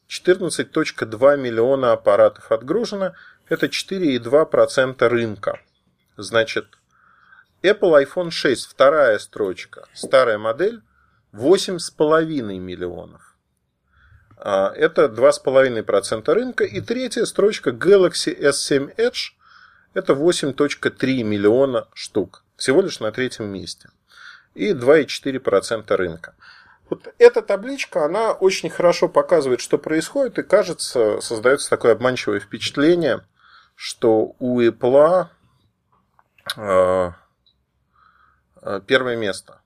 14.2 0.09 1.37
миллиона 1.37 1.93
аппаратов 1.93 2.51
отгружено. 2.51 3.13
Это 3.47 3.67
4,2% 3.67 5.07
рынка. 5.07 5.59
Значит, 6.17 6.77
Apple 7.63 8.03
iPhone 8.03 8.31
6, 8.31 8.65
вторая 8.65 9.19
строчка, 9.19 9.85
старая 9.93 10.37
модель, 10.37 10.81
8,5 11.33 12.59
миллионов. 12.59 13.37
А, 14.37 14.73
Это 14.75 15.05
2,5% 15.05 16.33
рынка. 16.33 16.63
И 16.63 16.81
третья 16.81 17.25
строчка 17.25 17.69
Galaxy 17.69 18.37
S7 18.37 18.95
Edge, 18.97 19.33
это 19.93 20.13
8,3 20.13 21.23
миллиона 21.23 21.87
штук. 21.93 22.43
Всего 22.55 22.81
лишь 22.81 22.99
на 22.99 23.11
третьем 23.11 23.45
месте. 23.45 23.89
И 24.55 24.73
2,4% 24.73 25.95
рынка. 25.95 26.35
Вот 26.89 27.13
эта 27.19 27.41
табличка, 27.41 28.05
она 28.05 28.33
очень 28.33 28.69
хорошо 28.69 29.07
показывает, 29.07 29.61
что 29.61 29.77
происходит, 29.77 30.39
и 30.39 30.43
кажется, 30.43 31.21
создается 31.21 31.69
такое 31.69 31.93
обманчивое 31.93 32.41
впечатление, 32.41 33.21
что 33.75 34.35
у 34.39 34.59
Apple 34.59 35.27
э, 36.57 37.11
первое 38.87 39.15
место. 39.15 39.61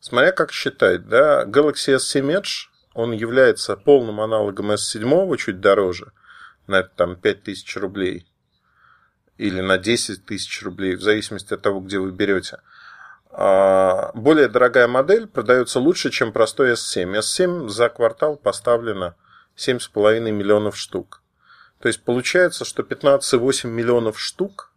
Смотря 0.00 0.32
как 0.32 0.52
считать, 0.52 1.08
да, 1.08 1.44
Galaxy 1.44 1.96
S7 1.96 2.40
Edge, 2.40 2.68
он 2.94 3.12
является 3.12 3.76
полным 3.76 4.20
аналогом 4.20 4.72
S7, 4.72 5.36
чуть 5.36 5.60
дороже, 5.60 6.12
на 6.66 6.82
там 6.82 7.16
5000 7.16 7.76
рублей, 7.76 8.26
или 9.36 9.60
на 9.60 9.78
10 9.78 10.24
тысяч 10.24 10.62
рублей, 10.62 10.96
в 10.96 11.02
зависимости 11.02 11.54
от 11.54 11.62
того, 11.62 11.80
где 11.80 11.98
вы 11.98 12.10
берете. 12.10 12.60
А, 13.30 14.12
Более 14.14 14.48
дорогая 14.48 14.88
модель 14.88 15.26
продается 15.26 15.78
лучше, 15.78 16.10
чем 16.10 16.32
простой 16.32 16.72
S7. 16.72 17.18
S7 17.18 17.68
за 17.68 17.88
квартал 17.88 18.36
поставлено 18.36 19.14
7,5 19.56 20.30
миллионов 20.30 20.76
штук. 20.76 21.22
То 21.80 21.88
есть 21.88 22.02
получается, 22.02 22.64
что 22.64 22.82
15,8 22.82 23.68
миллионов 23.68 24.18
штук 24.18 24.72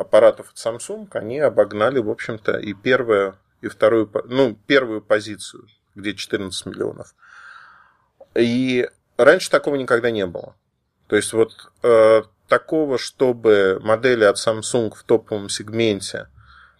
аппаратов 0.00 0.50
от 0.50 0.56
Samsung, 0.56 1.08
они 1.12 1.38
обогнали, 1.38 1.98
в 1.98 2.10
общем-то, 2.10 2.58
и 2.58 2.72
первую, 2.72 3.36
и 3.60 3.68
вторую, 3.68 4.10
ну, 4.24 4.56
первую 4.66 5.02
позицию, 5.02 5.66
где 5.94 6.14
14 6.14 6.66
миллионов. 6.66 7.14
И 8.34 8.88
раньше 9.18 9.50
такого 9.50 9.76
никогда 9.76 10.10
не 10.10 10.26
было. 10.26 10.56
То 11.06 11.16
есть 11.16 11.32
вот 11.32 11.52
э, 11.82 12.22
такого, 12.48 12.96
чтобы 12.96 13.78
модели 13.82 14.24
от 14.24 14.36
Samsung 14.36 14.94
в 14.94 15.02
топовом 15.02 15.48
сегменте 15.48 16.28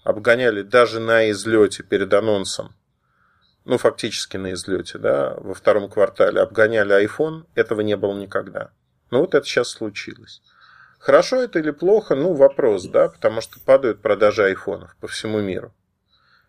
обгоняли 0.02 0.62
даже 0.62 0.98
на 0.98 1.30
излете 1.30 1.82
перед 1.82 2.12
анонсом, 2.14 2.74
ну, 3.66 3.76
фактически 3.76 4.38
на 4.38 4.54
излете, 4.54 4.98
да, 4.98 5.34
во 5.36 5.52
втором 5.52 5.90
квартале 5.90 6.40
обгоняли 6.40 7.04
iPhone, 7.04 7.44
этого 7.54 7.82
не 7.82 7.96
было 7.96 8.14
никогда. 8.18 8.70
Ну, 9.10 9.20
вот 9.20 9.34
это 9.34 9.44
сейчас 9.44 9.68
случилось. 9.68 10.40
Хорошо 11.00 11.42
это 11.42 11.58
или 11.58 11.70
плохо, 11.70 12.14
ну, 12.14 12.34
вопрос, 12.34 12.84
да, 12.84 13.08
потому 13.08 13.40
что 13.40 13.58
падают 13.58 14.02
продажи 14.02 14.44
айфонов 14.44 14.94
по 15.00 15.08
всему 15.08 15.40
миру. 15.40 15.74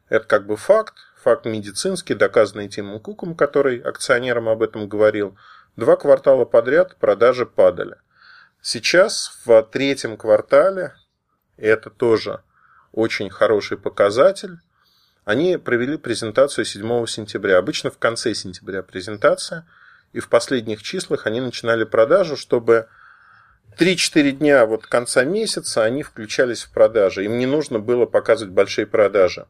Это 0.10 0.28
как 0.28 0.46
бы 0.46 0.58
факт, 0.58 0.96
факт 1.24 1.46
медицинский, 1.46 2.16
доказанный 2.16 2.68
Тимом 2.68 3.00
Куком, 3.00 3.34
который 3.34 3.80
акционерам 3.80 4.50
об 4.50 4.62
этом 4.62 4.90
говорил. 4.90 5.38
Два 5.78 5.96
квартала 5.96 6.44
подряд 6.44 6.98
продажи 6.98 7.46
падали. 7.46 7.96
Сейчас 8.62 9.40
в 9.46 9.64
третьем 9.72 10.18
квартале, 10.18 10.96
и 11.56 11.66
это 11.66 11.90
тоже 11.90 12.44
очень 12.92 13.30
хороший 13.30 13.78
показатель, 13.78 14.58
они 15.24 15.56
провели 15.56 15.96
презентацию 15.96 16.66
7 16.66 17.06
сентября. 17.06 17.58
Обычно 17.58 17.90
в 17.90 17.98
конце 17.98 18.34
сентября 18.34 18.84
презентация, 18.84 19.66
и 20.12 20.20
в 20.20 20.28
последних 20.28 20.84
числах 20.84 21.26
они 21.26 21.40
начинали 21.40 21.86
продажу, 21.86 22.36
чтобы 22.36 22.90
3-4 23.80 24.32
дня 24.32 24.66
вот 24.66 24.86
конца 24.86 25.24
месяца 25.24 25.84
они 25.84 26.04
включались 26.04 26.64
в 26.64 26.72
продажи. 26.72 27.26
Им 27.26 27.38
не 27.38 27.46
нужно 27.46 27.80
было 27.80 28.06
показывать 28.06 28.54
большие 28.54 28.86
продажи. 28.86 29.48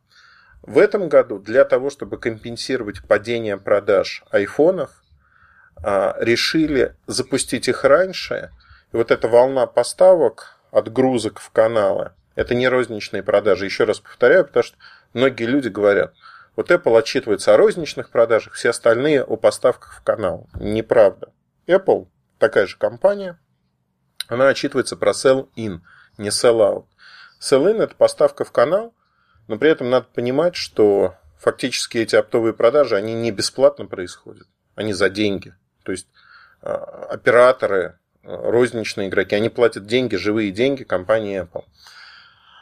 В 0.62 0.78
этом 0.78 1.10
году 1.10 1.40
для 1.40 1.66
того, 1.66 1.90
чтобы 1.90 2.18
компенсировать 2.18 3.04
падение 3.08 3.58
продаж 3.58 4.24
айфонов, 4.30 4.92
а, 5.84 6.16
решили 6.20 6.96
запустить 7.08 7.68
их 7.68 7.84
раньше. 7.84 8.52
И 8.94 8.98
вот 8.98 9.10
эта 9.10 9.28
волна 9.28 9.66
поставок, 9.66 10.60
отгрузок 10.72 11.40
в 11.40 11.50
каналы, 11.50 12.12
это 12.36 12.54
не 12.54 12.68
розничные 12.68 13.24
продажи. 13.24 13.66
Еще 13.66 13.86
раз 13.86 14.00
повторяю, 14.00 14.46
потому 14.46 14.64
что 14.64 14.78
многие 15.14 15.46
люди 15.46 15.70
говорят, 15.70 16.14
вот 16.56 16.70
Apple 16.70 16.98
отчитывается 17.00 17.54
о 17.54 17.58
розничных 17.58 18.12
продажах, 18.12 18.54
все 18.54 18.70
остальные 18.70 19.24
о 19.24 19.38
поставках 19.38 19.96
в 19.96 20.04
канал. 20.04 20.48
Неправда. 20.60 21.32
Apple 21.66 22.08
такая 22.38 22.68
же 22.68 22.78
компания, 22.78 23.40
она 24.32 24.48
отчитывается 24.48 24.96
про 24.96 25.12
sell-in, 25.12 25.82
не 26.18 26.30
sell-out. 26.30 26.86
Sell-in– 27.42 27.82
это 27.84 27.96
поставка 27.96 28.46
в 28.46 28.52
канал, 28.54 28.94
но 29.50 29.58
при 29.58 29.70
этом 29.70 29.90
надо 29.90 30.08
понимать, 30.14 30.56
что 30.56 31.16
фактически 31.38 31.98
эти 31.98 32.16
оптовые 32.16 32.54
продажи, 32.54 32.96
они 32.96 33.14
не 33.14 33.32
бесплатно 33.32 33.88
происходят, 33.88 34.48
они 34.76 34.94
за 34.94 35.10
деньги. 35.10 35.54
То 35.84 35.92
есть 35.92 36.08
а, 36.62 37.08
операторы, 37.10 38.00
а, 38.24 38.52
розничные 38.52 39.10
игроки, 39.10 39.36
они 39.36 39.50
платят 39.50 39.86
деньги, 39.86 40.16
живые 40.16 40.52
деньги 40.52 40.84
компании 40.84 41.42
Apple. 41.42 41.66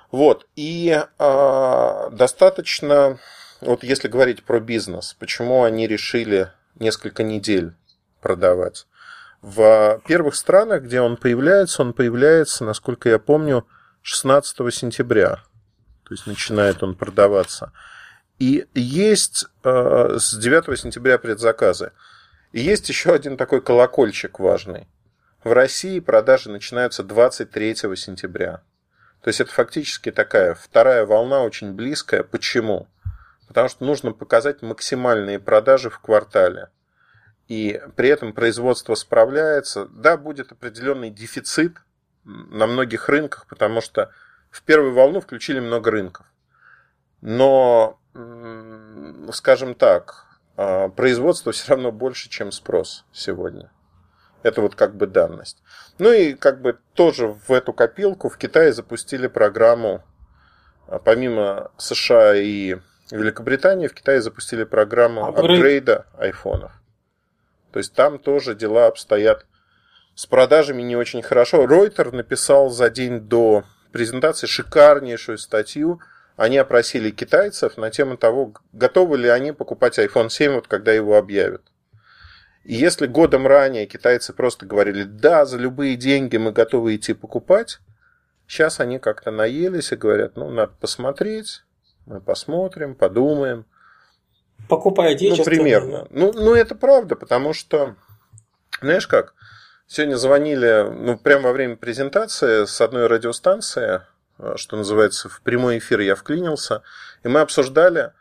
Вот. 0.09 0.47
И 0.55 0.89
э, 0.89 2.09
достаточно, 2.11 3.19
вот 3.61 3.83
если 3.83 4.07
говорить 4.07 4.43
про 4.43 4.59
бизнес, 4.59 5.15
почему 5.19 5.63
они 5.63 5.85
решили 5.85 6.51
несколько 6.79 7.21
недель 7.21 7.75
продавать. 8.21 8.87
В 9.41 10.01
первых 10.05 10.35
странах, 10.35 10.83
где 10.83 10.99
он 10.99 11.15
появляется, 11.15 11.81
он 11.81 11.93
появляется, 11.93 12.65
насколько 12.65 13.09
я 13.09 13.19
помню, 13.19 13.65
16 14.01 14.73
сентября. 14.73 15.37
То 16.03 16.13
есть 16.13 16.27
начинает 16.27 16.83
он 16.83 16.95
продаваться. 16.95 17.71
И 18.37 18.65
есть 18.73 19.45
э, 19.63 20.17
с 20.19 20.35
9 20.37 20.79
сентября 20.79 21.17
предзаказы. 21.17 21.91
И 22.51 22.61
есть 22.61 22.89
еще 22.89 23.13
один 23.13 23.37
такой 23.37 23.61
колокольчик 23.61 24.39
важный. 24.39 24.87
В 25.43 25.53
России 25.53 25.99
продажи 25.99 26.49
начинаются 26.49 27.03
23 27.03 27.75
сентября. 27.75 28.61
То 29.21 29.27
есть 29.29 29.39
это 29.41 29.51
фактически 29.51 30.11
такая 30.11 30.53
вторая 30.53 31.05
волна, 31.05 31.43
очень 31.43 31.73
близкая. 31.73 32.23
Почему? 32.23 32.87
Потому 33.47 33.69
что 33.69 33.85
нужно 33.85 34.11
показать 34.11 34.61
максимальные 34.61 35.39
продажи 35.39 35.89
в 35.89 35.99
квартале. 35.99 36.69
И 37.49 37.81
при 37.95 38.09
этом 38.09 38.31
производство 38.31 38.93
справляется. 38.95 39.87
Да, 39.87 40.17
будет 40.17 40.51
определенный 40.51 41.09
дефицит 41.09 41.77
на 42.23 42.67
многих 42.67 43.09
рынках, 43.09 43.47
потому 43.47 43.81
что 43.81 44.11
в 44.51 44.61
первую 44.61 44.93
волну 44.93 45.19
включили 45.19 45.59
много 45.59 45.89
рынков. 45.89 46.27
Но, 47.21 47.99
скажем 49.33 49.73
так, 49.73 50.27
а, 50.55 50.89
производство 50.89 51.51
все 51.51 51.71
равно 51.71 51.91
больше, 51.91 52.29
чем 52.29 52.51
спрос 52.51 53.05
сегодня. 53.11 53.71
Это 54.43 54.61
вот 54.61 54.75
как 54.75 54.95
бы 54.95 55.07
данность. 55.07 55.61
Ну 55.97 56.11
и 56.11 56.33
как 56.33 56.61
бы 56.61 56.77
тоже 56.93 57.27
в 57.27 57.51
эту 57.51 57.73
копилку 57.73 58.29
в 58.29 58.37
Китае 58.37 58.73
запустили 58.73 59.27
программу, 59.27 60.03
а, 60.87 60.99
помимо 60.99 61.71
США 61.77 62.35
и 62.35 62.77
Великобритании, 63.09 63.87
в 63.87 63.93
Китае 63.93 64.21
запустили 64.21 64.65
программу 64.65 65.25
апгрейда 65.25 66.05
айфонов. 66.17 66.71
То 67.71 67.79
есть 67.79 67.93
там 67.93 68.19
тоже 68.19 68.55
дела 68.55 68.87
обстоят 68.87 69.45
с 70.15 70.25
продажами 70.25 70.81
не 70.81 70.95
очень 70.95 71.21
хорошо. 71.21 71.65
Ройтер 71.65 72.11
написал 72.11 72.69
за 72.69 72.89
день 72.89 73.21
до 73.21 73.63
презентации 73.91 74.47
шикарнейшую 74.47 75.37
статью. 75.37 76.01
Они 76.35 76.57
опросили 76.57 77.09
китайцев 77.09 77.77
на 77.77 77.89
тему 77.89 78.17
того, 78.17 78.53
готовы 78.73 79.17
ли 79.17 79.29
они 79.29 79.51
покупать 79.51 79.99
iPhone 79.99 80.29
7, 80.29 80.53
вот 80.53 80.67
когда 80.67 80.91
его 80.91 81.17
объявят. 81.17 81.61
И 82.63 82.75
если 82.75 83.07
годом 83.07 83.47
ранее 83.47 83.85
китайцы 83.85 84.33
просто 84.33 84.65
говорили, 84.65 85.03
да, 85.03 85.45
за 85.45 85.57
любые 85.57 85.95
деньги 85.95 86.37
мы 86.37 86.51
готовы 86.51 86.95
идти 86.95 87.13
покупать, 87.13 87.79
сейчас 88.47 88.79
они 88.79 88.99
как-то 88.99 89.31
наелись 89.31 89.91
и 89.91 89.95
говорят, 89.95 90.35
ну, 90.35 90.49
надо 90.49 90.73
посмотреть, 90.79 91.63
мы 92.05 92.21
посмотрим, 92.21 92.95
подумаем. 92.95 93.65
Покупая 94.67 95.17
Ну, 95.19 95.43
примерно. 95.43 96.07
Ну, 96.09 96.31
ну, 96.33 96.53
это 96.53 96.75
правда, 96.75 97.15
потому 97.15 97.53
что, 97.53 97.95
знаешь 98.81 99.07
как, 99.07 99.33
сегодня 99.87 100.15
звонили, 100.15 100.87
ну, 100.89 101.17
прямо 101.17 101.45
во 101.45 101.53
время 101.53 101.75
презентации 101.75 102.65
с 102.65 102.79
одной 102.81 103.07
радиостанции, 103.07 104.01
э, 104.37 104.53
что 104.57 104.77
называется, 104.77 105.29
в 105.29 105.41
прямой 105.41 105.79
эфир 105.79 106.01
я 106.01 106.15
вклинился, 106.15 106.83
и 107.23 107.27
мы 107.27 107.39
обсуждали, 107.39 108.11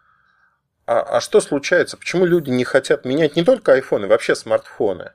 а, 0.86 1.00
а 1.02 1.20
что 1.20 1.40
случается? 1.40 1.98
Почему 1.98 2.24
люди 2.24 2.48
не 2.48 2.64
хотят 2.64 3.04
менять 3.04 3.36
не 3.36 3.44
только 3.44 3.74
айфоны, 3.74 4.06
вообще 4.06 4.34
смартфоны? 4.34 5.12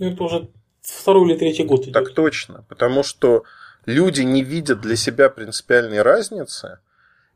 Ну, 0.00 0.12
это 0.12 0.24
уже 0.24 0.48
второй 0.82 1.30
или 1.30 1.38
третий 1.38 1.62
год 1.62 1.82
идет. 1.84 1.94
Так 1.94 2.12
точно. 2.12 2.64
Потому 2.68 3.04
что 3.04 3.44
люди 3.86 4.22
не 4.22 4.42
видят 4.42 4.80
для 4.80 4.96
себя 4.96 5.30
принципиальной 5.30 6.02
разницы, 6.02 6.80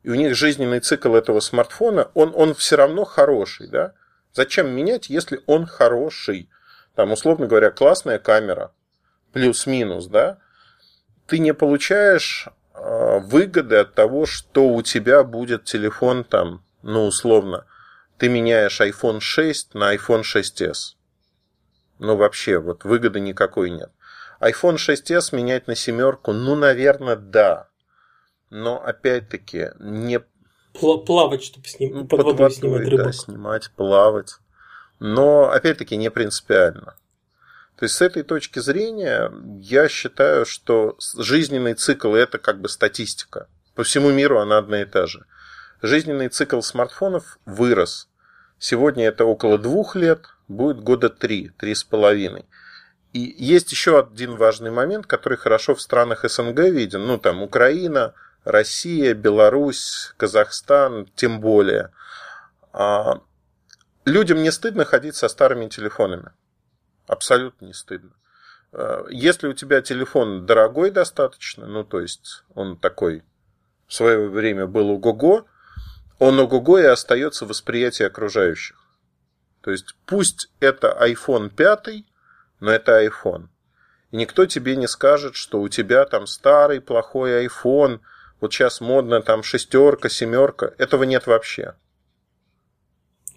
и 0.02 0.10
у 0.10 0.14
них 0.14 0.34
жизненный 0.34 0.80
цикл 0.80 1.14
этого 1.14 1.40
смартфона, 1.40 2.10
он, 2.14 2.32
он 2.34 2.54
все 2.54 2.76
равно 2.76 3.04
хороший. 3.04 3.68
Да? 3.68 3.92
Зачем 4.32 4.70
менять, 4.70 5.08
если 5.08 5.40
он 5.46 5.66
хороший? 5.66 6.48
Там, 6.94 7.12
условно 7.12 7.46
говоря, 7.46 7.70
классная 7.70 8.18
камера, 8.18 8.72
плюс-минус, 9.32 10.06
да? 10.06 10.38
Ты 11.26 11.38
не 11.38 11.54
получаешь 11.54 12.48
э, 12.74 13.18
выгоды 13.20 13.76
от 13.76 13.94
того, 13.94 14.26
что 14.26 14.68
у 14.68 14.82
тебя 14.82 15.22
будет 15.24 15.64
телефон 15.64 16.24
там 16.24 16.62
ну, 16.82 17.06
условно, 17.06 17.64
ты 18.18 18.28
меняешь 18.28 18.80
iPhone 18.80 19.20
6 19.20 19.74
на 19.74 19.94
iPhone 19.94 20.22
6s. 20.22 20.96
Ну, 21.98 22.16
вообще, 22.16 22.58
вот 22.58 22.84
выгоды 22.84 23.20
никакой 23.20 23.70
нет. 23.70 23.90
iPhone 24.40 24.76
6s 24.76 25.34
менять 25.34 25.68
на 25.68 25.76
семерку, 25.76 26.32
ну, 26.32 26.56
наверное, 26.56 27.16
да. 27.16 27.68
Но, 28.54 28.84
опять-таки, 28.84 29.70
не... 29.80 30.20
Плавать, 30.78 31.42
чтобы 31.42 31.66
с 31.66 31.80
ним 31.80 31.94
ну, 31.94 32.00
под, 32.06 32.18
под 32.18 32.26
водой, 32.26 32.32
водой 32.34 32.54
снимать 32.54 32.86
рыбок. 32.86 33.06
Да, 33.06 33.12
снимать, 33.12 33.70
плавать. 33.74 34.34
Но, 34.98 35.50
опять-таки, 35.50 35.96
не 35.96 36.10
принципиально. 36.10 36.96
То 37.78 37.86
есть, 37.86 37.94
с 37.94 38.02
этой 38.02 38.22
точки 38.22 38.58
зрения, 38.58 39.32
я 39.58 39.88
считаю, 39.88 40.44
что 40.44 40.98
жизненный 41.16 41.72
цикл– 41.72 42.14
это 42.14 42.36
как 42.36 42.60
бы 42.60 42.68
статистика. 42.68 43.48
По 43.74 43.84
всему 43.84 44.10
миру 44.10 44.38
она 44.38 44.58
одна 44.58 44.82
и 44.82 44.84
та 44.84 45.06
же. 45.06 45.24
Жизненный 45.80 46.28
цикл 46.28 46.60
смартфонов 46.60 47.38
вырос. 47.46 48.10
Сегодня 48.58 49.06
это 49.06 49.24
около 49.24 49.56
двух 49.56 49.96
лет, 49.96 50.26
будет 50.48 50.78
года 50.82 51.08
три, 51.08 51.52
три 51.56 51.74
с 51.74 51.84
половиной. 51.84 52.44
И 53.14 53.34
есть 53.38 53.72
еще 53.72 53.98
один 53.98 54.36
важный 54.36 54.70
момент, 54.70 55.06
который 55.06 55.38
хорошо 55.38 55.74
в 55.74 55.80
странах 55.80 56.28
СНГ 56.28 56.58
виден. 56.68 57.06
Ну, 57.06 57.16
там 57.16 57.42
Украина, 57.42 58.12
Россия, 58.44 59.14
Беларусь, 59.14 60.12
Казахстан, 60.16 61.06
тем 61.14 61.40
более. 61.40 61.92
А, 62.72 63.20
людям 64.04 64.42
не 64.42 64.50
стыдно 64.50 64.84
ходить 64.84 65.16
со 65.16 65.28
старыми 65.28 65.68
телефонами. 65.68 66.32
Абсолютно 67.06 67.66
не 67.66 67.72
стыдно. 67.72 68.10
А, 68.72 69.06
если 69.10 69.48
у 69.48 69.52
тебя 69.52 69.80
телефон 69.80 70.46
дорогой 70.46 70.90
достаточно, 70.90 71.66
ну, 71.66 71.84
то 71.84 72.00
есть 72.00 72.44
он 72.54 72.76
такой 72.76 73.22
в 73.86 73.94
свое 73.94 74.28
время 74.28 74.66
был 74.66 74.90
ого-го, 74.90 75.46
он 76.18 76.40
ого-го 76.40 76.78
и 76.78 76.84
остается 76.84 77.46
восприятие 77.46 78.08
окружающих. 78.08 78.76
То 79.60 79.70
есть 79.70 79.94
пусть 80.06 80.50
это 80.60 80.96
iPhone 81.00 81.50
5, 81.50 82.04
но 82.60 82.70
это 82.70 83.04
iPhone. 83.04 83.48
И 84.10 84.16
никто 84.16 84.46
тебе 84.46 84.76
не 84.76 84.88
скажет, 84.88 85.36
что 85.36 85.60
у 85.60 85.68
тебя 85.68 86.04
там 86.04 86.26
старый 86.26 86.80
плохой 86.80 87.46
iPhone, 87.46 88.00
вот 88.42 88.52
сейчас 88.52 88.82
модно 88.82 89.22
там 89.22 89.42
шестерка, 89.42 90.10
семерка. 90.10 90.74
Этого 90.76 91.04
нет 91.04 91.26
вообще. 91.26 91.74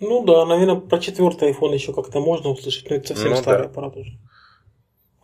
Ну 0.01 0.25
да, 0.25 0.45
наверное, 0.45 0.81
про 0.81 0.99
четвертый 0.99 1.53
iPhone 1.53 1.73
еще 1.73 1.93
как-то 1.93 2.19
можно 2.19 2.49
услышать, 2.49 2.89
но 2.89 2.97
это 2.97 3.07
совсем 3.07 3.29
ну, 3.29 3.37
старый 3.37 3.63
да. 3.63 3.69
аппарат 3.69 3.95
уже. 3.95 4.11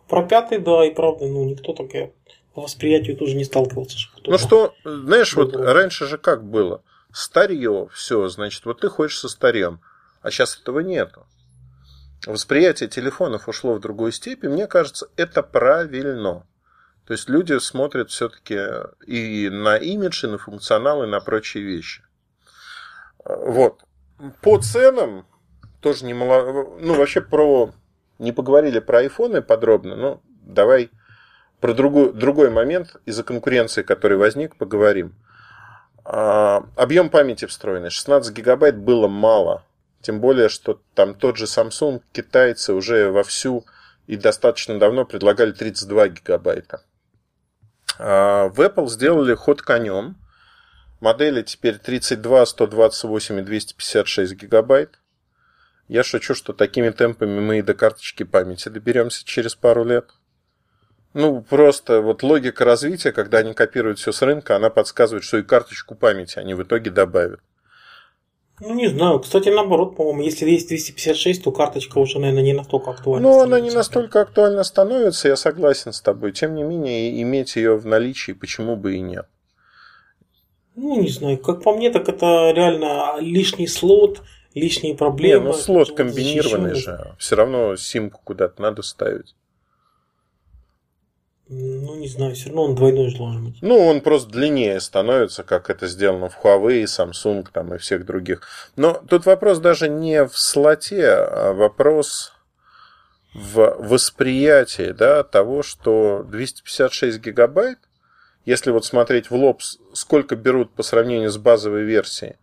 Про 0.08 0.22
пятый, 0.22 0.58
да, 0.58 0.86
и 0.86 0.94
правда, 0.94 1.26
ну 1.26 1.44
никто 1.44 1.74
так 1.74 1.90
по 2.54 2.62
восприятию 2.62 3.18
тоже 3.18 3.34
не 3.34 3.44
сталкивался. 3.44 3.98
Ну 4.24 4.38
что, 4.38 4.74
знаешь, 4.84 5.34
вот 5.34 5.54
раньше 5.54 6.06
же 6.06 6.16
как 6.16 6.44
было? 6.48 6.82
старье, 7.12 7.88
все, 7.92 8.28
значит, 8.28 8.64
вот 8.64 8.80
ты 8.80 8.88
ходишь 8.88 9.18
со 9.18 9.28
старьем. 9.28 9.80
А 10.22 10.30
сейчас 10.30 10.58
этого 10.58 10.80
нету. 10.80 11.26
Восприятие 12.26 12.88
телефонов 12.88 13.48
ушло 13.48 13.74
в 13.74 13.80
другую 13.80 14.12
степень. 14.12 14.50
Мне 14.50 14.66
кажется, 14.66 15.08
это 15.16 15.42
правильно. 15.42 16.46
То 17.12 17.14
есть 17.14 17.28
люди 17.28 17.58
смотрят 17.58 18.08
все-таки 18.08 18.58
и 19.06 19.50
на 19.50 19.76
имидж, 19.76 20.24
и 20.24 20.28
на 20.28 20.38
функционал, 20.38 21.04
и 21.04 21.06
на 21.06 21.20
прочие 21.20 21.62
вещи. 21.62 22.02
Вот. 23.26 23.82
По 24.40 24.56
ценам 24.56 25.26
тоже 25.82 26.06
немало. 26.06 26.78
Ну, 26.80 26.94
вообще 26.94 27.20
про. 27.20 27.70
Не 28.18 28.32
поговорили 28.32 28.78
про 28.78 29.00
айфоны 29.00 29.42
подробно, 29.42 29.94
но 29.94 30.22
давай 30.24 30.88
про 31.60 31.74
другой, 31.74 32.14
другой 32.14 32.48
момент 32.48 32.96
из-за 33.04 33.24
конкуренции, 33.24 33.82
который 33.82 34.16
возник, 34.16 34.56
поговорим. 34.56 35.14
Объем 36.04 37.10
памяти 37.10 37.44
встроенный 37.44 37.90
16 37.90 38.34
гигабайт 38.34 38.78
было 38.78 39.06
мало 39.06 39.66
Тем 40.00 40.18
более, 40.18 40.48
что 40.48 40.80
там 40.94 41.14
тот 41.14 41.36
же 41.36 41.44
Samsung, 41.44 42.00
китайцы 42.12 42.72
уже 42.72 43.10
вовсю 43.10 43.66
и 44.06 44.16
достаточно 44.16 44.78
давно 44.78 45.04
предлагали 45.04 45.52
32 45.52 46.08
гигабайта. 46.08 46.80
А 47.98 48.48
в 48.48 48.60
Apple 48.60 48.88
сделали 48.88 49.34
ход 49.34 49.62
конем. 49.62 50.16
Модели 51.00 51.42
теперь 51.42 51.78
32, 51.78 52.46
128 52.46 53.38
и 53.40 53.42
256 53.42 54.34
гигабайт. 54.34 54.98
Я 55.88 56.04
шучу, 56.04 56.34
что 56.34 56.52
такими 56.52 56.90
темпами 56.90 57.40
мы 57.40 57.58
и 57.58 57.62
до 57.62 57.74
карточки 57.74 58.22
памяти 58.22 58.68
доберемся 58.68 59.24
через 59.24 59.54
пару 59.54 59.84
лет. 59.84 60.10
Ну, 61.12 61.42
просто 61.42 62.00
вот 62.00 62.22
логика 62.22 62.64
развития, 62.64 63.12
когда 63.12 63.38
они 63.38 63.52
копируют 63.52 63.98
все 63.98 64.12
с 64.12 64.22
рынка, 64.22 64.56
она 64.56 64.70
подсказывает, 64.70 65.24
что 65.24 65.38
и 65.38 65.42
карточку 65.42 65.94
памяти 65.94 66.38
они 66.38 66.54
в 66.54 66.62
итоге 66.62 66.90
добавят. 66.90 67.40
Ну, 68.64 68.74
не 68.74 68.88
знаю. 68.88 69.18
Кстати, 69.18 69.48
наоборот, 69.48 69.96
по-моему, 69.96 70.22
если 70.22 70.48
есть 70.48 70.68
256, 70.68 71.42
то 71.42 71.50
карточка 71.50 71.98
уже, 71.98 72.20
наверное, 72.20 72.44
не 72.44 72.52
настолько 72.52 72.92
актуальна. 72.92 73.28
Ну, 73.28 73.40
она 73.40 73.58
не 73.58 73.70
настолько 73.70 74.20
актуальна 74.20 74.62
становится, 74.62 75.28
я 75.28 75.36
согласен 75.36 75.92
с 75.92 76.00
тобой. 76.00 76.30
Тем 76.30 76.54
не 76.54 76.62
менее, 76.62 77.20
иметь 77.22 77.56
ее 77.56 77.76
в 77.76 77.86
наличии, 77.86 78.32
почему 78.32 78.76
бы 78.76 78.94
и 78.94 79.00
нет. 79.00 79.26
Ну, 80.76 81.00
не 81.00 81.08
знаю. 81.08 81.38
Как 81.38 81.62
по 81.64 81.74
мне, 81.74 81.90
так 81.90 82.08
это 82.08 82.52
реально 82.54 83.16
лишний 83.18 83.66
слот, 83.66 84.22
лишние 84.54 84.94
проблемы. 84.94 85.46
Не, 85.46 85.52
ну 85.52 85.54
слот 85.54 85.96
комбинированный 85.96 86.76
же. 86.76 87.14
Все 87.18 87.34
равно 87.34 87.74
симку 87.74 88.20
куда-то 88.22 88.62
надо 88.62 88.82
ставить. 88.82 89.34
Ну, 91.48 91.96
не 91.96 92.08
знаю, 92.08 92.34
все 92.34 92.46
равно 92.46 92.64
он 92.64 92.74
двойной 92.74 93.10
же 93.10 93.18
должен 93.18 93.46
быть. 93.46 93.58
Ну, 93.62 93.78
он 93.78 94.00
просто 94.00 94.30
длиннее 94.30 94.80
становится, 94.80 95.42
как 95.42 95.70
это 95.70 95.86
сделано 95.86 96.28
в 96.28 96.42
Huawei, 96.42 96.84
Samsung 96.84 97.46
там, 97.52 97.74
и 97.74 97.78
всех 97.78 98.06
других. 98.06 98.42
Но 98.76 99.02
тут 99.08 99.26
вопрос 99.26 99.58
даже 99.58 99.88
не 99.88 100.24
в 100.24 100.38
слоте, 100.38 101.08
а 101.08 101.52
вопрос 101.52 102.32
в 103.34 103.76
восприятии 103.78 104.92
да, 104.92 105.24
того, 105.24 105.62
что 105.62 106.24
256 106.28 107.18
гигабайт, 107.18 107.78
если 108.44 108.70
вот 108.70 108.84
смотреть 108.84 109.30
в 109.30 109.34
лоб, 109.34 109.62
сколько 109.92 110.36
берут 110.36 110.72
по 110.72 110.82
сравнению 110.82 111.30
с 111.30 111.38
базовой 111.38 111.84
версией, 111.84 112.36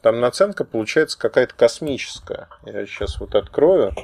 там 0.00 0.20
наценка 0.20 0.64
получается 0.64 1.18
какая-то 1.18 1.54
космическая. 1.54 2.48
Я 2.64 2.86
сейчас 2.86 3.20
вот 3.20 3.34
открою 3.34 3.94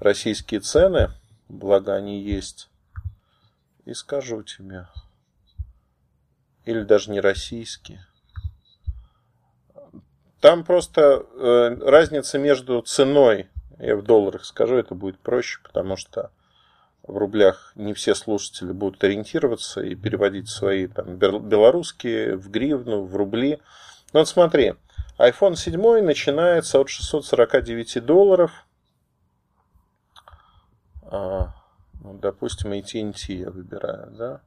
российские 0.00 0.60
цены, 0.60 1.10
благо 1.48 1.94
они 1.94 2.20
есть 2.20 2.67
и 3.88 3.94
скажу 3.94 4.42
тебе. 4.42 4.86
Или 6.66 6.82
даже 6.82 7.10
не 7.10 7.20
российские. 7.20 8.04
Там 10.40 10.62
просто 10.62 11.00
э, 11.00 11.74
разница 11.80 12.38
между 12.38 12.82
ценой, 12.82 13.48
я 13.78 13.96
в 13.96 14.02
долларах 14.02 14.44
скажу, 14.44 14.76
это 14.76 14.94
будет 14.94 15.18
проще, 15.18 15.60
потому 15.64 15.96
что 15.96 16.30
в 17.02 17.16
рублях 17.16 17.72
не 17.76 17.94
все 17.94 18.14
слушатели 18.14 18.72
будут 18.72 19.02
ориентироваться 19.02 19.80
и 19.80 19.94
переводить 19.94 20.50
свои 20.50 20.86
там, 20.86 21.16
белорусские 21.16 22.36
в 22.36 22.50
гривну, 22.50 23.04
в 23.04 23.16
рубли. 23.16 23.58
Ну 24.12 24.20
вот 24.20 24.28
смотри, 24.28 24.74
iPhone 25.18 25.56
7 25.56 26.02
начинается 26.02 26.78
от 26.78 26.90
649 26.90 28.04
долларов. 28.04 28.52
А, 31.10 31.54
ну, 32.02 32.14
допустим, 32.14 32.72
AT&T 32.72 33.32
я 33.32 33.50
выбираю, 33.50 34.10
да? 34.12 34.40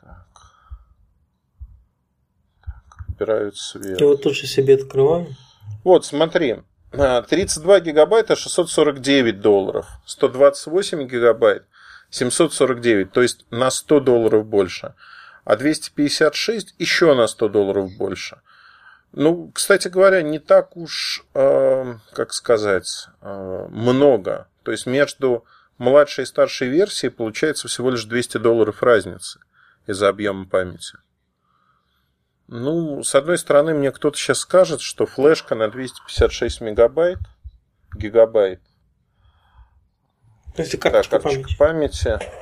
Так. 0.00 0.26
так 2.64 3.08
выбираю 3.08 3.52
цвет. 3.52 4.00
Я 4.00 4.06
вот 4.06 4.22
тоже 4.22 4.46
себе 4.46 4.74
открываю. 4.74 5.28
Вот, 5.84 6.04
смотри. 6.04 6.62
32 6.90 7.74
а, 7.74 7.80
гигабайта 7.80 8.36
649 8.36 9.40
долларов. 9.40 9.86
128 10.04 11.06
гигабайт 11.06 11.64
749, 12.10 13.10
то 13.10 13.22
есть 13.22 13.46
на 13.50 13.70
100 13.70 14.00
долларов 14.00 14.46
больше. 14.46 14.94
А 15.44 15.56
256 15.56 16.74
еще 16.78 17.14
на 17.14 17.26
100 17.26 17.48
долларов 17.48 17.96
больше. 17.96 18.40
Ну, 19.12 19.50
кстати 19.54 19.88
говоря, 19.88 20.22
не 20.22 20.38
так 20.38 20.76
уж, 20.76 21.24
э, 21.34 21.94
как 22.12 22.32
сказать, 22.32 23.08
э, 23.20 23.66
много. 23.70 24.46
То 24.62 24.72
есть 24.72 24.86
между 24.86 25.44
младшей 25.82 26.22
и 26.22 26.26
старшей 26.26 26.68
версии 26.68 27.08
получается 27.08 27.68
всего 27.68 27.90
лишь 27.90 28.04
200 28.04 28.38
долларов 28.38 28.82
разницы 28.82 29.40
из-за 29.86 30.08
объема 30.08 30.46
памяти. 30.46 30.96
Ну, 32.46 33.02
с 33.02 33.14
одной 33.14 33.36
стороны, 33.38 33.74
мне 33.74 33.90
кто-то 33.90 34.16
сейчас 34.16 34.38
скажет, 34.38 34.80
что 34.80 35.06
флешка 35.06 35.54
на 35.54 35.68
256 35.68 36.60
мегабайт, 36.60 37.18
гигабайт. 37.94 38.60
Если 40.56 40.76
карточка, 40.76 41.16
да, 41.16 41.22
карточка 41.22 41.58
памяти. 41.58 42.04
памяти. 42.04 42.32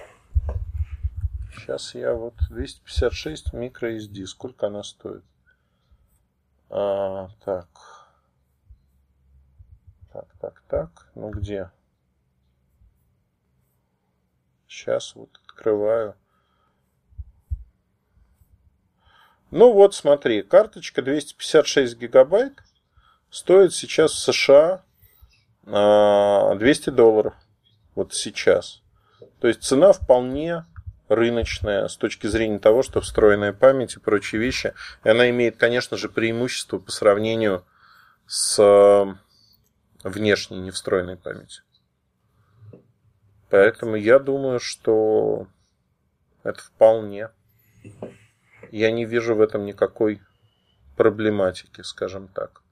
Сейчас 1.55 1.95
я 1.95 2.13
вот 2.13 2.35
256 2.51 3.55
microSD. 3.55 4.27
Сколько 4.27 4.67
она 4.67 4.83
стоит? 4.83 5.25
А, 6.69 7.29
так. 7.45 7.69
Так, 10.13 10.27
так, 10.41 10.63
так. 10.69 11.07
Ну 11.15 11.31
где? 11.31 11.71
Сейчас 14.71 15.17
вот 15.17 15.31
открываю. 15.49 16.15
Ну 19.51 19.73
вот, 19.73 19.97
смотри, 19.97 20.43
карточка 20.43 21.03
256 21.03 21.99
гигабайт 21.99 22.53
стоит 23.31 23.75
сейчас 23.75 24.13
в 24.13 24.19
США 24.33 24.85
200 25.65 26.89
а, 26.89 26.93
долларов. 26.93 27.35
Вот 27.97 28.15
сейчас. 28.15 28.81
То 29.41 29.49
есть 29.49 29.65
цена 29.65 29.93
вполне 29.93 30.65
рыночная 31.09 31.89
с 31.89 31.97
точки 31.97 32.29
зрения 32.29 32.61
того, 32.61 32.85
что 32.85 33.01
встроенная 33.01 33.53
память 33.53 33.97
и 33.97 34.01
прочие 34.01 34.41
вещи. 34.41 34.73
И 35.03 35.09
она 35.09 35.29
имеет, 35.31 35.57
конечно 35.57 35.97
же, 35.97 36.09
преимущество 36.09 36.79
по 36.79 36.93
сравнению 36.93 37.65
с 38.29 39.17
внешней 40.05 40.59
не 40.59 40.71
встроенной 40.71 41.17
памятью. 41.17 41.65
Поэтому 43.51 43.97
я 43.97 44.19
думаю, 44.19 44.61
что 44.61 45.49
это 46.45 46.61
вполне. 46.63 47.31
Я 48.71 48.93
не 48.93 49.05
вижу 49.05 49.35
в 49.35 49.41
этом 49.41 49.65
никакой 49.65 50.23
проблематики, 50.97 51.83
скажем 51.83 52.29
так. 52.29 52.63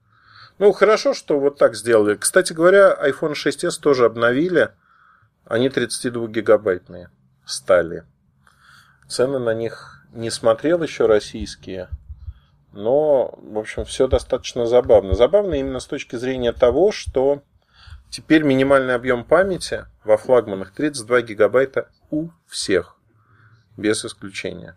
Ну, 0.57 0.71
хорошо, 0.71 1.13
что 1.13 1.39
вот 1.39 1.57
так 1.57 1.75
сделали. 1.75 2.15
Кстати 2.15 2.53
говоря, 2.53 2.97
iPhone 3.01 3.33
6s 3.33 3.79
тоже 3.81 4.05
обновили. 4.05 4.71
Они 5.45 5.67
32-гигабайтные 5.67 7.09
стали. 7.45 8.03
Цены 9.07 9.39
на 9.39 9.53
них 9.53 10.05
не 10.13 10.29
смотрел 10.29 10.81
еще 10.83 11.07
российские. 11.07 11.89
Но, 12.71 13.37
в 13.41 13.57
общем, 13.57 13.83
все 13.83 14.07
достаточно 14.07 14.65
забавно. 14.65 15.15
Забавно 15.15 15.55
именно 15.55 15.79
с 15.79 15.87
точки 15.87 16.15
зрения 16.15 16.53
того, 16.53 16.91
что 16.91 17.41
Теперь 18.09 18.43
минимальный 18.43 18.95
объем 18.95 19.23
памяти 19.23 19.85
во 20.03 20.17
флагманах 20.17 20.71
32 20.73 21.21
гигабайта 21.21 21.89
у 22.09 22.29
всех, 22.47 22.97
без 23.77 24.03
исключения. 24.03 24.75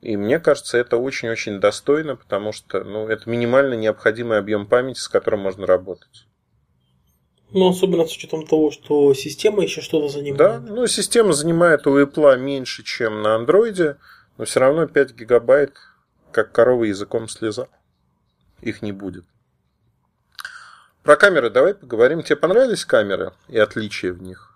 И 0.00 0.16
мне 0.16 0.40
кажется, 0.40 0.78
это 0.78 0.96
очень-очень 0.96 1.60
достойно, 1.60 2.16
потому 2.16 2.52
что 2.52 2.82
ну, 2.82 3.06
это 3.06 3.28
минимально 3.28 3.74
необходимый 3.74 4.38
объем 4.38 4.66
памяти, 4.66 4.98
с 4.98 5.08
которым 5.08 5.40
можно 5.40 5.66
работать. 5.66 6.26
Ну, 7.52 7.68
особенно 7.68 8.06
с 8.06 8.16
учетом 8.16 8.46
того, 8.46 8.70
что 8.70 9.12
система 9.12 9.62
еще 9.62 9.82
что-то 9.82 10.08
занимает. 10.08 10.38
Да, 10.38 10.60
ну, 10.60 10.86
система 10.86 11.32
занимает 11.32 11.86
у 11.86 12.00
Apple 12.00 12.38
меньше, 12.38 12.82
чем 12.84 13.22
на 13.22 13.34
андроиде, 13.34 13.96
но 14.38 14.44
все 14.44 14.60
равно 14.60 14.86
5 14.86 15.14
гигабайт, 15.14 15.74
как 16.32 16.52
корова 16.52 16.84
языком 16.84 17.28
слеза. 17.28 17.68
Их 18.62 18.82
не 18.82 18.92
будет. 18.92 19.24
Про 21.10 21.16
камеры 21.16 21.50
давай 21.50 21.74
поговорим. 21.74 22.22
Тебе 22.22 22.36
понравились 22.36 22.84
камеры 22.84 23.32
и 23.48 23.58
отличия 23.58 24.12
в 24.12 24.22
них? 24.22 24.54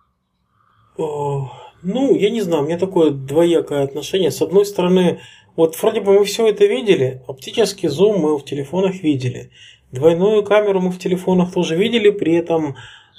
ну, 1.83 2.15
я 2.15 2.31
не 2.31 2.43
знаю, 2.43 2.63
у 2.63 2.67
меня 2.67 2.79
такое 2.79 3.11
двоякое 3.11 3.83
отношение. 3.83 4.31
С 4.31 4.41
одной 4.41 4.65
стороны, 4.65 5.21
вот 5.57 5.75
вроде 5.83 6.01
бы 6.01 6.13
мы 6.13 6.25
все 6.25 6.47
это 6.47 6.65
видели, 6.67 7.25
оптический 7.27 7.89
зум 7.89 8.21
мы 8.21 8.39
в 8.39 8.45
телефонах 8.45 9.03
видели. 9.03 9.51
Двойную 9.91 10.45
камеру 10.45 10.81
мы 10.81 10.93
в 10.93 10.99
телефонах 11.01 11.53
тоже 11.53 11.75
видели, 11.75 12.11
при 12.11 12.35
этом 12.35 12.77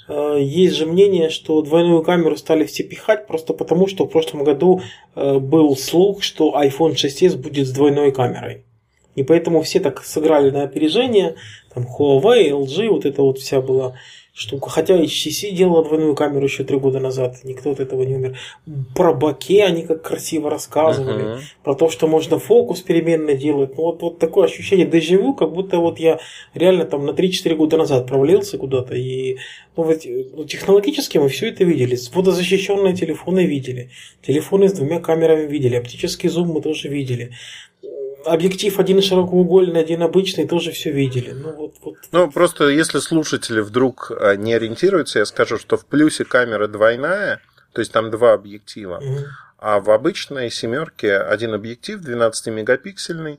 э, 0.08 0.38
есть 0.40 0.74
же 0.74 0.86
мнение, 0.86 1.28
что 1.28 1.60
двойную 1.60 2.02
камеру 2.02 2.38
стали 2.38 2.64
все 2.64 2.84
пихать 2.84 3.26
просто 3.26 3.52
потому, 3.52 3.86
что 3.86 4.06
в 4.06 4.08
прошлом 4.08 4.44
году 4.44 4.80
э, 5.14 5.38
был 5.38 5.76
слух, 5.76 6.22
что 6.22 6.58
iPhone 6.58 6.94
6s 6.94 7.36
будет 7.36 7.66
с 7.66 7.70
двойной 7.70 8.12
камерой. 8.12 8.64
И 9.16 9.22
поэтому 9.22 9.62
все 9.62 9.80
так 9.80 10.04
сыграли 10.04 10.50
на 10.50 10.62
опережение, 10.62 11.34
там 11.74 11.84
Huawei, 11.84 12.50
LG, 12.50 12.88
вот 12.88 13.04
это 13.04 13.22
вот 13.22 13.38
вся 13.38 13.60
была 13.60 13.94
штука. 14.36 14.68
Хотя 14.68 15.02
HTC 15.02 15.52
делала 15.52 15.82
двойную 15.82 16.14
камеру 16.14 16.44
еще 16.44 16.62
три 16.62 16.78
года 16.78 17.00
назад, 17.00 17.38
никто 17.44 17.70
от 17.70 17.80
этого 17.80 18.02
не 18.02 18.14
умер. 18.16 18.38
Про 18.94 19.14
баке 19.14 19.64
они 19.64 19.82
как 19.82 20.02
красиво 20.02 20.50
рассказывали, 20.50 21.24
uh-huh. 21.24 21.40
про 21.64 21.74
то, 21.74 21.88
что 21.88 22.06
можно 22.06 22.38
фокус 22.38 22.82
переменно 22.82 23.32
делать. 23.32 23.76
Ну, 23.76 23.84
вот, 23.84 24.02
вот 24.02 24.18
такое 24.18 24.44
ощущение 24.44 24.86
дежавю, 24.86 25.32
как 25.34 25.52
будто 25.52 25.78
вот 25.78 25.98
я 25.98 26.20
реально 26.52 26.84
там 26.84 27.06
на 27.06 27.10
3-4 27.10 27.54
года 27.54 27.78
назад 27.78 28.06
провалился 28.06 28.58
куда-то. 28.58 28.94
И 28.94 29.38
ну, 29.74 29.88
ведь, 29.88 30.06
ну, 30.36 30.44
технологически 30.44 31.16
мы 31.16 31.30
все 31.30 31.48
это 31.48 31.64
видели. 31.64 31.96
Водозащищенные 32.12 32.94
телефоны 32.94 33.46
видели. 33.46 33.90
Телефоны 34.26 34.68
с 34.68 34.74
двумя 34.74 35.00
камерами 35.00 35.46
видели. 35.46 35.76
Оптический 35.76 36.28
зум 36.28 36.48
мы 36.48 36.60
тоже 36.60 36.88
видели 36.88 37.32
объектив 38.26 38.78
один 38.78 39.00
широкоугольный, 39.00 39.80
один 39.80 40.02
обычный, 40.02 40.46
тоже 40.46 40.72
все 40.72 40.90
видели. 40.90 41.32
Ну, 41.32 41.52
вот, 41.52 41.74
вот. 41.82 41.96
ну, 42.12 42.30
просто 42.30 42.68
если 42.68 42.98
слушатели 42.98 43.60
вдруг 43.60 44.10
а, 44.10 44.36
не 44.36 44.54
ориентируются, 44.54 45.20
я 45.20 45.26
скажу, 45.26 45.58
что 45.58 45.76
в 45.76 45.86
плюсе 45.86 46.24
камера 46.24 46.66
двойная, 46.66 47.40
то 47.72 47.80
есть 47.80 47.92
там 47.92 48.10
два 48.10 48.34
объектива, 48.34 48.96
угу. 48.96 49.18
а 49.58 49.80
в 49.80 49.90
обычной 49.90 50.50
семерке 50.50 51.16
один 51.16 51.54
объектив 51.54 52.00
12-мегапиксельный, 52.00 53.38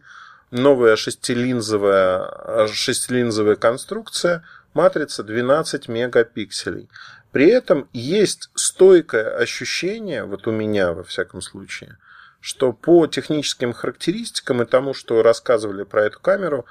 новая 0.52 0.96
шестилинзовая, 0.96 2.68
шестилинзовая 2.68 3.56
конструкция, 3.56 4.44
матрица 4.74 5.24
12 5.24 5.88
мегапикселей. 5.88 6.90
При 7.32 7.50
этом 7.50 7.88
есть 7.94 8.50
стойкое 8.56 9.38
ощущение, 9.38 10.24
вот 10.24 10.48
у 10.48 10.52
меня 10.52 10.94
во 10.94 11.04
всяком 11.04 11.42
случае, 11.42 11.98
что 12.40 12.74
по 12.74 13.08
техническим 13.08 13.74
характеристикам 13.74 14.62
и 14.62 14.66
тому, 14.66 14.94
что 14.94 15.22
рассказывали 15.24 15.84
про 15.84 16.06
эту 16.06 16.20
камеру, 16.20 16.66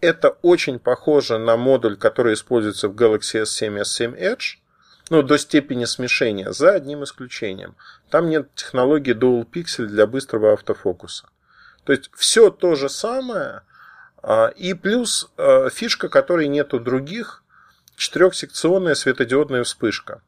это 0.00 0.30
очень 0.42 0.78
похоже 0.78 1.38
на 1.38 1.56
модуль, 1.56 1.96
который 1.96 2.34
используется 2.34 2.88
в 2.88 2.94
Galaxy 2.94 3.42
S7 3.42 3.82
S7 3.82 4.18
Edge, 4.18 4.58
ну, 5.08 5.22
до 5.22 5.38
степени 5.38 5.84
смешения, 5.84 6.52
за 6.52 6.72
одним 6.72 7.04
исключением. 7.04 7.76
Там 8.10 8.28
нет 8.28 8.54
технологии 8.54 9.14
Dual 9.14 9.46
Pixel 9.48 9.86
для 9.86 10.06
быстрого 10.06 10.52
автофокуса. 10.52 11.28
То 11.84 11.92
есть 11.92 12.10
все 12.14 12.50
то 12.50 12.74
же 12.74 12.88
самое, 12.88 13.62
а, 14.22 14.48
и 14.48 14.74
плюс 14.74 15.30
а, 15.36 15.70
фишка, 15.70 16.08
которой 16.08 16.48
нет 16.48 16.74
у 16.74 16.80
других, 16.80 17.44
четырехсекционная 17.96 18.94
светодиодная 18.94 19.62
вспышка. 19.62 20.20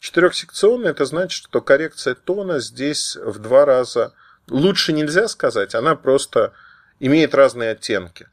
Четырехсекционная 0.00 0.90
это 0.90 1.04
значит, 1.04 1.44
что 1.44 1.60
коррекция 1.60 2.14
тона 2.14 2.58
здесь 2.58 3.16
в 3.16 3.38
два 3.38 3.66
раза 3.66 4.14
лучше 4.48 4.92
нельзя 4.92 5.28
сказать, 5.28 5.74
она 5.74 5.94
просто 5.94 6.52
имеет 7.00 7.34
разные 7.34 7.70
оттенки. 7.70 8.28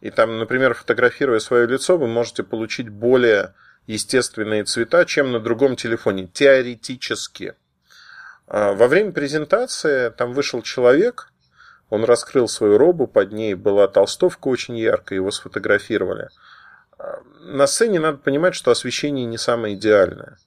И 0.00 0.10
там, 0.10 0.38
например, 0.38 0.74
фотографируя 0.74 1.38
свое 1.38 1.66
лицо, 1.66 1.96
вы 1.96 2.08
можете 2.08 2.42
получить 2.42 2.88
более 2.88 3.54
естественные 3.86 4.64
цвета, 4.64 5.04
чем 5.04 5.32
на 5.32 5.40
другом 5.40 5.76
телефоне, 5.76 6.26
теоретически. 6.26 7.54
А, 8.46 8.72
во 8.72 8.88
время 8.88 9.12
презентации 9.12 10.10
там 10.10 10.32
вышел 10.32 10.62
человек, 10.62 11.30
он 11.88 12.04
раскрыл 12.04 12.48
свою 12.48 12.78
робу, 12.78 13.06
под 13.06 13.32
ней 13.32 13.54
была 13.54 13.86
толстовка 13.86 14.48
очень 14.48 14.76
яркая, 14.76 15.18
его 15.18 15.30
сфотографировали. 15.30 16.28
А, 16.98 17.20
на 17.40 17.66
сцене 17.66 18.00
надо 18.00 18.18
понимать, 18.18 18.54
что 18.54 18.70
освещение 18.70 19.26
не 19.26 19.38
самое 19.38 19.74
идеальное. 19.74 20.38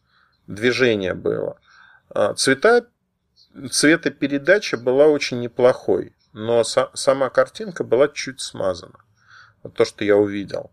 Движение 0.48 1.14
было. 1.14 1.58
А, 2.10 2.34
цвета 2.34 2.86
цветопередача 3.72 4.78
была 4.78 5.08
очень 5.08 5.40
неплохой, 5.40 6.16
но 6.34 6.64
сама 6.64 7.30
картинка 7.30 7.84
была 7.84 8.08
чуть 8.08 8.42
смазана. 8.42 9.00
Вот 9.64 9.74
то, 9.74 9.86
что 9.86 10.04
я 10.04 10.18
увидел. 10.18 10.72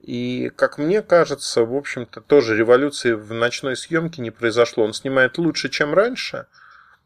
И, 0.00 0.50
как 0.56 0.76
мне 0.76 1.02
кажется, 1.02 1.64
в 1.64 1.74
общем-то, 1.74 2.20
тоже 2.20 2.56
революции 2.56 3.12
в 3.12 3.32
ночной 3.32 3.76
съемке 3.76 4.20
не 4.20 4.30
произошло. 4.30 4.84
Он 4.84 4.92
снимает 4.92 5.38
лучше, 5.38 5.70
чем 5.70 5.94
раньше, 5.94 6.46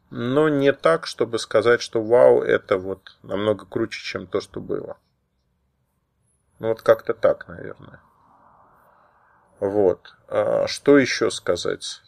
но 0.09 0.49
не 0.49 0.73
так, 0.73 1.05
чтобы 1.07 1.39
сказать, 1.39 1.81
что 1.81 2.03
вау, 2.03 2.41
это 2.41 2.77
вот 2.77 3.15
намного 3.23 3.65
круче, 3.65 4.01
чем 4.03 4.27
то, 4.27 4.41
что 4.41 4.59
было. 4.59 4.97
Ну, 6.59 6.69
вот 6.69 6.81
как-то 6.81 7.13
так, 7.13 7.47
наверное. 7.47 8.01
Вот. 9.59 10.13
А 10.27 10.67
что 10.67 10.97
еще 10.97 11.31
сказать? 11.31 12.01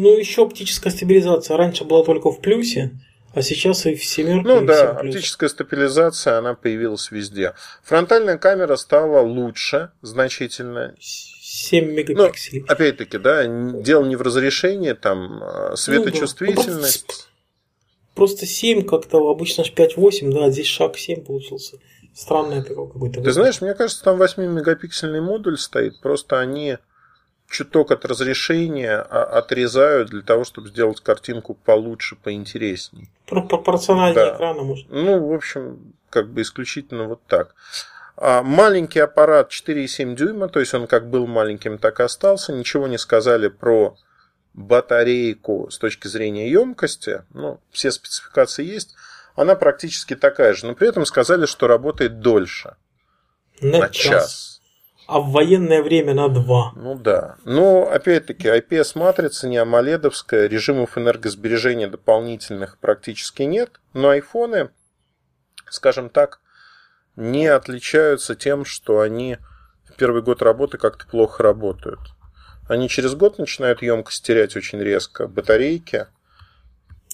Ну, 0.00 0.16
еще 0.16 0.44
оптическая 0.44 0.92
стабилизация. 0.92 1.56
Раньше 1.56 1.82
была 1.82 2.04
только 2.04 2.30
в 2.30 2.40
плюсе, 2.40 2.92
а 3.34 3.42
сейчас 3.42 3.84
и 3.84 3.96
в 3.96 4.04
семерке. 4.04 4.46
Ну 4.46 4.64
да, 4.64 4.92
оптическая 4.92 5.48
стабилизация, 5.48 6.38
она 6.38 6.54
появилась 6.54 7.10
везде. 7.10 7.54
Фронтальная 7.82 8.38
камера 8.38 8.76
стала 8.76 9.22
лучше 9.22 9.90
значительно. 10.00 10.94
7 11.00 11.84
мегапикселей. 11.84 12.60
Ну, 12.60 12.72
опять-таки, 12.72 13.18
да, 13.18 13.44
дело 13.44 14.04
не 14.04 14.14
в 14.14 14.22
разрешении, 14.22 14.92
там, 14.92 15.42
а, 15.42 15.74
светочувствительность. 15.74 17.06
Ну, 17.08 17.14
да. 17.14 18.14
Просто 18.14 18.46
7 18.46 18.84
как-то, 18.84 19.28
обычно 19.28 19.64
же 19.64 19.72
5-8, 19.72 20.32
да, 20.32 20.48
здесь 20.50 20.68
шаг 20.68 20.96
7 20.96 21.24
получился. 21.24 21.78
Странное 22.14 22.62
такое 22.62 22.86
какое-то. 22.86 23.20
Ты 23.20 23.32
знаешь, 23.32 23.60
мне 23.60 23.74
кажется, 23.74 24.04
там 24.04 24.22
8-мегапиксельный 24.22 25.20
модуль 25.20 25.58
стоит, 25.58 26.00
просто 26.00 26.38
они 26.38 26.78
чуток 27.48 27.90
от 27.90 28.04
разрешения 28.04 28.96
а 28.98 29.24
отрезают 29.38 30.10
для 30.10 30.22
того, 30.22 30.44
чтобы 30.44 30.68
сделать 30.68 31.00
картинку 31.00 31.54
получше, 31.54 32.16
поинтересней. 32.16 33.10
Пропорциональнее 33.26 34.26
да. 34.26 34.36
экрана, 34.36 34.62
может. 34.62 34.86
Ну, 34.90 35.26
в 35.26 35.32
общем, 35.32 35.94
как 36.10 36.28
бы 36.28 36.42
исключительно 36.42 37.04
вот 37.04 37.22
так. 37.26 37.54
А 38.16 38.42
маленький 38.42 39.00
аппарат 39.00 39.50
4,7 39.50 40.14
дюйма, 40.14 40.48
то 40.48 40.60
есть 40.60 40.74
он 40.74 40.86
как 40.86 41.08
был 41.08 41.26
маленьким, 41.26 41.78
так 41.78 42.00
и 42.00 42.02
остался. 42.02 42.52
Ничего 42.52 42.86
не 42.86 42.98
сказали 42.98 43.48
про 43.48 43.96
батарейку 44.54 45.70
с 45.70 45.78
точки 45.78 46.08
зрения 46.08 46.50
емкости. 46.50 47.22
Ну, 47.32 47.60
все 47.70 47.90
спецификации 47.92 48.64
есть. 48.64 48.94
Она 49.36 49.54
практически 49.54 50.16
такая 50.16 50.52
же, 50.54 50.66
но 50.66 50.74
при 50.74 50.88
этом 50.88 51.06
сказали, 51.06 51.46
что 51.46 51.68
работает 51.68 52.18
дольше. 52.18 52.76
На, 53.60 53.78
на 53.78 53.88
час. 53.88 54.02
час 54.02 54.57
а 55.08 55.20
в 55.20 55.30
военное 55.30 55.82
время 55.82 56.12
на 56.12 56.28
2. 56.28 56.72
Ну 56.76 56.94
да. 56.94 57.36
Но 57.46 57.90
опять-таки 57.90 58.46
IPS-матрица 58.46 59.48
не 59.48 59.56
амоледовская, 59.56 60.46
режимов 60.48 60.98
энергосбережения 60.98 61.88
дополнительных 61.88 62.76
практически 62.78 63.42
нет, 63.44 63.80
но 63.94 64.10
айфоны, 64.10 64.68
скажем 65.70 66.10
так, 66.10 66.40
не 67.16 67.46
отличаются 67.46 68.34
тем, 68.34 68.66
что 68.66 69.00
они 69.00 69.38
в 69.88 69.96
первый 69.96 70.20
год 70.20 70.42
работы 70.42 70.76
как-то 70.76 71.06
плохо 71.06 71.42
работают. 71.42 72.00
Они 72.68 72.86
через 72.90 73.14
год 73.14 73.38
начинают 73.38 73.80
емкость 73.80 74.26
терять 74.26 74.56
очень 74.56 74.78
резко, 74.78 75.26
батарейки, 75.26 76.06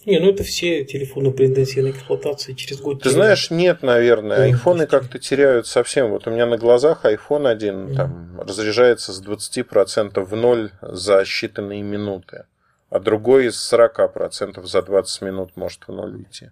не, 0.07 0.19
ну 0.19 0.31
это 0.31 0.45
все 0.45 0.85
телефоны 0.85 1.31
при 1.31 1.47
интенсивной 1.47 1.91
эксплуатации 1.91 2.53
через 2.53 2.81
год. 2.81 2.99
Ты 2.99 3.11
теряют. 3.11 3.17
знаешь, 3.17 3.51
нет, 3.51 3.83
наверное. 3.83 4.45
Айфоны 4.45 4.87
как-то 4.87 5.19
теряют 5.19 5.67
совсем. 5.67 6.11
Вот 6.11 6.27
у 6.27 6.31
меня 6.31 6.47
на 6.47 6.59
глазах 6.59 7.05
iPhone 7.05 7.49
один 7.49 7.89
mm. 7.89 7.95
там 7.95 8.41
разряжается 8.41 9.13
с 9.13 9.23
20% 9.23 10.21
в 10.23 10.37
ноль 10.37 10.71
за 10.83 11.23
считанные 11.23 11.83
минуты, 11.83 12.45
а 12.91 13.01
другой 13.01 13.47
из 13.47 13.73
40% 13.73 14.65
за 14.65 14.83
20 14.83 15.23
минут 15.23 15.53
может 15.57 15.85
в 15.87 15.93
ноль 15.93 16.17
уйти. 16.17 16.51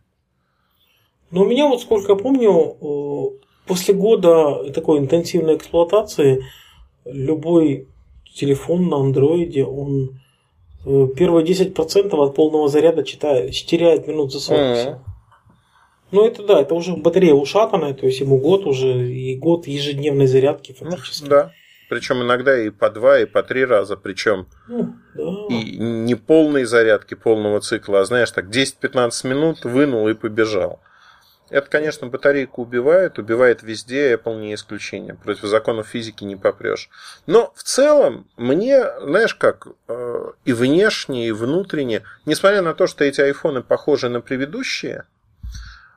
Ну, 1.31 1.43
у 1.43 1.47
меня 1.47 1.67
вот 1.67 1.81
сколько 1.81 2.13
я 2.13 2.19
помню, 2.19 2.77
э, 2.81 3.45
после 3.67 3.95
года 3.95 4.71
такой 4.73 4.99
интенсивной 4.99 5.57
эксплуатации 5.57 6.45
любой 7.05 7.89
телефон 8.35 8.89
на 8.89 8.97
андроиде, 8.97 9.65
он 9.65 10.22
первые 10.85 11.47
10% 11.47 12.15
от 12.15 12.35
полного 12.35 12.69
заряда 12.69 13.05
читает, 13.05 13.53
теряет 13.53 14.07
минут 14.07 14.33
за 14.33 14.41
40. 14.41 14.61
Mm-hmm. 14.61 14.99
Ну, 16.13 16.27
это 16.27 16.43
да, 16.43 16.61
это 16.61 16.75
уже 16.75 16.95
батарея 16.95 17.35
ушатанная, 17.35 17.95
то 17.95 18.07
есть 18.07 18.21
ему 18.21 18.37
год 18.39 18.67
уже, 18.67 19.11
и 19.11 19.35
год 19.37 19.67
ежедневной 19.67 20.27
зарядки 20.27 20.77
ну, 20.79 20.91
фактически. 20.91 21.25
Ну, 21.25 21.31
да. 21.31 21.53
Причем 21.89 22.23
иногда 22.23 22.59
и 22.59 22.71
по 22.71 22.91
два, 22.91 23.21
и 23.21 23.27
по 23.27 23.43
три 23.43 23.65
раза. 23.65 23.97
Причем 23.97 24.47
ну, 24.69 24.95
да. 25.15 25.55
и 25.55 25.77
не 25.79 26.15
полной 26.15 26.65
зарядки 26.65 27.15
полного 27.15 27.61
цикла, 27.61 28.01
а 28.01 28.05
знаешь, 28.05 28.31
так 28.31 28.47
10-15 28.47 29.27
минут 29.27 29.65
вынул 29.65 30.09
и 30.09 30.15
побежал. 30.15 30.81
Это, 31.53 31.69
конечно, 31.69 32.07
батарейку 32.07 32.63
убивает, 32.63 33.19
убивает 33.19 33.63
везде, 33.63 34.15
Apple 34.15 34.41
не 34.41 34.55
исключение. 34.55 35.15
Против 35.15 35.45
законов 35.45 35.87
физики 35.87 36.25
не 36.25 36.35
попрешь. 36.35 36.89
Но 37.27 37.53
в 37.55 37.63
целом, 37.63 38.27
мне, 38.39 38.83
знаешь 39.01 39.35
как, 39.35 39.67
э, 39.87 40.33
и 40.47 40.55
внешне, 40.55 41.29
и 41.29 41.31
внутренне, 41.31 42.05
несмотря 42.25 42.63
на 42.63 42.73
то, 42.73 42.87
что 42.87 43.05
эти 43.05 43.21
айфоны 43.21 43.63
похожи 43.63 44.09
на 44.09 44.23
предыдущие, 44.23 45.05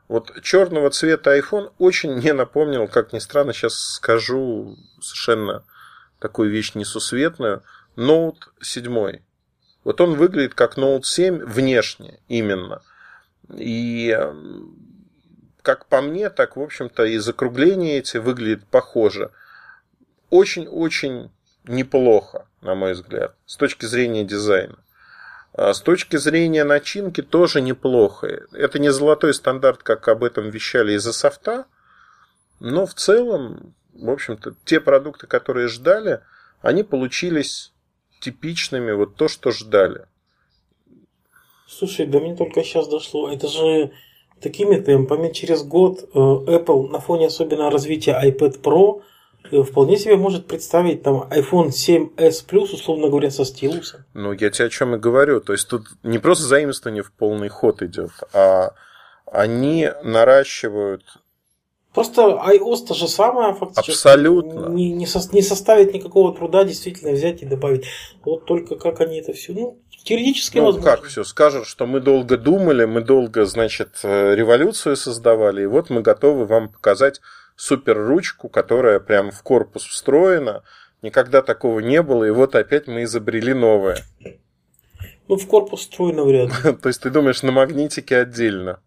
вот 0.10 0.42
черного 0.42 0.90
цвета 0.90 1.38
iPhone 1.38 1.72
очень 1.78 2.16
мне 2.16 2.34
напомнил, 2.34 2.90
как 2.90 3.14
ни 3.14 3.20
странно, 3.20 3.54
сейчас 3.54 3.76
скажу 3.76 4.76
совершенно 5.00 5.64
такую 6.20 6.52
вещь 6.52 6.76
несусветную, 6.76 7.64
Note 7.96 8.44
7. 8.62 9.20
Вот 9.86 10.02
он 10.02 10.16
выглядит 10.16 10.54
как 10.54 10.78
Note 10.78 11.04
7 11.04 11.46
внешне 11.46 12.20
именно. 12.28 12.82
И 13.56 14.20
как 15.66 15.88
по 15.88 16.02
мне, 16.02 16.30
так, 16.30 16.56
в 16.56 16.62
общем-то, 16.62 17.04
и 17.06 17.18
закругления 17.18 17.98
эти 17.98 18.18
выглядят 18.18 18.66
похоже. 18.68 19.32
Очень-очень 20.30 21.32
неплохо, 21.66 22.48
на 22.62 22.76
мой 22.76 22.94
взгляд, 22.94 23.36
с 23.48 23.58
точки 23.58 23.86
зрения 23.86 24.24
дизайна. 24.24 24.78
А 25.54 25.74
с 25.74 25.82
точки 25.82 26.18
зрения 26.18 26.64
начинки 26.64 27.22
тоже 27.22 27.62
неплохо. 27.62 28.44
Это 28.52 28.78
не 28.78 28.92
золотой 28.92 29.34
стандарт, 29.34 29.82
как 29.82 30.08
об 30.08 30.24
этом 30.24 30.50
вещали 30.50 30.94
из-за 30.94 31.14
софта, 31.14 31.66
но 32.60 32.86
в 32.86 32.94
целом, 32.94 33.74
в 33.94 34.10
общем-то, 34.10 34.56
те 34.66 34.80
продукты, 34.80 35.26
которые 35.26 35.68
ждали, 35.68 36.22
они 36.62 36.84
получились 36.84 37.74
типичными, 38.20 38.92
вот 38.92 39.16
то, 39.16 39.28
что 39.28 39.52
ждали. 39.52 40.06
Слушай, 41.68 42.06
да 42.06 42.20
мне 42.20 42.36
только 42.36 42.64
сейчас 42.64 42.88
дошло. 42.88 43.32
Это 43.32 43.48
же 43.48 43.92
такими 44.42 44.76
темпами 44.78 45.32
через 45.32 45.64
год 45.64 46.10
э, 46.14 46.18
Apple 46.18 46.90
на 46.90 47.00
фоне 47.00 47.28
особенно 47.28 47.70
развития 47.70 48.20
iPad 48.24 48.62
Pro 48.62 49.02
э, 49.52 49.64
вполне 49.64 49.98
себе 49.98 50.18
может 50.18 50.48
представить 50.48 51.04
там 51.04 51.24
iPhone 51.30 51.70
7s 51.70 52.46
Plus, 52.48 52.74
условно 52.74 53.10
говоря, 53.10 53.32
со 53.32 53.46
стилусом. 53.46 54.06
Ну, 54.14 54.32
я 54.34 54.50
тебе 54.50 54.66
о 54.66 54.70
чем 54.70 54.96
и 54.96 55.00
говорю. 55.00 55.42
То 55.42 55.54
есть 55.54 55.68
тут 55.68 55.88
не 56.04 56.20
просто 56.20 56.46
заимствование 56.46 57.04
в 57.04 57.12
полный 57.12 57.50
ход 57.50 57.82
идет, 57.82 58.12
а 58.34 58.74
они 59.32 59.90
наращивают 60.04 61.04
Просто 61.96 62.22
iOS 62.22 62.88
то 62.88 62.94
же 62.94 63.08
самое 63.08 63.54
фактически. 63.54 63.92
Абсолютно. 63.92 64.68
Не, 64.68 64.92
не, 64.92 65.08
со, 65.08 65.22
не 65.34 65.42
составит 65.42 65.94
никакого 65.94 66.36
труда 66.36 66.66
действительно 66.66 67.14
взять 67.14 67.42
и 67.42 67.46
добавить. 67.46 67.86
Вот 68.26 68.46
только 68.46 68.76
как 68.76 69.00
они 69.00 69.20
это 69.20 69.32
все. 69.32 69.54
Ну, 69.54 69.80
теоретически 70.04 70.58
ну, 70.58 70.66
возможно. 70.66 70.92
как 70.92 71.06
все? 71.06 71.24
Скажут, 71.24 71.68
что 71.68 71.86
мы 71.86 72.02
долго 72.02 72.38
думали, 72.38 72.84
мы 72.84 73.00
долго, 73.00 73.46
значит, 73.46 74.02
э, 74.04 74.36
революцию 74.36 74.98
создавали, 74.98 75.64
и 75.64 75.68
вот 75.68 75.90
мы 75.90 76.02
готовы 76.02 76.46
вам 76.46 76.68
показать 76.68 77.22
супер 77.56 77.98
ручку, 77.98 78.50
которая 78.50 79.00
прям 79.00 79.32
в 79.32 79.42
корпус 79.42 79.86
встроена. 79.86 80.64
Никогда 81.02 81.42
такого 81.42 81.80
не 81.80 82.02
было, 82.02 82.26
и 82.26 82.30
вот 82.30 82.56
опять 82.56 82.88
мы 82.88 83.04
изобрели 83.04 83.54
новое. 83.54 84.00
Ну, 85.30 85.38
в 85.38 85.48
корпус 85.48 85.80
встроено 85.80 86.26
вряд 86.26 86.50
ли. 86.50 86.74
То 86.82 86.90
есть 86.90 87.02
ты 87.02 87.10
думаешь, 87.10 87.42
на 87.42 87.54
магнитике 87.54 88.18
отдельно? 88.18 88.82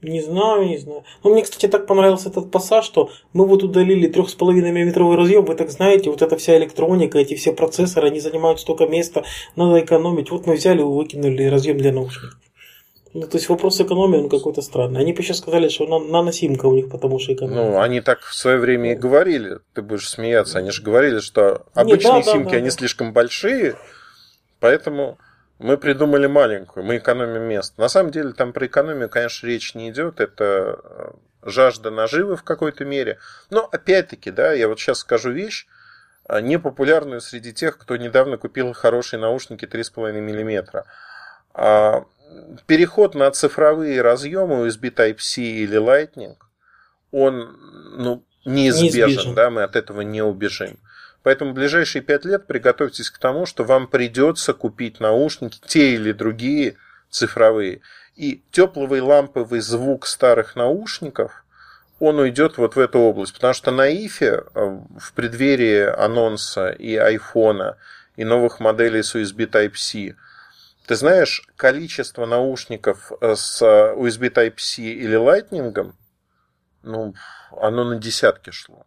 Не 0.00 0.22
знаю, 0.22 0.66
не 0.66 0.78
знаю. 0.78 1.02
Но 1.24 1.30
мне, 1.30 1.42
кстати, 1.42 1.66
так 1.66 1.86
понравился 1.86 2.28
этот 2.28 2.52
пассаж, 2.52 2.84
что 2.84 3.10
мы 3.32 3.46
вот 3.46 3.64
удалили 3.64 4.08
3,5 4.08 4.52
мм 4.52 5.16
разъем, 5.16 5.44
вы 5.44 5.56
так 5.56 5.70
знаете, 5.70 6.10
вот 6.10 6.22
эта 6.22 6.36
вся 6.36 6.56
электроника, 6.56 7.18
эти 7.18 7.34
все 7.34 7.52
процессоры, 7.52 8.06
они 8.08 8.20
занимают 8.20 8.60
столько 8.60 8.86
места, 8.86 9.24
надо 9.56 9.80
экономить. 9.80 10.30
Вот 10.30 10.46
мы 10.46 10.54
взяли 10.54 10.80
и 10.80 10.84
выкинули 10.84 11.44
разъем 11.44 11.78
для 11.78 11.92
наушников. 11.92 12.38
Ну, 13.14 13.22
то 13.26 13.38
есть 13.38 13.48
вопрос 13.48 13.80
экономии, 13.80 14.18
он 14.18 14.28
какой-то 14.28 14.62
странный. 14.62 15.00
Они 15.00 15.12
бы 15.12 15.22
сейчас 15.22 15.38
сказали, 15.38 15.68
что 15.68 15.86
наносимка 15.98 16.66
у 16.66 16.74
них, 16.74 16.90
потому 16.90 17.18
что 17.18 17.32
экономия. 17.32 17.70
Ну, 17.70 17.80
они 17.80 18.00
так 18.00 18.20
в 18.20 18.34
свое 18.34 18.58
время 18.58 18.92
и 18.92 18.94
говорили. 18.94 19.58
Ты 19.74 19.82
будешь 19.82 20.08
смеяться. 20.08 20.58
Они 20.58 20.70
же 20.70 20.82
говорили, 20.82 21.18
что 21.18 21.64
обычные 21.74 22.18
Не, 22.18 22.24
да, 22.24 22.32
симки, 22.32 22.44
да, 22.44 22.50
да, 22.52 22.56
они 22.58 22.66
да. 22.66 22.70
слишком 22.70 23.12
большие, 23.12 23.76
поэтому 24.60 25.18
мы 25.58 25.76
придумали 25.76 26.26
маленькую, 26.26 26.84
мы 26.84 26.98
экономим 26.98 27.42
место. 27.42 27.80
На 27.80 27.88
самом 27.88 28.10
деле 28.10 28.32
там 28.32 28.52
про 28.52 28.66
экономию, 28.66 29.08
конечно, 29.08 29.46
речь 29.46 29.74
не 29.74 29.90
идет, 29.90 30.20
это 30.20 30.78
э, 30.82 31.10
жажда 31.42 31.90
наживы 31.90 32.36
в 32.36 32.44
какой-то 32.44 32.84
мере. 32.84 33.18
Но 33.50 33.68
опять-таки, 33.70 34.30
да, 34.30 34.52
я 34.52 34.68
вот 34.68 34.78
сейчас 34.78 34.98
скажу 34.98 35.32
вещь, 35.32 35.66
э, 36.28 36.40
непопулярную 36.40 37.20
среди 37.20 37.52
тех, 37.52 37.76
кто 37.76 37.96
недавно 37.96 38.36
купил 38.36 38.72
хорошие 38.72 39.18
наушники 39.18 39.64
3,5 39.64 40.20
мм. 40.20 40.84
А, 41.54 42.04
переход 42.66 43.16
на 43.16 43.30
цифровые 43.32 44.00
разъемы 44.00 44.66
USB 44.66 44.94
Type-C 44.94 45.42
или 45.42 45.78
Lightning, 45.78 46.36
он 47.10 47.56
ну, 47.96 48.24
неизбежен, 48.44 49.08
неизбежен, 49.08 49.34
да, 49.34 49.50
мы 49.50 49.64
от 49.64 49.74
этого 49.74 50.02
не 50.02 50.22
убежим. 50.22 50.78
Поэтому 51.22 51.50
в 51.50 51.54
ближайшие 51.54 52.02
пять 52.02 52.24
лет 52.24 52.46
приготовьтесь 52.46 53.10
к 53.10 53.18
тому, 53.18 53.44
что 53.46 53.64
вам 53.64 53.86
придется 53.86 54.54
купить 54.54 55.00
наушники, 55.00 55.60
те 55.66 55.94
или 55.94 56.12
другие 56.12 56.76
цифровые. 57.10 57.80
И 58.16 58.42
тепловый 58.50 59.00
ламповый 59.00 59.60
звук 59.60 60.06
старых 60.06 60.56
наушников, 60.56 61.44
он 62.00 62.18
уйдет 62.18 62.58
вот 62.58 62.76
в 62.76 62.80
эту 62.80 63.00
область. 63.00 63.34
Потому 63.34 63.54
что 63.54 63.70
на 63.70 63.88
ИФе 63.88 64.44
э, 64.54 64.78
в 64.98 65.12
преддверии 65.14 65.82
анонса 65.82 66.70
и 66.70 66.96
айфона, 66.96 67.76
и 68.16 68.24
новых 68.24 68.60
моделей 68.60 69.02
с 69.02 69.14
USB 69.14 69.48
Type-C, 69.48 70.16
ты 70.86 70.94
знаешь, 70.96 71.46
количество 71.56 72.26
наушников 72.26 73.12
э, 73.20 73.34
с 73.36 73.62
USB 73.62 74.30
Type-C 74.30 74.82
или 74.82 75.18
Lightning, 75.18 75.92
ну, 76.82 77.14
оно 77.50 77.84
на 77.84 77.96
десятки 77.96 78.50
шло. 78.50 78.86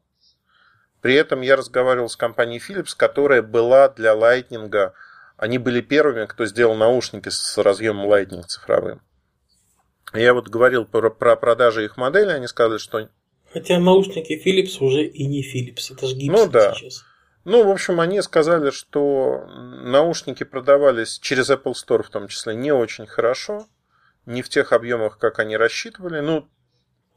При 1.01 1.15
этом 1.15 1.41
я 1.41 1.55
разговаривал 1.55 2.09
с 2.09 2.15
компанией 2.15 2.61
Philips, 2.61 2.95
которая 2.95 3.41
была 3.41 3.89
для 3.89 4.13
Lightning. 4.13 4.91
Они 5.37 5.57
были 5.57 5.81
первыми, 5.81 6.25
кто 6.25 6.45
сделал 6.45 6.75
наушники 6.75 7.29
с 7.29 7.57
разъемом 7.57 8.07
Lightning 8.07 8.43
цифровым. 8.43 9.01
Я 10.13 10.33
вот 10.33 10.49
говорил 10.49 10.85
про, 10.85 11.09
про 11.09 11.35
продажи 11.35 11.85
их 11.85 11.97
модели, 11.97 12.31
они 12.31 12.47
сказали, 12.47 12.77
что... 12.77 13.09
Хотя 13.51 13.79
наушники 13.79 14.41
Philips 14.45 14.77
уже 14.85 15.03
и 15.03 15.25
не 15.25 15.41
Philips, 15.41 15.93
это 15.93 16.07
же 16.07 16.15
Gibson 16.15 16.31
ну, 16.31 16.47
да. 16.47 16.73
сейчас. 16.73 17.05
Ну, 17.43 17.65
в 17.65 17.69
общем, 17.69 17.99
они 17.99 18.21
сказали, 18.21 18.69
что 18.69 19.45
наушники 19.47 20.43
продавались 20.43 21.17
через 21.19 21.49
Apple 21.49 21.73
Store 21.73 22.03
в 22.03 22.09
том 22.09 22.27
числе 22.27 22.55
не 22.55 22.71
очень 22.71 23.07
хорошо, 23.07 23.65
не 24.25 24.41
в 24.41 24.49
тех 24.49 24.73
объемах, 24.73 25.17
как 25.17 25.39
они 25.39 25.57
рассчитывали. 25.57 26.19
Ну, 26.19 26.47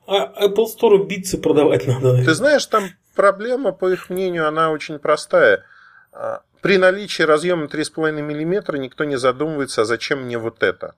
а 0.07 0.47
Apple 0.47 0.67
Store 0.67 1.05
битсы 1.07 1.39
продавать 1.39 1.87
надо. 1.87 2.25
Ты 2.25 2.35
знаешь, 2.35 2.67
там 2.67 2.91
проблема, 3.15 3.73
по 3.73 3.91
их 3.91 4.11
мнению, 4.11 4.47
она 4.49 4.71
очень 4.71 4.99
простая. 4.99 5.65
А, 6.13 6.43
при 6.61 6.79
наличии 6.79 7.23
разъема 7.23 7.67
3,5 7.67 8.13
мм 8.23 8.77
никто 8.79 9.05
не 9.05 9.17
задумывается, 9.17 9.83
а 9.83 9.85
зачем 9.85 10.25
мне 10.25 10.39
вот 10.39 10.63
это. 10.63 10.95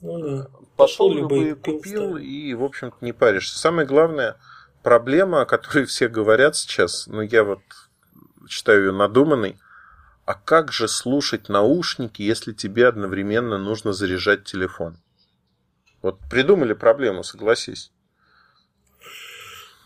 Ну, 0.00 0.18
да. 0.18 0.48
Пошел 0.76 1.26
бы 1.26 1.50
и 1.50 1.54
купил, 1.54 2.16
и, 2.16 2.54
в 2.54 2.62
общем-то, 2.62 2.96
не 3.00 3.12
паришься. 3.12 3.58
Самое 3.58 3.86
главное, 3.86 4.36
проблема, 4.82 5.42
о 5.42 5.46
которой 5.46 5.84
все 5.86 6.08
говорят 6.08 6.56
сейчас, 6.56 7.06
ну, 7.06 7.22
я 7.22 7.44
вот 7.44 7.60
считаю 8.48 8.86
ее 8.86 8.92
надуманной, 8.92 9.58
а 10.24 10.34
как 10.34 10.72
же 10.72 10.88
слушать 10.88 11.48
наушники, 11.48 12.22
если 12.22 12.52
тебе 12.52 12.88
одновременно 12.88 13.58
нужно 13.58 13.92
заряжать 13.92 14.44
телефон? 14.44 14.98
Вот 16.02 16.18
придумали 16.30 16.72
проблему, 16.72 17.22
согласись. 17.22 17.92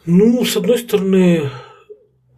Ну, 0.06 0.44
с 0.44 0.56
одной 0.56 0.78
стороны, 0.78 1.50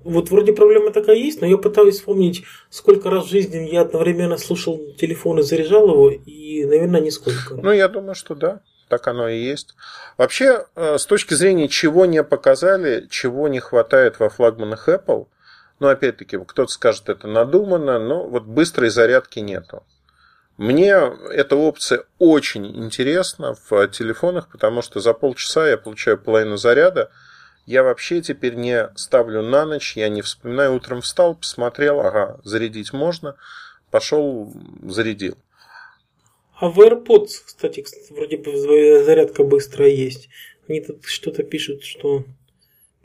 вот 0.04 0.30
вроде 0.30 0.52
проблема 0.52 0.90
такая 0.90 1.16
есть, 1.16 1.40
но 1.40 1.46
я 1.46 1.56
пытаюсь 1.56 1.96
вспомнить, 1.96 2.44
сколько 2.70 3.10
раз 3.10 3.26
в 3.26 3.30
жизни 3.30 3.68
я 3.70 3.82
одновременно 3.82 4.36
слушал 4.36 4.80
телефон 4.98 5.38
и 5.38 5.42
заряжал 5.42 5.88
его, 5.88 6.10
и, 6.10 6.64
наверное, 6.64 7.00
нисколько. 7.00 7.54
Ну, 7.54 7.72
я 7.72 7.88
думаю, 7.88 8.14
что 8.14 8.34
да, 8.34 8.60
так 8.88 9.06
оно 9.06 9.28
и 9.28 9.38
есть. 9.38 9.74
Вообще, 10.18 10.66
э, 10.74 10.98
с 10.98 11.06
точки 11.06 11.34
зрения, 11.34 11.68
чего 11.68 12.04
не 12.04 12.22
показали, 12.24 13.06
чего 13.10 13.48
не 13.48 13.60
хватает 13.60 14.18
во 14.18 14.28
флагманах 14.28 14.88
Apple, 14.88 15.28
ну, 15.78 15.88
опять-таки, 15.88 16.38
кто-то 16.38 16.70
скажет, 16.70 17.08
это 17.08 17.26
надуманно, 17.26 17.98
но 17.98 18.24
вот 18.28 18.44
быстрой 18.44 18.90
зарядки 18.90 19.38
нету. 19.38 19.82
Мне 20.58 20.94
эта 21.30 21.56
опция 21.56 22.04
очень 22.18 22.66
интересна 22.84 23.56
в 23.68 23.88
телефонах, 23.88 24.48
потому 24.48 24.82
что 24.82 25.00
за 25.00 25.14
полчаса 25.14 25.68
я 25.68 25.78
получаю 25.78 26.18
половину 26.18 26.56
заряда, 26.56 27.10
я 27.66 27.82
вообще 27.82 28.20
теперь 28.20 28.54
не 28.54 28.90
ставлю 28.96 29.42
на 29.42 29.64
ночь, 29.64 29.96
я 29.96 30.08
не 30.08 30.22
вспоминаю, 30.22 30.74
утром 30.74 31.00
встал, 31.00 31.34
посмотрел, 31.34 32.00
ага, 32.00 32.40
зарядить 32.44 32.92
можно, 32.92 33.36
пошел, 33.90 34.52
зарядил. 34.82 35.36
А 36.58 36.68
в 36.68 36.78
AirPods, 36.80 37.28
кстати, 37.44 37.84
вроде 38.10 38.36
бы 38.36 38.56
зарядка 39.04 39.42
быстрая 39.42 39.90
есть. 39.90 40.28
Они 40.68 40.80
тут 40.80 41.04
что-то 41.04 41.42
пишут, 41.42 41.82
что 41.82 42.24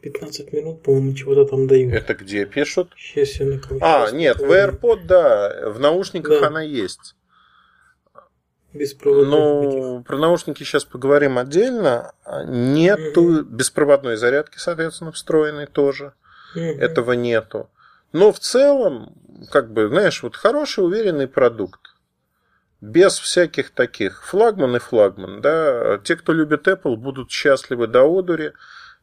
15 0.01 0.53
минут, 0.53 0.83
по-моему, 0.83 1.13
чего-то 1.13 1.45
там 1.45 1.67
дают. 1.67 1.91
Это 1.91 2.13
где 2.13 2.45
пишут? 2.45 2.93
Сейчас 2.95 3.39
я 3.39 3.45
на 3.47 3.59
А, 3.81 4.11
нет, 4.11 4.37
в 4.37 4.43
AirPod, 4.43 5.05
да, 5.05 5.71
в 5.71 5.79
наушниках 5.79 6.41
да. 6.41 6.47
она 6.47 6.61
есть. 6.61 7.15
Беспроводных. 8.73 9.29
Ну, 9.29 10.03
про 10.03 10.17
наушники 10.17 10.63
сейчас 10.63 10.85
поговорим 10.85 11.37
отдельно. 11.37 12.13
Нету 12.45 13.43
беспроводной 13.43 14.17
зарядки, 14.17 14.57
соответственно, 14.57 15.11
встроенной 15.11 15.65
тоже. 15.65 16.13
Этого 16.55 17.13
нету. 17.13 17.69
Но 18.13 18.31
в 18.31 18.39
целом, 18.39 19.13
как 19.51 19.71
бы, 19.71 19.87
знаешь, 19.87 20.23
вот 20.23 20.35
хороший, 20.35 20.83
уверенный 20.83 21.27
продукт. 21.27 21.93
Без 22.81 23.17
всяких 23.17 23.71
таких 23.71 24.23
флагман 24.23 24.75
и 24.75 24.79
флагман. 24.79 25.41
Да? 25.41 25.99
Те, 26.03 26.15
кто 26.15 26.33
любит 26.33 26.67
Apple, 26.67 26.95
будут 26.95 27.31
счастливы 27.31 27.87
до 27.87 28.03
одури. 28.03 28.53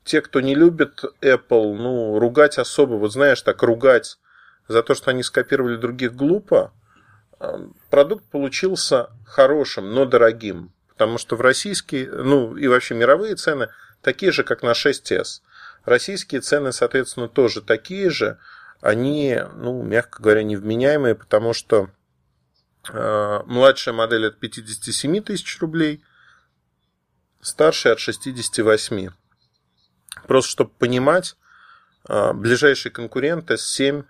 Те, 0.05 0.21
кто 0.21 0.41
не 0.41 0.55
любит 0.55 1.03
Apple, 1.23 1.75
ну, 1.75 2.19
ругать 2.19 2.59
особо, 2.59 2.95
вот 2.95 3.13
знаешь, 3.13 3.41
так 3.41 3.63
ругать 3.63 4.19
за 4.69 4.83
то, 4.83 4.95
что 4.95 5.11
они 5.11 5.23
скопировали 5.23 5.77
других 5.77 6.15
глупо, 6.15 6.73
продукт 7.89 8.25
получился 8.31 9.09
хорошим, 9.25 9.95
но 9.95 10.05
дорогим. 10.05 10.74
Потому 10.95 11.19
что 11.19 11.37
в 11.37 11.41
российские, 11.41 12.09
ну 12.11 12.57
и 12.57 12.69
вообще 12.69 12.95
мировые 12.95 13.35
цены 13.35 13.69
такие 14.01 14.33
же, 14.33 14.45
как 14.45 14.63
на 14.63 14.73
6S. 14.73 15.43
Российские 15.85 16.41
цены, 16.41 16.73
соответственно, 16.73 17.29
тоже 17.29 17.61
такие 17.61 18.11
же. 18.11 18.39
они, 18.81 19.41
ну, 19.55 19.83
мягко 19.83 20.23
говоря, 20.23 20.43
невменяемые, 20.43 21.15
потому 21.15 21.53
что 21.53 21.91
э, 22.93 23.41
младшая 23.47 23.95
модель 23.95 24.29
от 24.29 24.39
57 24.39 25.23
тысяч 25.23 25.59
рублей, 25.61 26.05
старшая 27.41 27.95
от 27.95 28.01
68. 28.01 29.11
Просто 30.27 30.51
чтобы 30.51 30.71
понимать, 30.79 31.37
э, 32.09 32.33
ближайший 32.35 32.91
конкурент 32.91 33.51
S7, 33.51 34.05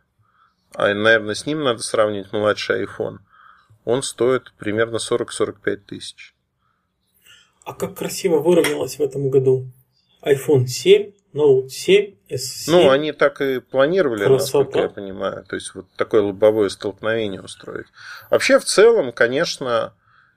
а, 0.74 0.92
наверное, 0.92 1.34
с 1.34 1.46
ним 1.46 1.62
надо 1.62 1.82
сравнить 1.82 2.32
младший 2.32 2.84
iPhone, 2.84 3.18
он 3.84 4.02
стоит 4.02 4.52
примерно 4.58 4.96
40-45 4.96 5.76
тысяч. 5.76 6.33
А 7.64 7.74
как 7.74 7.96
красиво 7.96 8.38
выровнялось 8.38 8.98
в 8.98 9.00
этом 9.00 9.30
году 9.30 9.66
iPhone 10.22 10.66
7 10.66 11.12
Note 11.34 11.68
7, 11.68 12.14
S7. 12.28 12.64
Ну, 12.68 12.90
они 12.90 13.10
так 13.10 13.40
и 13.40 13.58
планировали, 13.58 14.24
Красота. 14.24 14.58
насколько 14.60 14.78
я 14.78 14.88
понимаю. 14.88 15.44
То 15.44 15.56
есть, 15.56 15.74
вот 15.74 15.86
такое 15.96 16.22
лобовое 16.22 16.68
столкновение 16.68 17.42
устроить. 17.42 17.88
Вообще, 18.30 18.60
в 18.60 18.64
целом, 18.64 19.10
конечно, 19.10 19.94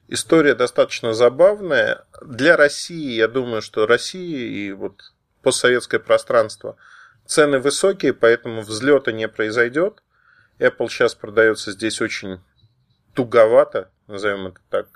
история 0.08 0.56
достаточно 0.56 1.14
забавная. 1.14 2.06
Для 2.26 2.58
России, 2.58 3.14
я 3.14 3.28
думаю, 3.28 3.62
что 3.62 3.86
Россия 3.86 4.40
и 4.40 4.72
вот 4.72 5.14
постсоветское 5.44 6.00
пространство 6.00 6.78
цены 7.28 7.60
высокие, 7.60 8.14
поэтому 8.14 8.62
взлета 8.62 9.12
не 9.12 9.28
произойдет. 9.28 10.02
Apple 10.58 10.90
сейчас 10.90 11.14
продается 11.14 11.74
здесь 11.74 12.02
очень 12.02 12.40
туговато, 13.14 13.92
назовем 14.08 14.48
это 14.48 14.60
так. 14.72 14.88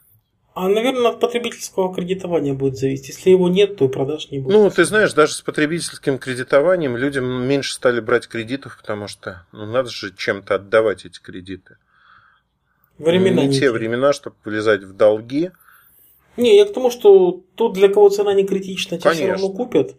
А, 0.54 0.68
наверное, 0.68 1.12
от 1.12 1.20
потребительского 1.22 1.94
кредитования 1.94 2.54
будет 2.54 2.78
зависеть. 2.78 3.10
Если 3.10 3.30
его 3.30 3.48
нет, 3.48 3.78
то 3.78 3.86
и 3.86 3.88
продаж 3.88 4.30
не 4.32 4.40
будет. 4.40 4.54
Ну, 4.54 4.70
ты 4.70 4.84
знаешь, 4.84 5.14
даже 5.14 5.34
с 5.34 5.42
потребительским 5.42 6.20
кредитованием 6.20 6.98
людям 6.98 7.26
меньше 7.48 7.74
стали 7.74 8.02
брать 8.02 8.28
кредитов, 8.28 8.78
потому 8.78 9.08
что 9.08 9.46
ну, 9.54 9.66
надо 9.66 9.90
же 9.90 10.14
чем-то 10.14 10.56
отдавать 10.56 11.06
эти 11.06 11.22
кредиты. 11.22 11.78
Времена 12.98 13.44
не, 13.44 13.48
не 13.48 13.54
те, 13.54 13.60
те 13.62 13.72
времена, 13.72 14.12
чтобы 14.12 14.36
влезать 14.44 14.84
в 14.84 14.94
долги. 14.94 15.52
Не, 16.36 16.58
я 16.58 16.66
к 16.66 16.74
тому, 16.74 16.92
что 16.92 17.44
тут 17.56 17.74
для 17.74 17.88
кого 17.88 18.10
цена 18.10 18.34
не 18.34 18.46
критична, 18.46 18.98
те 18.98 19.04
Конечно. 19.04 19.24
все 19.24 19.32
равно 19.32 19.58
купят. 19.58 19.96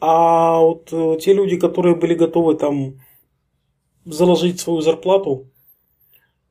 А 0.00 0.58
вот 0.58 0.88
э, 0.92 1.16
те 1.20 1.32
люди, 1.32 1.56
которые 1.56 1.96
были 1.96 2.14
готовы 2.14 2.56
там 2.56 3.00
заложить 4.04 4.60
свою 4.60 4.82
зарплату, 4.82 5.50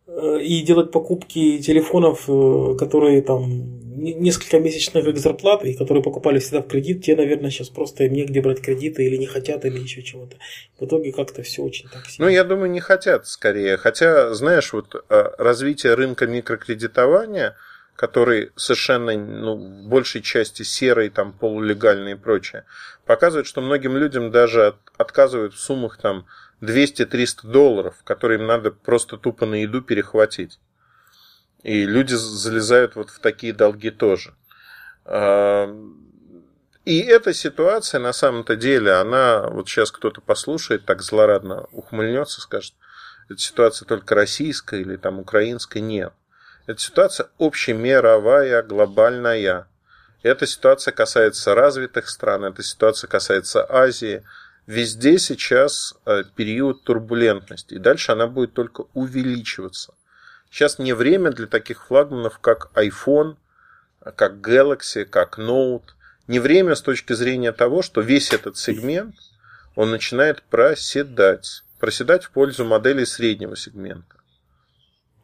и 0.06 0.62
делать 0.64 0.92
покупки 0.92 1.60
телефонов, 1.60 2.26
э, 2.28 2.76
которые 2.78 3.22
там 3.22 3.80
несколько 3.96 4.60
месячных 4.60 5.18
зарплаты, 5.18 5.72
и 5.72 5.78
которые 5.78 6.04
покупали 6.04 6.40
всегда 6.40 6.62
в 6.62 6.68
кредит, 6.68 7.06
те, 7.06 7.16
наверное, 7.16 7.52
сейчас 7.52 7.70
просто 7.70 8.04
им 8.04 8.14
негде 8.14 8.42
брать 8.42 8.62
кредиты 8.62 9.06
или 9.06 9.16
не 9.16 9.28
хотят, 9.28 9.64
или 9.64 9.80
еще 9.80 10.02
чего-то. 10.04 10.36
В 10.78 10.86
итоге 10.86 11.14
как-то 11.14 11.42
все 11.42 11.62
очень 11.62 11.88
так 11.88 12.06
сильно. 12.08 12.26
Ну, 12.26 12.36
я 12.36 12.44
думаю, 12.44 12.70
не 12.70 12.82
хотят 12.82 13.28
скорее. 13.28 13.78
Хотя, 13.78 14.34
знаешь, 14.34 14.74
вот 14.74 14.94
э, 14.96 15.24
развитие 15.38 15.94
рынка 15.94 16.28
микрокредитования, 16.28 17.56
который 17.96 18.52
совершенно, 18.58 19.16
ну, 19.16 19.56
в 19.56 19.88
большей 19.88 20.22
части 20.22 20.64
серый, 20.64 21.10
там, 21.10 21.32
полулегальный 21.32 22.14
и 22.14 22.16
прочее, 22.16 22.66
показывает, 23.06 23.48
что 23.48 23.62
многим 23.62 23.96
людям 23.96 24.32
даже 24.32 24.76
отказывают 24.98 25.54
в 25.54 25.60
суммах 25.60 25.98
там 25.98 26.26
200-300 26.64 27.48
долларов, 27.48 27.96
которые 28.04 28.40
им 28.40 28.48
надо 28.48 28.72
просто 28.72 29.18
тупо 29.18 29.46
на 29.46 29.56
еду 29.56 29.82
перехватить. 29.82 30.60
И 31.62 31.86
люди 31.86 32.14
залезают 32.14 32.96
вот 32.96 33.10
в 33.10 33.20
такие 33.20 33.54
долги 33.54 33.92
тоже. 33.92 34.34
А, 35.06 35.70
и 36.86 37.00
эта 37.00 37.34
ситуация 37.34 38.00
на 38.00 38.14
самом-то 38.14 38.56
деле, 38.56 38.94
она, 38.94 39.48
вот 39.48 39.70
сейчас 39.70 39.92
кто-то 39.92 40.22
послушает, 40.22 40.86
так 40.86 41.02
злорадно 41.02 41.68
ухмыльнется, 41.72 42.42
скажет, 42.42 42.74
эта 43.30 43.40
ситуация 43.40 43.86
только 43.86 44.16
российская 44.16 44.82
или 44.82 44.98
там 44.98 45.20
украинская, 45.20 45.82
нет. 45.82 46.14
Эта 46.66 46.80
ситуация 46.80 47.30
общемировая, 47.40 48.64
глобальная. 48.64 49.68
Эта 50.24 50.48
ситуация 50.48 50.94
касается 50.94 51.56
развитых 51.56 52.10
стран, 52.10 52.46
эта 52.46 52.64
ситуация 52.64 53.10
касается 53.10 53.66
Азии, 53.70 54.24
Везде 54.66 55.20
сейчас 55.20 55.94
э, 56.06 56.24
период 56.36 56.84
турбулентности, 56.84 57.74
и 57.74 57.80
дальше 57.80 58.14
она 58.14 58.28
будет 58.28 58.54
только 58.54 58.86
увеличиваться. 58.94 59.94
Сейчас 60.50 60.80
не 60.80 60.94
время 60.94 61.32
для 61.32 61.48
таких 61.48 61.88
флагманов, 61.88 62.40
как 62.40 62.72
iPhone, 62.76 63.36
как 64.16 64.36
Galaxy, 64.36 65.04
как 65.04 65.38
Note. 65.38 65.96
Не 66.28 66.40
время 66.40 66.76
с 66.76 66.82
точки 66.82 67.14
зрения 67.14 67.52
того, 67.52 67.82
что 67.82 68.00
весь 68.00 68.32
этот 68.32 68.58
сегмент, 68.58 69.16
он 69.76 69.92
начинает 69.92 70.44
проседать. 70.44 71.64
Проседать 71.80 72.24
в 72.24 72.32
пользу 72.32 72.64
моделей 72.64 73.06
среднего 73.06 73.58
сегмента. 73.58 74.16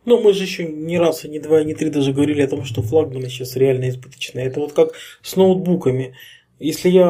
Ну, 0.04 0.22
мы 0.22 0.34
же 0.34 0.44
еще 0.44 0.66
не 0.68 0.98
раз, 0.98 1.24
и 1.24 1.30
не 1.30 1.40
два, 1.40 1.62
и 1.62 1.66
не 1.66 1.76
три 1.76 1.90
даже 1.90 2.12
говорили 2.12 2.42
о 2.42 2.48
том, 2.48 2.66
что 2.66 2.82
флагманы 2.82 3.30
сейчас 3.30 3.56
реально 3.56 3.90
избыточные. 3.90 4.48
Это 4.48 4.60
вот 4.60 4.74
как 4.74 4.90
с 5.22 5.36
ноутбуками. 5.36 6.16
Если 6.58 6.90
я 6.90 7.06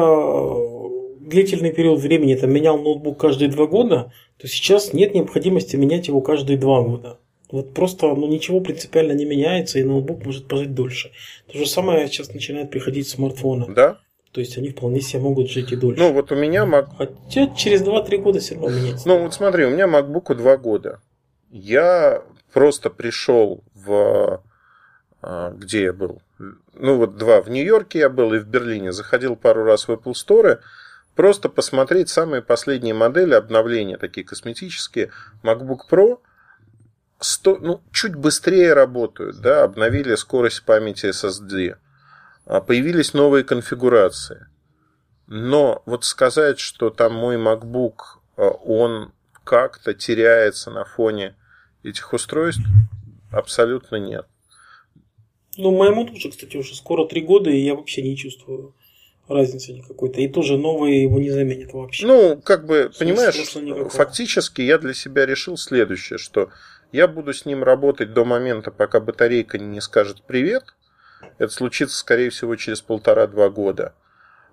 длительный 1.20 1.72
период 1.72 2.00
времени 2.00 2.34
там, 2.34 2.50
менял 2.50 2.78
ноутбук 2.78 3.18
каждые 3.18 3.50
два 3.50 3.66
года, 3.66 4.12
то 4.38 4.48
сейчас 4.48 4.92
нет 4.92 5.14
необходимости 5.14 5.76
менять 5.76 6.08
его 6.08 6.20
каждые 6.20 6.58
два 6.58 6.82
года. 6.82 7.18
Вот 7.50 7.74
просто 7.74 8.06
ну, 8.06 8.28
ничего 8.28 8.60
принципиально 8.60 9.12
не 9.12 9.24
меняется, 9.24 9.78
и 9.78 9.84
ноутбук 9.84 10.24
может 10.24 10.46
прожить 10.46 10.74
дольше. 10.74 11.10
То 11.52 11.58
же 11.58 11.66
самое 11.66 12.06
сейчас 12.06 12.32
начинает 12.32 12.70
приходить 12.70 13.08
смартфоны. 13.08 13.66
Да. 13.74 13.98
То 14.32 14.40
есть 14.40 14.56
они 14.56 14.68
вполне 14.68 15.00
себе 15.00 15.20
могут 15.20 15.50
жить 15.50 15.72
и 15.72 15.76
дольше. 15.76 16.00
Ну, 16.00 16.12
вот 16.12 16.30
у 16.30 16.36
меня 16.36 16.64
Mac... 16.64 16.86
Хотя 16.96 17.48
через 17.48 17.82
2-3 17.82 18.18
года 18.18 18.38
все 18.38 18.54
равно 18.54 18.70
меняется. 18.70 19.08
Ну, 19.08 19.24
вот 19.24 19.34
смотри, 19.34 19.64
у 19.64 19.70
меня 19.70 19.86
MacBook 19.86 20.34
2 20.34 20.56
года. 20.58 21.00
Я 21.50 22.22
просто 22.52 22.90
пришел 22.90 23.64
в... 23.74 24.40
А, 25.22 25.50
где 25.50 25.82
я 25.82 25.92
был? 25.92 26.22
Ну, 26.74 26.96
вот 26.96 27.16
два. 27.16 27.42
В 27.42 27.50
Нью-Йорке 27.50 27.98
я 27.98 28.08
был 28.08 28.32
и 28.32 28.38
в 28.38 28.46
Берлине. 28.46 28.92
Заходил 28.92 29.34
пару 29.34 29.64
раз 29.64 29.88
в 29.88 29.90
Apple 29.90 30.14
Store 30.14 30.60
просто 31.14 31.48
посмотреть 31.48 32.08
самые 32.08 32.42
последние 32.42 32.94
модели 32.94 33.34
обновления, 33.34 33.98
такие 33.98 34.26
косметические. 34.26 35.10
MacBook 35.42 35.80
Pro 35.90 36.18
100, 37.20 37.58
ну, 37.58 37.80
чуть 37.92 38.14
быстрее 38.14 38.72
работают, 38.72 39.40
да, 39.40 39.64
обновили 39.64 40.14
скорость 40.14 40.64
памяти 40.64 41.06
SSD, 41.06 41.76
а 42.46 42.60
появились 42.60 43.14
новые 43.14 43.44
конфигурации. 43.44 44.46
Но 45.26 45.82
вот 45.86 46.04
сказать, 46.04 46.58
что 46.58 46.90
там 46.90 47.14
мой 47.14 47.36
MacBook, 47.36 47.96
а, 48.36 48.48
он 48.48 49.12
как-то 49.44 49.94
теряется 49.94 50.70
на 50.70 50.84
фоне 50.84 51.36
этих 51.82 52.12
устройств, 52.12 52.62
абсолютно 53.30 53.96
нет. 53.96 54.26
Ну, 55.56 55.76
моему 55.76 56.06
тоже, 56.06 56.30
кстати, 56.30 56.56
уже 56.56 56.74
скоро 56.74 57.06
три 57.06 57.20
года, 57.20 57.50
и 57.50 57.58
я 57.58 57.74
вообще 57.74 58.02
не 58.02 58.16
чувствую 58.16 58.74
разницы 59.30 59.72
никакой-то. 59.72 60.20
И 60.20 60.28
тоже 60.28 60.56
новые 60.56 61.02
его 61.02 61.18
не 61.18 61.30
заменят 61.30 61.72
вообще. 61.72 62.06
Ну, 62.06 62.40
как 62.42 62.66
бы, 62.66 62.90
понимаешь, 62.98 63.36
фактически 63.92 64.62
я 64.62 64.78
для 64.78 64.94
себя 64.94 65.26
решил 65.26 65.56
следующее, 65.56 66.18
что 66.18 66.50
я 66.92 67.06
буду 67.08 67.32
с 67.32 67.46
ним 67.46 67.62
работать 67.62 68.12
до 68.12 68.24
момента, 68.24 68.70
пока 68.70 69.00
батарейка 69.00 69.58
не 69.58 69.80
скажет 69.80 70.22
привет. 70.26 70.64
Это 71.38 71.52
случится, 71.52 71.96
скорее 71.96 72.30
всего, 72.30 72.56
через 72.56 72.80
полтора-два 72.80 73.50
года. 73.50 73.94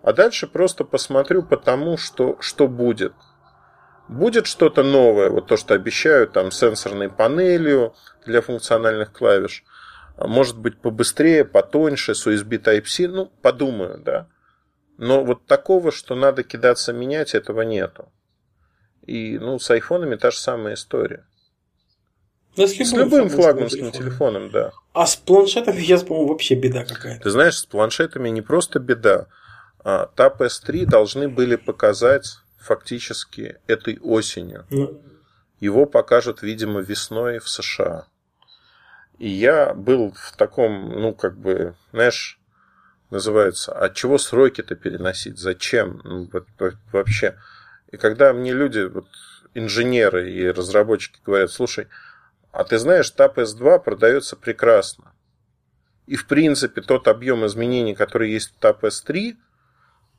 А 0.03 0.13
дальше 0.13 0.47
просто 0.47 0.84
посмотрю 0.84 1.43
по 1.43 1.57
тому, 1.57 1.97
что, 1.97 2.38
что 2.39 2.67
будет. 2.67 3.13
Будет 4.07 4.47
что-то 4.47 4.84
новое, 4.84 5.30
вот 5.30 5.47
то, 5.47 5.57
что 5.57 5.73
обещают, 5.73 6.32
там, 6.32 6.51
сенсорной 6.51 7.09
панелью 7.09 7.93
для 8.25 8.41
функциональных 8.41 9.11
клавиш. 9.11 9.63
Может 10.17 10.57
быть, 10.57 10.80
побыстрее, 10.80 11.43
потоньше, 11.43 12.15
с 12.15 12.25
USB 12.25 12.57
Type-C. 12.57 13.07
Ну, 13.07 13.32
подумаю, 13.41 13.97
да. 13.97 14.28
Но 14.97 15.23
вот 15.23 15.45
такого, 15.45 15.91
что 15.91 16.15
надо 16.15 16.43
кидаться 16.43 16.91
менять, 16.93 17.35
этого 17.35 17.61
нету. 17.61 18.11
И 19.05 19.37
ну, 19.37 19.59
с 19.59 19.69
айфонами 19.69 20.15
та 20.15 20.31
же 20.31 20.37
самая 20.37 20.73
история. 20.73 21.25
Да, 22.55 22.67
с 22.67 22.71
с 22.71 22.93
любым 22.93 23.29
флагманским 23.29 23.91
телефоном. 23.91 24.49
телефоном, 24.49 24.49
да. 24.49 24.71
А 24.93 25.05
с 25.05 25.15
планшетами 25.15 25.79
сейчас, 25.79 26.03
по-моему, 26.03 26.29
вообще 26.29 26.55
беда 26.55 26.85
какая-то. 26.85 27.23
Ты 27.23 27.29
знаешь, 27.29 27.57
с 27.57 27.65
планшетами 27.65 28.29
не 28.29 28.41
просто 28.41 28.79
беда. 28.79 29.27
А, 29.83 30.09
Tab 30.15 30.39
S3 30.39 30.85
должны 30.85 31.29
были 31.29 31.55
показать 31.55 32.39
фактически 32.57 33.59
этой 33.67 33.99
осенью. 33.99 34.65
Ну... 34.71 35.01
Его 35.59 35.85
покажут, 35.85 36.41
видимо, 36.41 36.81
весной 36.81 37.39
в 37.39 37.47
США. 37.47 38.07
И 39.17 39.27
я 39.27 39.73
был 39.73 40.11
в 40.11 40.35
таком, 40.37 40.89
ну, 40.99 41.13
как 41.13 41.37
бы, 41.37 41.75
знаешь, 41.91 42.39
называется, 43.09 43.73
от 43.73 43.95
чего 43.95 44.17
сроки-то 44.17 44.75
переносить, 44.75 45.37
зачем 45.37 46.01
ну, 46.03 46.29
вообще. 46.91 47.37
И 47.91 47.97
когда 47.97 48.33
мне 48.33 48.53
люди, 48.53 48.79
вот, 48.79 49.07
инженеры 49.53 50.31
и 50.31 50.49
разработчики 50.49 51.19
говорят, 51.25 51.51
слушай, 51.51 51.87
а 52.51 52.63
ты 52.63 52.77
знаешь, 52.77 53.13
TAP 53.15 53.35
S2 53.35 53.79
продается 53.79 54.35
прекрасно. 54.35 55.13
И, 56.05 56.15
в 56.15 56.27
принципе, 56.27 56.81
тот 56.81 57.07
объем 57.07 57.45
изменений, 57.45 57.95
который 57.95 58.31
есть 58.31 58.53
в 58.55 58.63
TAP 58.63 58.81
S3, 58.81 59.35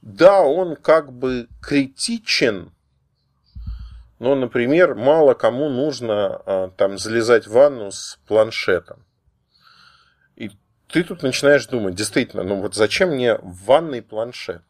да, 0.02 0.42
он 0.42 0.76
как 0.76 1.12
бы 1.12 1.48
критичен, 1.60 2.72
Но, 4.18 4.34
например, 4.34 4.94
мало 4.94 5.34
кому 5.34 5.68
нужно 5.68 6.42
а, 6.44 6.70
там 6.76 6.98
залезать 6.98 7.46
в 7.46 7.52
ванну 7.52 7.90
с 7.90 8.18
планшетом. 8.26 9.04
Ты 10.90 11.04
тут 11.04 11.22
начинаешь 11.22 11.66
думать, 11.66 11.94
действительно, 11.94 12.42
ну 12.42 12.60
вот 12.60 12.74
зачем 12.74 13.10
мне 13.10 13.34
в 13.36 13.64
ванной 13.66 14.02
планшет? 14.02 14.62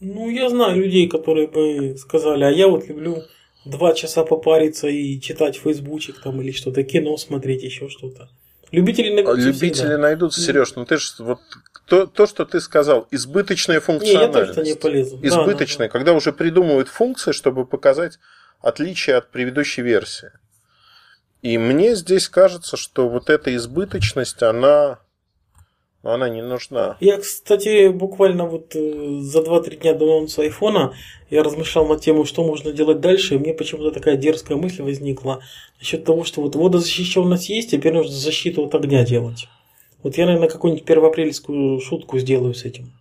Ну, 0.00 0.30
я 0.30 0.48
знаю 0.48 0.76
людей, 0.76 1.08
которые 1.08 1.48
бы 1.48 1.96
сказали, 1.98 2.44
а 2.44 2.50
я 2.50 2.68
вот 2.68 2.86
люблю 2.88 3.24
два 3.64 3.94
часа 3.94 4.24
попариться 4.24 4.88
и 4.88 5.20
читать 5.20 5.56
фейсбучик 5.56 6.20
там 6.22 6.40
или 6.40 6.52
что-то, 6.52 6.82
кино 6.84 7.16
смотреть, 7.16 7.64
еще 7.64 7.88
что-то. 7.88 8.28
Любители 8.70 9.10
найдутся 9.14 9.46
Любители 9.46 9.72
всегда. 9.72 9.98
найдутся, 9.98 10.40
Сереж, 10.40 10.74
ну 10.76 10.84
ты 10.84 10.98
же 10.98 11.10
вот 11.20 11.40
то, 11.86 12.06
то, 12.06 12.26
что 12.26 12.44
ты 12.44 12.60
сказал, 12.60 13.08
избыточная 13.10 13.76
Не, 13.76 13.76
я 13.76 13.80
функциональность. 13.80 14.62
не 14.62 14.74
полезу. 14.74 15.16
Да, 15.16 15.28
избыточная, 15.28 15.88
да, 15.88 15.92
когда 15.92 16.12
уже 16.12 16.32
придумывают 16.32 16.88
функции, 16.88 17.32
чтобы 17.32 17.64
показать 17.66 18.18
отличие 18.60 19.16
от 19.16 19.30
предыдущей 19.30 19.82
версии. 19.82 20.30
И 21.42 21.56
мне 21.56 21.94
здесь 21.94 22.28
кажется, 22.28 22.76
что 22.76 23.08
вот 23.08 23.30
эта 23.30 23.54
избыточность, 23.54 24.42
она, 24.42 24.98
она 26.02 26.28
не 26.28 26.42
нужна. 26.42 26.96
Я, 27.00 27.18
кстати, 27.18 27.88
буквально 27.88 28.46
вот 28.46 28.74
э, 28.74 29.20
за 29.20 29.40
2-3 29.40 29.76
дня 29.76 29.94
до 29.94 30.16
анонса 30.16 30.42
айфона 30.42 30.94
я 31.30 31.42
размышлял 31.42 31.86
на 31.86 31.98
тему, 31.98 32.24
что 32.24 32.42
можно 32.42 32.72
делать 32.72 33.00
дальше, 33.00 33.34
и 33.34 33.38
мне 33.38 33.54
почему-то 33.54 33.92
такая 33.92 34.16
дерзкая 34.16 34.58
мысль 34.58 34.82
возникла 34.82 35.40
насчет 35.78 36.04
того, 36.04 36.24
что 36.24 36.40
вот 36.40 36.56
водозащищенность 36.56 37.48
есть, 37.50 37.70
теперь 37.70 37.92
нужно 37.92 38.12
защиту 38.12 38.64
от 38.64 38.74
огня 38.74 39.04
делать. 39.04 39.46
Вот 40.02 40.16
я, 40.16 40.26
наверное, 40.26 40.48
какую-нибудь 40.48 40.86
первоапрельскую 40.86 41.80
шутку 41.80 42.18
сделаю 42.18 42.54
с 42.54 42.64
этим. 42.64 42.92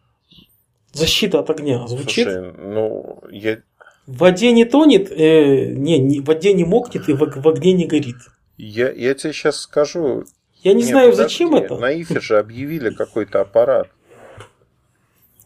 Защита 0.93 1.39
от 1.39 1.49
огня. 1.49 1.87
Звучит? 1.87 2.25
Слушай, 2.25 2.53
ну, 2.53 3.19
я, 3.31 3.61
В 4.07 4.19
воде 4.19 4.53
не 4.53 4.63
тонет, 4.63 5.11
э, 5.11 5.65
не, 5.65 5.99
не, 5.99 6.21
в 6.21 6.25
воде 6.25 6.53
не 6.53 6.63
мокнет 6.63 7.09
и 7.09 7.13
в, 7.13 7.19
в 7.19 7.47
огне 7.47 7.73
не 7.73 7.85
горит. 7.85 8.15
я, 8.57 8.89
я 8.89 9.13
тебе 9.13 9.33
сейчас 9.33 9.59
скажу. 9.59 10.23
Я 10.63 10.73
не 10.73 10.81
Нет, 10.81 10.89
знаю, 10.89 11.11
подожди, 11.11 11.33
зачем 11.33 11.55
это. 11.55 11.77
На 11.77 11.91
Ифе 11.91 12.21
же 12.21 12.39
объявили 12.39 12.89
какой-то 12.89 13.41
аппарат. 13.41 13.89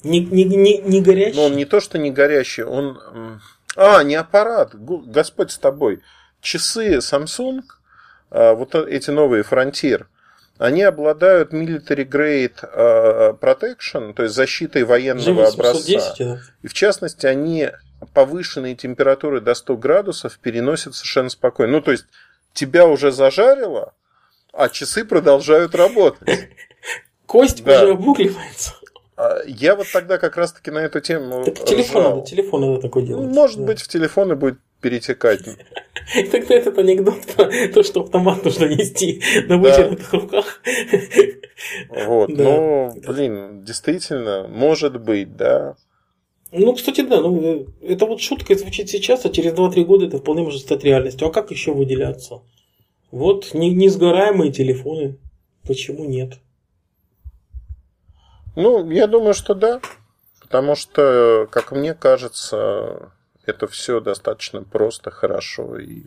Не, 0.04 0.20
не, 0.20 0.44
не, 0.46 0.78
не 0.78 1.02
горячий. 1.02 1.36
Но 1.36 1.46
он 1.46 1.56
не 1.56 1.66
то, 1.66 1.80
что 1.80 1.98
не 1.98 2.12
горящий, 2.12 2.64
он... 2.64 3.00
А, 3.76 4.04
не 4.04 4.16
аппарат, 4.16 4.72
Господь 4.74 5.52
с 5.52 5.58
тобой. 5.58 6.02
Часы 6.42 6.98
Samsung, 6.98 7.62
а, 8.30 8.54
вот 8.54 8.76
эти 8.76 9.10
новые 9.12 9.44
Frontier, 9.44 10.06
они 10.58 10.84
обладают 10.84 11.54
military 11.54 12.08
grade 12.08 12.58
а, 12.62 13.34
protection, 13.34 14.14
то 14.14 14.24
есть 14.24 14.36
защитой 14.36 14.84
военного 14.84 15.26
Живо 15.26 15.48
образца. 15.48 15.84
710, 15.84 16.18
да. 16.20 16.42
И 16.62 16.68
в 16.68 16.74
частности, 16.74 17.26
они 17.26 17.70
повышенные 18.14 18.76
температуры 18.76 19.42
до 19.42 19.54
100 19.54 19.78
градусов 19.78 20.38
переносят 20.40 20.96
совершенно 20.96 21.30
спокойно. 21.30 21.74
Ну, 21.74 21.82
то 21.82 21.92
есть, 21.92 22.06
тебя 22.54 22.88
уже 22.88 23.12
зажарило, 23.12 23.94
а 24.54 24.70
часы 24.70 25.06
продолжают 25.06 25.76
работать. 25.76 26.50
Кость 27.26 27.64
Да. 27.64 27.84
уже 27.84 27.92
обугливается. 27.94 28.74
А 29.18 29.38
Я 29.46 29.76
вот 29.76 29.88
тогда 29.94 30.18
как 30.18 30.36
раз-таки 30.38 30.72
на 30.72 30.80
эту 30.80 31.00
тему 31.00 31.44
Так 31.46 31.64
телефон 31.66 32.04
надо, 32.04 32.22
телефон 32.26 32.62
надо 32.62 32.82
такой 32.82 33.04
Ну, 33.04 33.08
делать. 33.08 33.28
может 33.30 33.58
Да. 33.60 33.66
быть, 33.68 33.82
в 33.82 33.88
телефоны 33.88 34.36
будет 34.36 34.58
перетекать. 34.82 35.42
Тогда 36.32 36.56
этот 36.56 36.78
анекдот 36.80 37.22
про 37.36 37.46
то, 37.72 37.84
что 37.84 38.02
автомат 38.02 38.44
нужно 38.44 38.66
нести 38.66 39.22
на 39.48 39.58
вытянутых 39.58 40.12
руках. 40.14 40.62
Вот. 41.90 42.30
Но, 42.36 42.94
блин, 43.08 43.64
действительно, 43.64 44.48
может 44.48 45.00
быть, 45.00 45.36
да. 45.38 45.76
Ну, 46.52 46.74
кстати, 46.74 47.02
да, 47.02 47.22
ну, 47.22 47.42
э, 47.42 47.66
это 47.82 48.06
вот 48.06 48.20
шутка 48.20 48.56
звучит 48.56 48.90
сейчас, 48.90 49.26
а 49.26 49.30
через 49.30 49.54
2-3 49.54 49.86
года 49.86 50.06
это 50.06 50.18
вполне 50.18 50.44
может 50.44 50.62
стать 50.62 50.84
реальностью. 50.84 51.28
А 51.28 51.32
как 51.32 51.52
еще 51.52 51.74
выделяться? 51.74 52.42
Вот 53.10 53.54
не, 53.54 53.74
несгораемые 53.74 54.52
телефоны. 54.52 55.18
Почему 55.66 56.06
нет? 56.06 56.40
Ну, 58.56 58.90
я 58.90 59.08
думаю, 59.08 59.34
что 59.34 59.54
да. 59.54 59.80
Потому 60.42 60.76
что, 60.76 61.48
как 61.50 61.72
мне 61.72 61.94
кажется, 61.94 63.14
это 63.46 63.68
все 63.68 64.02
достаточно 64.02 64.64
просто, 64.64 65.10
хорошо 65.10 65.78
и 65.78 66.04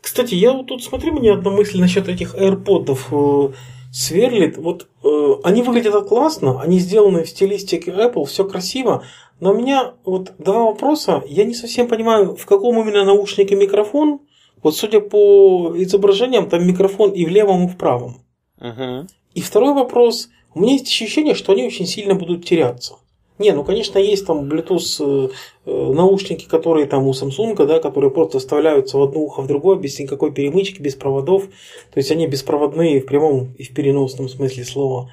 Кстати, 0.00 0.34
я 0.34 0.52
вот 0.52 0.68
тут 0.68 0.82
смотрю, 0.82 1.12
мне 1.12 1.32
одна 1.32 1.50
мысль 1.50 1.78
насчет 1.78 2.08
этих 2.08 2.34
AirPods 2.34 3.50
э, 3.50 3.54
сверлит. 3.92 4.56
Вот 4.56 4.88
э, 5.04 5.34
они 5.44 5.62
выглядят 5.62 6.08
классно, 6.08 6.60
они 6.60 6.78
сделаны 6.78 7.24
в 7.24 7.28
стилистике 7.28 7.90
Apple, 7.92 8.24
все 8.24 8.44
красиво. 8.44 9.04
Но 9.38 9.52
у 9.52 9.54
меня 9.54 9.94
вот 10.04 10.32
два 10.38 10.64
вопроса. 10.64 11.22
Я 11.26 11.44
не 11.44 11.54
совсем 11.54 11.88
понимаю, 11.88 12.34
в 12.34 12.46
каком 12.46 12.80
именно 12.80 13.04
наушнике 13.04 13.54
микрофон. 13.54 14.20
Вот 14.62 14.76
судя 14.76 15.00
по 15.00 15.74
изображениям, 15.76 16.48
там 16.48 16.66
микрофон 16.66 17.10
и 17.10 17.24
в 17.24 17.28
левом, 17.28 17.66
и 17.66 17.68
в 17.68 17.76
правом. 17.76 18.22
Угу. 18.60 19.06
И 19.34 19.40
второй 19.40 19.74
вопрос. 19.74 20.30
У 20.54 20.60
меня 20.60 20.74
есть 20.74 20.86
ощущение, 20.86 21.34
что 21.34 21.52
они 21.52 21.66
очень 21.66 21.86
сильно 21.86 22.14
будут 22.14 22.44
теряться. 22.44 22.96
Не, 23.38 23.52
ну, 23.52 23.64
конечно, 23.64 23.98
есть 23.98 24.26
там 24.26 24.48
Bluetooth 24.48 25.00
э, 25.00 25.28
э, 25.66 25.92
наушники, 25.92 26.46
которые 26.46 26.86
там 26.86 27.06
у 27.06 27.12
Samsung, 27.12 27.66
да, 27.66 27.80
которые 27.80 28.10
просто 28.10 28.38
вставляются 28.38 28.98
в 28.98 29.02
одно 29.02 29.20
ухо, 29.20 29.40
в 29.42 29.46
другое, 29.46 29.78
без 29.78 29.98
никакой 29.98 30.32
перемычки, 30.32 30.80
без 30.80 30.94
проводов. 30.94 31.44
То 31.46 31.98
есть 31.98 32.10
они 32.10 32.26
беспроводные 32.26 33.00
в 33.00 33.06
прямом 33.06 33.54
и 33.54 33.64
в 33.64 33.74
переносном 33.74 34.28
смысле 34.28 34.64
слова. 34.64 35.10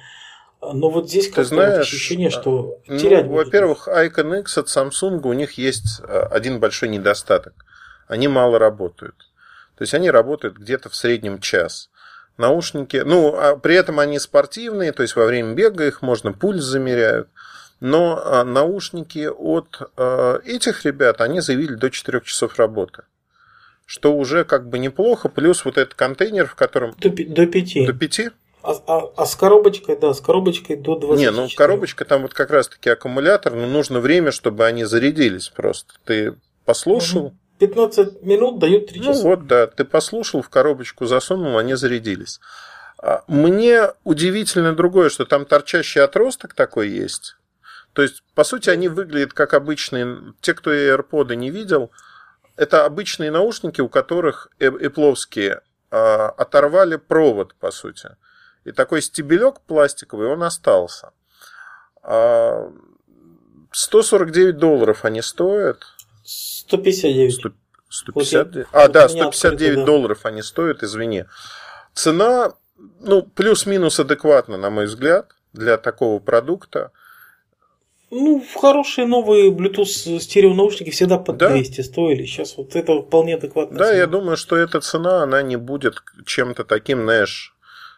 Но 0.62 0.90
вот 0.90 1.08
здесь 1.08 1.26
как-то 1.26 1.40
вот 1.40 1.48
знаешь, 1.48 1.86
ощущение, 1.86 2.28
что 2.30 2.78
Ну, 2.86 2.98
терять 2.98 3.26
будут. 3.26 3.46
во-первых, 3.46 3.88
Icon 3.88 4.40
X 4.40 4.58
от 4.58 4.66
Samsung 4.68 5.20
у 5.26 5.32
них 5.32 5.52
есть 5.52 6.00
э, 6.02 6.20
один 6.30 6.60
большой 6.60 6.90
недостаток. 6.90 7.54
Они 8.06 8.28
мало 8.28 8.58
работают. 8.58 9.14
То 9.78 9.82
есть 9.82 9.94
они 9.94 10.10
работают 10.10 10.58
где-то 10.58 10.90
в 10.90 10.96
среднем 10.96 11.40
час. 11.40 11.88
Наушники, 12.36 12.98
ну, 12.98 13.34
а 13.34 13.56
при 13.56 13.74
этом 13.74 13.98
они 13.98 14.18
спортивные, 14.18 14.92
то 14.92 15.02
есть 15.02 15.16
во 15.16 15.24
время 15.24 15.54
бега 15.54 15.86
их 15.86 16.02
можно 16.02 16.32
пульс 16.32 16.62
замеряют. 16.62 17.28
Но 17.80 18.20
а, 18.22 18.44
наушники 18.44 19.26
от 19.26 19.90
э, 19.96 20.40
этих 20.44 20.84
ребят, 20.84 21.20
они 21.22 21.40
заявили 21.40 21.74
до 21.74 21.90
4 21.90 22.20
часов 22.24 22.58
работы. 22.58 23.04
Что 23.86 24.14
уже 24.14 24.44
как 24.44 24.68
бы 24.68 24.78
неплохо. 24.78 25.28
Плюс 25.28 25.64
вот 25.64 25.78
этот 25.78 25.94
контейнер, 25.94 26.46
в 26.46 26.54
котором 26.54 26.94
До, 26.98 27.08
до 27.08 27.46
пяти. 27.46 27.86
до 27.86 27.92
5. 27.92 28.20
А, 28.62 28.72
а- 28.86 29.12
а 29.16 29.26
с 29.26 29.34
коробочкой, 29.34 29.96
да, 29.98 30.12
с 30.12 30.20
коробочкой 30.20 30.76
до 30.76 30.96
20. 30.96 31.18
Не, 31.18 31.30
ну 31.30 31.48
коробочка 31.56 32.04
там 32.04 32.22
вот 32.22 32.34
как 32.34 32.50
раз-таки 32.50 32.90
аккумулятор, 32.90 33.54
но 33.54 33.66
нужно 33.66 34.00
время, 34.00 34.30
чтобы 34.32 34.66
они 34.66 34.84
зарядились 34.84 35.48
просто. 35.48 35.94
Ты 36.04 36.34
послушал, 36.66 37.32
15 37.58 38.22
минут 38.22 38.58
дают 38.58 38.88
3 38.88 39.00
ну 39.00 39.06
часа. 39.06 39.22
вот, 39.22 39.46
да, 39.46 39.66
ты 39.66 39.84
послушал, 39.84 40.42
в 40.42 40.50
коробочку 40.50 41.06
засунул, 41.06 41.56
они 41.56 41.74
зарядились. 41.74 42.40
А 43.02 43.24
Мне 43.28 43.88
удивительно 44.04 44.74
другое, 44.74 45.08
что 45.08 45.24
там 45.24 45.46
торчащий 45.46 46.02
отросток 46.02 46.52
такой 46.52 46.90
есть. 46.90 47.36
То 47.92 48.02
есть, 48.02 48.22
по 48.34 48.44
сути, 48.44 48.70
они 48.70 48.88
выглядят 48.88 49.32
как 49.32 49.54
обычные. 49.54 50.34
Те, 50.40 50.54
кто 50.54 50.72
AirPods 50.72 51.34
не 51.34 51.50
видел, 51.50 51.90
это 52.56 52.84
обычные 52.84 53.30
наушники, 53.30 53.80
у 53.80 53.88
которых 53.88 54.48
эпловские 54.58 55.62
оторвали 55.90 56.96
провод, 56.96 57.54
по 57.56 57.70
сути. 57.70 58.10
И 58.64 58.72
такой 58.72 59.02
стебелек 59.02 59.60
пластиковый, 59.62 60.28
он 60.28 60.42
остался. 60.42 61.10
А, 62.02 62.70
149 63.72 64.56
долларов 64.56 65.04
они 65.04 65.22
стоят. 65.22 65.82
159. 66.24 67.34
100 67.34 67.52
159. 67.88 68.54
Вот 68.54 68.72
я- 68.72 68.80
а, 68.80 68.82
вот 68.86 68.92
да, 68.92 69.06
у 69.06 69.08
меня 69.08 69.32
159 69.32 69.70
открыто, 69.72 69.86
долларов 69.86 70.26
они 70.26 70.42
стоят, 70.42 70.82
извини. 70.84 71.24
Цена, 71.94 72.52
ну, 73.00 73.22
плюс-минус 73.22 73.98
адекватна, 73.98 74.56
на 74.56 74.70
мой 74.70 74.86
взгляд, 74.86 75.32
для 75.52 75.76
такого 75.76 76.20
продукта. 76.20 76.92
Ну, 78.10 78.44
хорошие 78.56 79.06
новые 79.06 79.50
Bluetooth 79.50 80.18
стереонаушники 80.18 80.90
всегда 80.90 81.18
под 81.18 81.36
Да. 81.36 81.50
200 81.50 81.80
стоили. 81.82 82.24
Сейчас 82.24 82.56
вот 82.56 82.74
это 82.74 83.02
вполне 83.02 83.36
адекватно. 83.36 83.78
Да, 83.78 83.92
я 83.92 84.06
думаю, 84.06 84.36
что 84.36 84.56
эта 84.56 84.80
цена, 84.80 85.22
она 85.22 85.42
не 85.42 85.56
будет 85.56 86.02
чем-то 86.26 86.64
таким, 86.64 87.02
знаешь, 87.02 87.54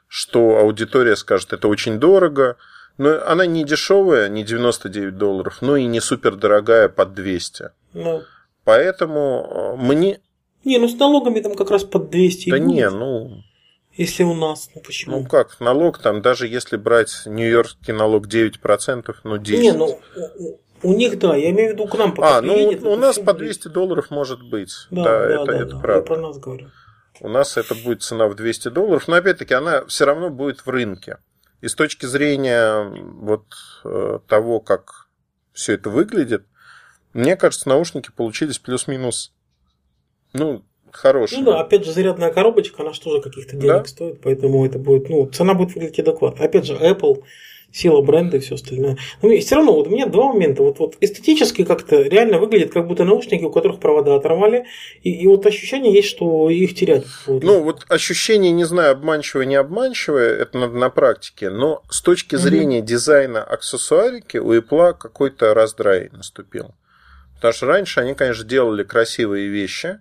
что 0.09 0.59
аудитория 0.59 1.17
скажет, 1.17 1.55
это 1.55 1.69
очень 1.69 1.99
дорого. 1.99 2.57
Но 2.99 3.27
она 3.27 3.47
не 3.47 3.65
дешевая, 3.65 4.29
не 4.29 4.45
99 4.45 5.17
долларов, 5.17 5.59
но 5.63 5.77
и 5.77 5.87
не 5.87 6.01
супер 6.01 6.37
дорогая 6.37 6.91
под 6.91 7.15
200. 7.15 7.71
Ну, 7.95 8.23
Поэтому 8.65 9.77
э, 9.79 9.83
мне... 9.83 10.21
не, 10.65 10.79
ну 10.79 10.89
с 10.89 10.99
налогами 10.99 11.41
там 11.41 11.55
как 11.55 11.71
раз 11.71 11.85
под 11.85 12.11
200 12.11 12.49
и 12.49 12.51
Да 12.51 12.59
не, 12.59 12.89
ну, 12.91 13.43
Если 13.95 14.23
у 14.23 14.35
нас, 14.35 14.71
ну 14.75 14.81
почему? 14.81 15.21
ну 15.21 15.27
как, 15.27 15.61
налог 15.61 15.99
там, 15.99 16.23
даже 16.23 16.47
если 16.47 16.77
брать 16.77 17.23
нью-йоркский 17.27 17.93
налог 17.93 18.27
9%, 18.27 19.15
ну 19.25 19.37
10%. 19.37 19.57
не, 19.59 19.73
ну 19.73 20.01
у, 20.83 20.95
них 20.95 21.19
да, 21.19 21.37
я 21.37 21.51
имею 21.51 21.71
в 21.71 21.73
виду 21.75 21.87
к 21.87 21.99
нам 21.99 22.15
пока 22.15 22.39
А, 22.39 22.41
ну 22.41 22.55
у 22.55 22.97
нас 22.97 23.17
по 23.17 23.35
будет. 23.35 23.39
200 23.39 23.69
долларов 23.69 24.11
может 24.11 24.43
быть. 24.43 24.73
Да, 24.91 25.05
Да, 25.05 25.19
да, 25.19 25.35
это, 25.35 25.45
да, 25.45 25.57
это 25.57 25.67
да. 25.67 25.77
Я 25.77 25.83
правда. 25.83 26.07
про 26.07 26.17
нас 26.17 26.39
говорю. 26.39 26.71
У 27.21 27.29
нас 27.29 27.57
это 27.57 27.75
будет 27.75 28.03
цена 28.03 28.29
в 28.29 28.35
200 28.35 28.69
долларов, 28.69 29.07
но 29.09 29.17
опять-таки 29.17 29.55
она 29.55 29.85
все 29.87 30.07
равно 30.07 30.31
будет 30.31 30.65
в 30.65 30.69
рынке. 30.69 31.19
И 31.61 31.69
с 31.69 31.75
точки 31.75 32.07
зрения 32.07 32.83
вот 33.21 33.45
э, 33.85 34.19
того, 34.27 34.59
как 34.61 35.09
все 35.53 35.75
это 35.75 35.91
выглядит, 35.91 36.47
Мне 37.13 37.37
кажется, 37.37 37.69
наушники 37.69 38.11
получились 38.11 38.59
плюс-минус. 38.59 39.35
Ну, 40.33 40.65
хорошие. 40.93 41.41
Ну 41.41 41.47
да, 41.47 41.61
опять 41.61 41.85
же, 41.85 41.93
зарядная 41.93 42.33
коробочка, 42.33 42.83
она 42.83 42.93
же 42.93 43.01
тоже 43.01 43.21
каких-то 43.21 43.57
денег 43.57 43.83
да? 43.83 43.85
стоит, 43.85 44.21
поэтому 44.21 44.65
это 44.65 44.79
будет, 44.79 45.09
ну, 45.09 45.27
цена 45.27 45.55
будет 45.55 45.75
выглядеть 45.75 45.99
адекватно. 45.99 46.45
Опять 46.45 46.67
же, 46.67 46.75
Apple 46.75 47.23
сила 47.73 48.03
бренда 48.03 48.37
и 48.37 48.41
все 48.41 48.55
остальное. 48.55 48.99
Но 49.23 49.37
все 49.39 49.57
равно 49.57 49.73
вот 49.73 49.89
у 49.89 49.91
меня 49.91 50.07
два 50.07 50.33
момента. 50.33 50.63
Вот, 50.63 50.79
вот 50.79 50.97
эстетически 51.01 51.65
как-то 51.65 52.03
реально 52.03 52.39
выглядит, 52.39 52.73
как 52.73 52.87
будто 52.87 53.05
наушники, 53.05 53.43
у 53.45 53.51
которых 53.51 53.81
провода 53.81 54.15
оторвали, 54.15 54.67
и, 55.03 55.11
и 55.11 55.27
вот 55.27 55.47
ощущение 55.47 55.93
есть, 55.93 56.09
что 56.09 56.51
их 56.51 56.75
терять. 56.75 57.05
Ну, 57.27 57.63
вот 57.63 57.87
ощущение, 57.89 58.53
не 58.53 58.65
знаю, 58.65 58.93
обманчивое, 58.93 59.47
не 59.47 59.57
обманчивое, 59.57 60.37
это 60.37 60.59
надо 60.59 60.77
на 60.77 60.91
практике, 60.91 61.51
но 61.51 61.83
с 61.91 62.03
точки 62.03 62.37
зрения 62.37 62.81
mm 62.81 62.83
дизайна 62.93 63.43
аксессуарики 63.43 64.37
у 64.37 64.53
Apple 64.53 64.95
какой-то 64.95 65.55
раздрай 65.55 66.11
наступил. 66.13 66.75
Потому 67.37 67.55
что 67.55 67.67
раньше 67.67 68.01
они, 68.01 68.15
конечно, 68.15 68.45
делали 68.45 68.83
красивые 68.83 69.49
вещи, 69.49 70.01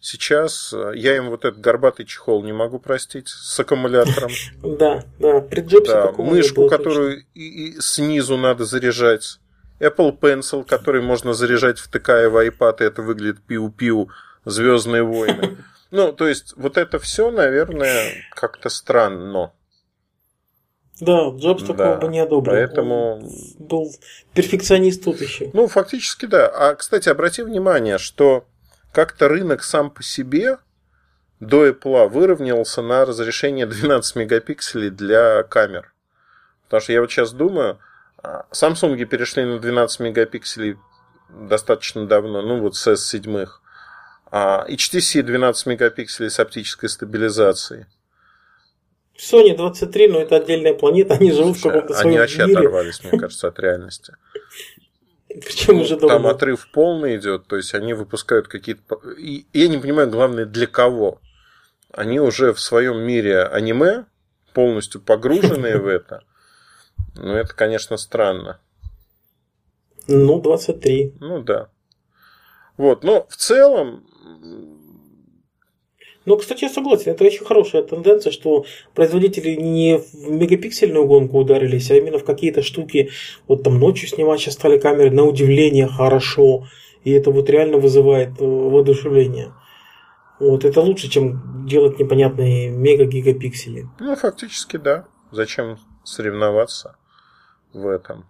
Сейчас 0.00 0.72
э, 0.72 0.92
я 0.96 1.16
им 1.16 1.28
вот 1.28 1.44
этот 1.44 1.60
горбатый 1.60 2.06
чехол 2.06 2.42
не 2.42 2.52
могу 2.52 2.78
простить 2.78 3.28
с 3.28 3.60
аккумулятором. 3.60 4.30
Да, 4.62 5.04
да, 5.18 5.40
при 5.40 5.60
да, 5.60 6.12
мышку, 6.12 6.68
которую 6.68 7.24
снизу 7.80 8.38
надо 8.38 8.64
заряжать. 8.64 9.38
Apple 9.78 10.18
Pencil, 10.18 10.64
который 10.64 11.02
можно 11.02 11.34
заряжать, 11.34 11.78
втыкая 11.78 12.28
в 12.28 12.36
iPad, 12.36 12.76
и 12.80 12.84
это 12.84 13.02
выглядит 13.02 13.40
пиу-пиу, 13.46 14.08
Звездные 14.44 15.02
войны. 15.02 15.58
Ну, 15.92 16.12
то 16.12 16.28
есть, 16.28 16.54
вот 16.56 16.76
это 16.76 17.00
все, 17.00 17.32
наверное, 17.32 18.12
как-то 18.36 18.68
странно. 18.68 19.52
Да, 21.00 21.30
Джобс 21.30 21.64
да, 21.64 21.74
такого 21.74 21.96
бы 21.96 22.06
не 22.06 22.20
одобрил. 22.20 22.54
Поэтому... 22.54 23.14
Он 23.14 23.30
был 23.58 23.90
перфекционист 24.32 25.02
тут 25.02 25.20
еще. 25.20 25.50
Ну, 25.52 25.66
фактически, 25.66 26.26
да. 26.26 26.46
А, 26.46 26.76
кстати, 26.76 27.08
обрати 27.08 27.42
внимание, 27.42 27.98
что 27.98 28.44
как-то 28.92 29.28
рынок 29.28 29.62
сам 29.62 29.90
по 29.90 30.02
себе 30.02 30.58
до 31.40 31.66
Apple 31.66 32.08
выровнялся 32.08 32.82
на 32.82 33.04
разрешение 33.04 33.66
12 33.66 34.16
мегапикселей 34.16 34.90
для 34.90 35.42
камер. 35.44 35.92
Потому 36.64 36.82
что 36.82 36.92
я 36.92 37.00
вот 37.00 37.10
сейчас 37.10 37.32
думаю, 37.32 37.78
а, 38.22 38.44
Samsung 38.52 39.02
перешли 39.04 39.44
на 39.44 39.58
12 39.58 40.00
мегапикселей 40.00 40.76
достаточно 41.28 42.06
давно, 42.06 42.42
ну 42.42 42.60
вот 42.60 42.76
с 42.76 42.86
S7. 42.92 43.48
А 44.32 44.64
HTC 44.68 45.22
12 45.22 45.66
мегапикселей 45.66 46.30
с 46.30 46.38
оптической 46.38 46.88
стабилизацией. 46.88 47.86
Sony 49.18 49.56
23, 49.56 50.08
но 50.08 50.20
это 50.20 50.36
отдельная 50.36 50.72
планета, 50.72 51.14
они 51.14 51.30
живут 51.32 51.58
Слушай, 51.58 51.60
в 51.60 51.72
каком-то 51.72 51.94
своем 51.94 52.08
Они 52.08 52.18
вообще 52.18 52.46
мире. 52.46 52.58
оторвались, 52.58 53.02
мне 53.02 53.18
кажется, 53.18 53.48
от 53.48 53.58
реальности. 53.58 54.14
Причем 55.34 55.80
уже 55.80 55.96
давно. 55.96 56.08
Там 56.08 56.26
отрыв 56.26 56.68
полный 56.72 57.16
идет, 57.16 57.46
то 57.46 57.56
есть 57.56 57.74
они 57.74 57.94
выпускают 57.94 58.48
какие-то... 58.48 58.96
И 59.16 59.46
я 59.52 59.68
не 59.68 59.78
понимаю, 59.78 60.10
главное, 60.10 60.44
для 60.44 60.66
кого. 60.66 61.20
Они 61.92 62.18
уже 62.18 62.52
в 62.52 62.60
своем 62.60 62.98
мире 63.00 63.42
аниме, 63.44 64.06
полностью 64.54 65.00
погруженные 65.00 65.78
в 65.78 65.86
это. 65.86 66.24
Ну, 67.16 67.32
это, 67.34 67.54
конечно, 67.54 67.96
странно. 67.96 68.60
Ну, 70.08 70.40
23. 70.40 71.16
Ну, 71.20 71.42
да. 71.42 71.68
Вот, 72.76 73.04
но 73.04 73.26
в 73.28 73.36
целом 73.36 74.06
ну, 76.26 76.36
кстати, 76.36 76.64
я 76.64 76.70
согласен, 76.70 77.12
это 77.12 77.24
очень 77.24 77.44
хорошая 77.44 77.82
тенденция, 77.82 78.30
что 78.30 78.66
производители 78.94 79.54
не 79.54 79.98
в 79.98 80.30
мегапиксельную 80.30 81.06
гонку 81.06 81.38
ударились, 81.38 81.90
а 81.90 81.96
именно 81.96 82.18
в 82.18 82.24
какие-то 82.24 82.62
штуки. 82.62 83.10
Вот 83.48 83.62
там 83.62 83.78
ночью 83.78 84.08
снимать 84.08 84.40
сейчас 84.40 84.54
стали 84.54 84.78
камеры 84.78 85.10
на 85.10 85.24
удивление 85.24 85.86
хорошо. 85.86 86.66
И 87.04 87.10
это 87.12 87.30
вот 87.30 87.48
реально 87.48 87.78
вызывает 87.78 88.40
э, 88.40 88.44
воодушевление. 88.44 89.54
Вот 90.38 90.64
это 90.64 90.80
лучше, 90.82 91.08
чем 91.08 91.66
делать 91.66 91.98
непонятные 91.98 92.68
мега-гигапиксели. 92.68 93.86
Ну, 93.98 94.16
фактически, 94.16 94.76
да. 94.76 95.06
Зачем 95.30 95.78
соревноваться 96.04 96.96
в 97.72 97.86
этом? 97.86 98.26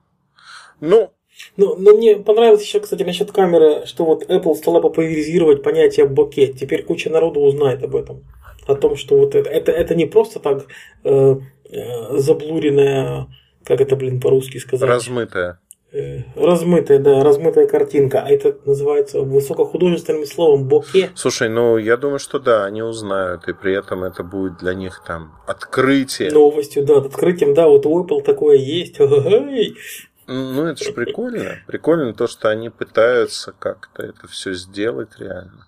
Ну, 0.80 1.12
ну, 1.56 1.76
но 1.76 1.92
мне 1.92 2.16
понравилось 2.16 2.62
еще, 2.62 2.80
кстати, 2.80 3.02
насчет 3.02 3.32
камеры, 3.32 3.86
что 3.86 4.04
вот 4.04 4.24
Apple 4.30 4.54
стала 4.54 4.80
популяризировать 4.80 5.62
понятие 5.62 6.06
бокет. 6.06 6.58
Теперь 6.58 6.84
куча 6.84 7.10
народу 7.10 7.40
узнает 7.40 7.82
об 7.82 7.96
этом. 7.96 8.24
О 8.66 8.74
том, 8.74 8.96
что 8.96 9.16
вот 9.16 9.34
это, 9.34 9.50
это, 9.50 9.72
это 9.72 9.94
не 9.94 10.06
просто 10.06 10.38
так 10.38 10.66
э, 11.04 11.36
э, 11.70 12.18
заблуренная, 12.18 13.26
как 13.64 13.80
это, 13.80 13.96
блин, 13.96 14.20
по-русски 14.20 14.58
сказать? 14.58 14.88
Размытая. 14.88 15.58
Э, 15.92 16.20
размытая, 16.36 17.00
да, 17.00 17.24
размытая 17.24 17.66
картинка. 17.66 18.22
А 18.22 18.28
это 18.28 18.56
называется 18.64 19.22
высокохудожественным 19.22 20.24
словом 20.24 20.68
боке. 20.68 21.10
Слушай, 21.16 21.48
ну 21.48 21.78
я 21.78 21.96
думаю, 21.96 22.20
что 22.20 22.38
да, 22.38 22.64
они 22.64 22.82
узнают, 22.82 23.48
и 23.48 23.52
при 23.52 23.76
этом 23.76 24.04
это 24.04 24.22
будет 24.22 24.58
для 24.58 24.74
них 24.74 25.02
там 25.04 25.32
открытие. 25.48 26.30
Новостью, 26.30 26.84
да, 26.84 26.98
открытием, 26.98 27.54
да, 27.54 27.66
вот 27.66 27.86
у 27.86 28.04
Apple 28.04 28.22
такое 28.22 28.56
есть. 28.56 28.98
Ну, 30.32 30.64
это 30.64 30.84
же 30.84 30.92
прикольно. 30.92 31.58
Прикольно 31.66 32.14
то, 32.14 32.28
что 32.28 32.50
они 32.50 32.70
пытаются 32.70 33.50
как-то 33.50 34.04
это 34.04 34.28
все 34.28 34.54
сделать 34.54 35.18
реально. 35.18 35.66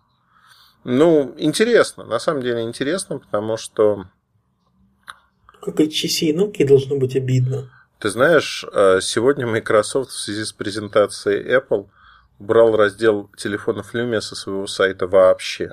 Ну, 0.85 1.35
интересно. 1.37 2.05
На 2.05 2.21
самом 2.21 2.43
деле 2.43 2.63
интересно, 2.63 3.19
потому 3.19 3.57
что... 3.57 4.07
Как 5.61 5.81
и 5.81 5.91
часы 5.91 6.31
Nokia 6.31 6.65
должно 6.65 6.97
быть 6.97 7.17
обидно. 7.17 7.73
Ты 7.99 8.11
знаешь, 8.11 8.65
э, 8.73 9.01
сегодня 9.01 9.49
Microsoft 9.49 10.13
в 10.13 10.19
связи 10.19 10.45
с 10.45 10.53
презентацией 10.53 11.57
Apple 11.57 11.89
убрал 12.39 12.77
раздел 12.77 13.31
телефонов 13.37 13.97
Lumia 13.97 14.21
со 14.21 14.37
своего 14.37 14.69
сайта 14.69 15.09
вообще. 15.09 15.73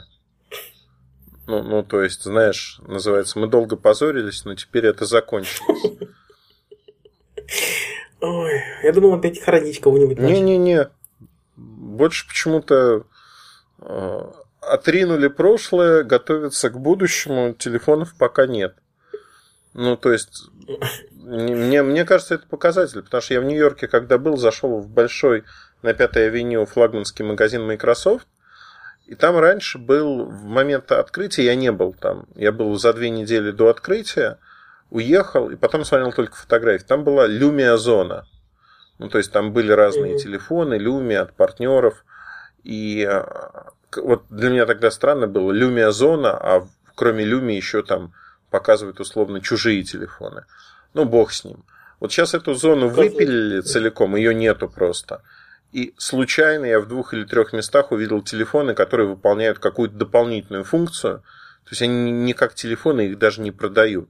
Ну, 1.46 1.62
ну, 1.62 1.84
то 1.84 2.02
есть, 2.02 2.24
знаешь, 2.24 2.80
называется, 2.88 3.38
мы 3.38 3.46
долго 3.46 3.76
позорились, 3.76 4.46
но 4.46 4.56
теперь 4.56 4.88
это 4.88 5.06
закончилось. 5.06 6.10
Ой, 8.22 8.62
я 8.84 8.92
думал 8.92 9.14
опять 9.14 9.42
хоронить 9.42 9.80
кого-нибудь. 9.80 10.20
Не-не-не. 10.20 10.90
Больше 11.56 12.28
почему-то 12.28 13.06
э, 13.82 14.32
отринули 14.62 15.28
прошлое, 15.28 16.04
готовятся 16.04 16.70
к 16.70 16.80
будущему, 16.80 17.54
телефонов 17.54 18.16
пока 18.18 18.46
нет. 18.48 18.76
Ну, 19.74 19.96
то 19.96 20.12
есть, 20.12 20.50
мне, 21.12 21.84
мне 21.84 22.06
кажется, 22.06 22.36
это 22.36 22.48
показатель, 22.48 23.04
потому 23.04 23.22
что 23.22 23.34
я 23.36 23.42
в 23.42 23.46
Нью-Йорке, 23.46 23.88
когда 23.88 24.18
был, 24.18 24.38
зашел 24.38 24.80
в 24.80 24.90
большой 24.90 25.44
на 25.82 25.94
Пятой 25.94 26.28
авеню 26.28 26.66
флагманский 26.66 27.24
магазин 27.24 27.66
Microsoft, 27.66 28.28
и 29.06 29.16
там 29.16 29.38
раньше 29.38 29.78
был, 29.78 30.26
в 30.26 30.44
момент 30.44 30.92
открытия 30.92 31.46
я 31.46 31.56
не 31.56 31.72
был 31.72 31.94
там, 31.94 32.26
я 32.36 32.52
был 32.52 32.78
за 32.78 32.94
две 32.94 33.10
недели 33.10 33.52
до 33.52 33.70
открытия, 33.70 34.38
уехал, 34.90 35.50
и 35.50 35.56
потом 35.56 35.86
смотрел 35.86 36.12
только 36.12 36.36
фотографии. 36.36 36.86
Там 36.86 37.04
была 37.04 37.28
Lumia 37.28 37.78
зона. 37.78 38.26
Ну, 38.98 39.10
то 39.10 39.18
есть 39.18 39.32
там 39.32 39.54
были 39.54 39.72
разные 39.72 40.16
mm-hmm. 40.16 40.20
телефоны, 40.20 40.76
Lumia 40.76 41.20
от 41.20 41.34
партнеров. 41.34 42.04
И 42.64 43.04
а, 43.04 43.72
вот 43.96 44.26
для 44.30 44.50
меня 44.50 44.66
тогда 44.66 44.92
странно 44.92 45.28
было 45.28 45.54
Lumia 45.54 45.92
зона, 45.92 46.32
а 46.32 46.68
кроме 46.96 47.24
Lumia 47.26 47.56
еще 47.56 47.82
там 47.82 48.14
показывают 48.50 49.00
условно 49.00 49.42
чужие 49.42 49.84
телефоны. 49.84 50.46
Ну, 50.94 51.06
бог 51.06 51.32
с 51.32 51.44
ним. 51.44 51.64
Вот 52.00 52.12
сейчас 52.12 52.34
эту 52.34 52.54
зону 52.54 52.88
выпилили 52.88 53.62
целиком, 53.62 54.16
ее 54.16 54.34
нету 54.34 54.70
просто. 54.70 55.22
И 55.72 55.94
случайно 55.98 56.66
я 56.66 56.80
в 56.80 56.88
двух 56.88 57.14
или 57.14 57.26
трех 57.26 57.54
местах 57.54 57.92
увидел 57.92 58.22
телефоны, 58.24 58.74
которые 58.74 59.08
выполняют 59.08 59.60
какую-то 59.60 59.96
дополнительную 59.96 60.64
функцию. 60.64 61.20
То 61.66 61.70
есть 61.72 61.82
они 61.84 62.12
не 62.12 62.34
как 62.34 62.56
телефоны, 62.56 63.02
их 63.02 63.20
даже 63.20 63.42
не 63.42 63.52
продают. 63.52 64.10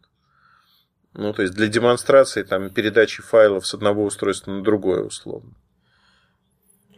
Ну, 1.20 1.34
то 1.34 1.42
есть 1.42 1.54
для 1.54 1.68
демонстрации 1.68 2.44
там 2.44 2.70
передачи 2.70 3.22
файлов 3.22 3.68
с 3.68 3.74
одного 3.74 4.06
устройства 4.06 4.52
на 4.52 4.64
другое 4.64 5.04
условно. 5.04 5.52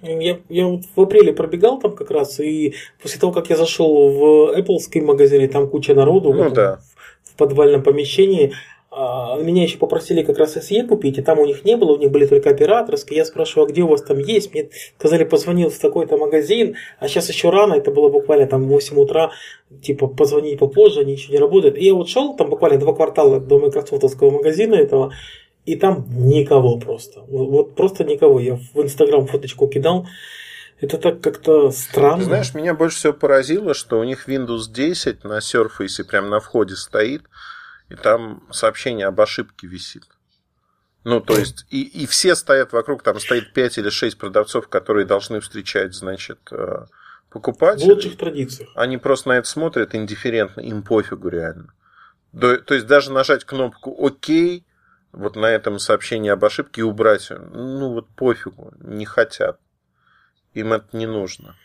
Я, 0.03 0.39
я 0.47 0.67
вот 0.67 0.83
в 0.95 1.01
апреле 1.01 1.33
пробегал 1.33 1.79
там 1.79 1.95
как 1.95 2.11
раз, 2.11 2.39
и 2.39 2.75
после 3.01 3.19
того, 3.19 3.33
как 3.33 3.49
я 3.49 3.57
зашел 3.57 4.11
в 4.11 4.55
Apple 4.55 5.01
магазине, 5.01 5.47
там 5.47 5.67
куча 5.67 5.95
народу 5.95 6.33
ну, 6.33 6.51
да. 6.51 6.81
в, 7.23 7.35
подвальном 7.35 7.81
помещении, 7.81 8.53
меня 8.93 9.63
еще 9.63 9.77
попросили 9.77 10.21
как 10.21 10.37
раз 10.37 10.57
SE 10.57 10.85
купить, 10.85 11.17
и 11.17 11.21
там 11.21 11.39
у 11.39 11.45
них 11.45 11.63
не 11.63 11.77
было, 11.77 11.93
у 11.93 11.97
них 11.97 12.11
были 12.11 12.25
только 12.25 12.49
операторские. 12.49 13.17
Я 13.17 13.25
спрашиваю, 13.25 13.65
а 13.65 13.69
где 13.69 13.83
у 13.83 13.87
вас 13.87 14.01
там 14.01 14.19
есть? 14.19 14.53
Мне 14.53 14.69
сказали, 14.97 15.23
позвонил 15.23 15.69
в 15.69 15.79
такой-то 15.79 16.17
магазин, 16.17 16.75
а 16.99 17.07
сейчас 17.07 17.29
еще 17.29 17.49
рано, 17.49 17.75
это 17.75 17.89
было 17.91 18.09
буквально 18.09 18.47
там 18.47 18.67
8 18.67 18.97
утра, 18.97 19.31
типа 19.81 20.07
позвони 20.07 20.57
попозже, 20.57 21.01
они 21.01 21.13
еще 21.13 21.31
не 21.31 21.37
работают. 21.37 21.77
И 21.77 21.85
я 21.85 21.93
вот 21.93 22.09
шел 22.09 22.35
там 22.35 22.49
буквально 22.49 22.79
два 22.79 22.93
квартала 22.93 23.39
до 23.39 23.59
майкрософтовского 23.59 24.29
магазина 24.29 24.75
этого, 24.75 25.13
и 25.65 25.75
там 25.75 26.05
никого 26.09 26.77
просто. 26.77 27.21
Вот, 27.21 27.75
просто 27.75 28.03
никого. 28.03 28.41
Я 28.41 28.59
в 28.73 28.81
Инстаграм 28.81 29.25
фоточку 29.25 29.67
кидал. 29.67 30.05
Это 30.81 30.97
так 30.97 31.21
как-то 31.21 31.69
странно. 31.69 32.17
Ты 32.17 32.23
знаешь, 32.25 32.53
меня 32.55 32.73
больше 32.73 32.97
всего 32.97 33.13
поразило, 33.13 33.73
что 33.73 33.99
у 33.99 34.03
них 34.03 34.27
Windows 34.27 34.63
10 34.73 35.23
на 35.23 35.37
Surface 35.37 36.03
прямо 36.03 36.27
на 36.27 36.39
входе 36.39 36.75
стоит, 36.75 37.21
и 37.91 37.95
там 37.95 38.43
сообщение 38.51 39.05
об 39.07 39.19
ошибке 39.19 39.67
висит. 39.67 40.05
Ну, 41.03 41.19
то 41.19 41.37
есть, 41.37 41.65
и, 41.69 41.81
и 41.81 42.05
все 42.05 42.35
стоят 42.35 42.73
вокруг, 42.73 43.01
там 43.03 43.19
стоит 43.19 43.53
5 43.53 43.79
или 43.79 43.89
6 43.89 44.17
продавцов, 44.17 44.67
которые 44.67 45.05
должны 45.05 45.39
встречать, 45.39 45.95
значит, 45.95 46.39
э, 46.51 46.85
покупателей. 47.29 47.87
В 47.87 47.95
лучших 47.95 48.17
традициях. 48.17 48.69
Они 48.75 48.97
просто 48.97 49.29
на 49.29 49.33
это 49.33 49.47
смотрят 49.47 49.95
индифферентно, 49.95 50.61
им 50.61 50.83
пофигу 50.83 51.27
реально. 51.27 51.73
То, 52.39 52.57
то 52.57 52.75
есть, 52.75 52.85
даже 52.85 53.11
нажать 53.11 53.45
кнопку 53.45 54.05
«Окей», 54.05 54.63
вот 55.11 55.35
на 55.35 55.47
этом 55.47 55.79
сообщении 55.79 56.29
об 56.29 56.45
ошибке 56.45 56.81
и 56.81 56.83
убрать, 56.83 57.29
ну, 57.29 57.93
вот 57.93 58.07
пофигу, 58.09 58.71
не 58.79 59.05
хотят. 59.05 59.59
Им 60.53 60.71
это 60.71 60.95
не 60.95 61.07
нужно. 61.07 61.55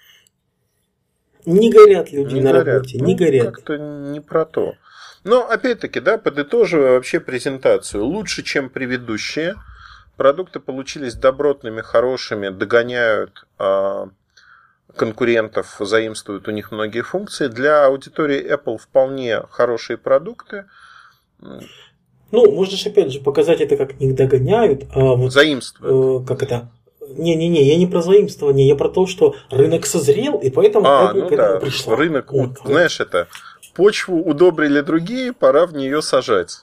Не 1.44 1.70
горят 1.70 2.10
люди 2.10 2.34
не 2.34 2.40
на 2.40 2.52
горят. 2.52 2.66
работе, 2.66 2.98
ну, 2.98 3.04
не 3.04 3.14
горят. 3.14 3.54
Как-то 3.54 3.76
не 3.76 4.20
про 4.20 4.44
то. 4.44 4.74
Но, 5.26 5.50
опять-таки, 5.50 5.98
да, 5.98 6.18
подытоживая 6.18 6.92
вообще 6.92 7.18
презентацию, 7.18 8.04
лучше, 8.04 8.44
чем 8.44 8.70
предыдущие. 8.70 9.56
Продукты 10.16 10.60
получились 10.60 11.14
добротными, 11.14 11.80
хорошими, 11.80 12.48
догоняют 12.48 13.44
э, 13.58 14.06
конкурентов, 14.94 15.78
заимствуют 15.80 16.46
у 16.46 16.52
них 16.52 16.70
многие 16.70 17.02
функции. 17.02 17.48
Для 17.48 17.86
аудитории 17.86 18.40
Apple 18.40 18.78
вполне 18.78 19.42
хорошие 19.50 19.96
продукты. 19.96 20.66
Ну, 21.40 22.52
можешь 22.52 22.86
опять 22.86 23.12
же 23.12 23.18
показать 23.18 23.60
это 23.60 23.76
как 23.76 23.98
не 23.98 24.12
догоняют, 24.12 24.84
а 24.94 25.16
вот... 25.16 25.32
Заимствуют. 25.32 26.22
Э, 26.22 26.26
как 26.28 26.44
это? 26.44 26.70
Не-не-не, 27.08 27.64
я 27.64 27.76
не 27.76 27.86
про 27.88 28.00
заимствование, 28.00 28.68
я 28.68 28.76
про 28.76 28.88
то, 28.88 29.06
что 29.06 29.34
рынок 29.50 29.86
созрел, 29.86 30.38
и 30.38 30.50
поэтому 30.50 30.86
а, 30.86 31.12
Apple 31.12 31.22
ну 31.22 31.28
к 31.28 31.32
этому 31.32 31.52
да. 31.54 31.60
пришла. 31.60 31.96
Рынок, 31.96 32.32
вот. 32.32 32.58
знаешь, 32.64 33.00
это 33.00 33.28
почву 33.76 34.20
удобрили 34.20 34.80
другие, 34.80 35.32
пора 35.32 35.66
в 35.66 35.74
нее 35.74 36.02
сажать. 36.02 36.62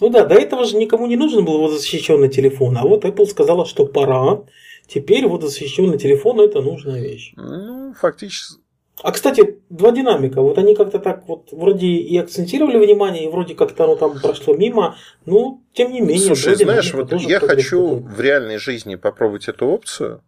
Ну 0.00 0.08
да, 0.10 0.24
до 0.24 0.34
этого 0.34 0.64
же 0.64 0.76
никому 0.76 1.06
не 1.06 1.16
нужен 1.16 1.44
был 1.44 1.60
водозащищенный 1.60 2.28
телефон, 2.28 2.76
а 2.76 2.82
вот 2.82 3.04
Apple 3.04 3.26
сказала, 3.26 3.64
что 3.64 3.86
пора. 3.86 4.40
Теперь 4.86 5.26
водозащищенный 5.26 5.98
телефон 5.98 6.40
это 6.40 6.60
нужная 6.60 7.00
вещь. 7.00 7.32
Ну, 7.36 7.94
фактически. 7.98 8.60
А 9.02 9.12
кстати, 9.12 9.58
два 9.70 9.90
динамика, 9.90 10.40
вот 10.40 10.56
они 10.56 10.74
как-то 10.74 10.98
так 10.98 11.26
вот 11.26 11.48
вроде 11.52 11.86
и 11.86 12.16
акцентировали 12.16 12.78
внимание, 12.78 13.24
и 13.24 13.28
вроде 13.28 13.54
как-то 13.54 13.84
оно 13.84 13.96
там 13.96 14.20
прошло 14.20 14.54
мимо, 14.54 14.96
ну, 15.26 15.62
тем 15.72 15.92
не 15.92 16.00
менее. 16.00 16.26
Слушай, 16.26 16.54
знаешь, 16.54 16.92
вот 16.94 17.12
я 17.12 17.40
хочу 17.40 17.96
в 17.96 18.20
реальной 18.20 18.58
жизни 18.58 18.94
попробовать 18.94 19.48
эту 19.48 19.66
опцию, 19.66 20.22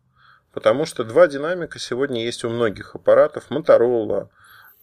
потому 0.53 0.85
что 0.85 1.05
два 1.05 1.29
динамика 1.29 1.79
сегодня 1.79 2.25
есть 2.25 2.45
у 2.45 2.51
многих 2.51 2.95
аппаратов, 2.95 3.45
Motorola, 3.51 4.29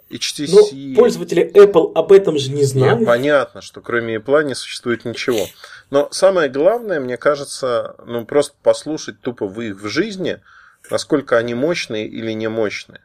HTC. 0.10 0.50
Но 0.52 0.96
пользователи 0.96 1.52
Apple 1.54 1.92
об 1.94 2.12
этом 2.12 2.38
же 2.38 2.52
не 2.52 2.64
знают. 2.64 3.00
Нет, 3.00 3.08
понятно, 3.08 3.62
что 3.62 3.82
кроме 3.82 4.16
Apple 4.16 4.44
не 4.44 4.56
существует 4.56 5.06
ничего. 5.06 5.46
Но 5.90 6.10
самое 6.12 6.50
главное, 6.50 7.00
мне 7.00 7.18
кажется, 7.18 7.96
ну 8.06 8.26
просто 8.26 8.56
послушать 8.64 9.22
тупо 9.22 9.48
вы 9.48 9.70
их 9.70 9.82
в 9.82 9.88
жизни, 9.88 10.40
насколько 10.90 11.38
они 11.38 11.54
мощные 11.54 12.08
или 12.08 12.32
не 12.32 12.48
мощные. 12.48 13.02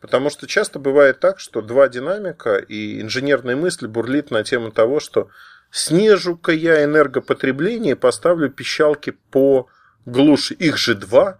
Потому 0.00 0.30
что 0.30 0.46
часто 0.46 0.78
бывает 0.78 1.20
так, 1.20 1.40
что 1.40 1.60
два 1.60 1.88
динамика 1.88 2.56
и 2.56 3.00
инженерная 3.00 3.56
мысль 3.56 3.86
бурлит 3.86 4.30
на 4.30 4.42
тему 4.44 4.70
того, 4.70 4.98
что 4.98 5.28
снижу-ка 5.70 6.52
я 6.52 6.84
энергопотребление 6.84 7.92
и 7.92 7.98
поставлю 7.98 8.50
пищалки 8.50 9.14
по 9.30 9.68
глуши. 10.06 10.54
Их 10.54 10.78
же 10.78 10.94
два. 10.94 11.38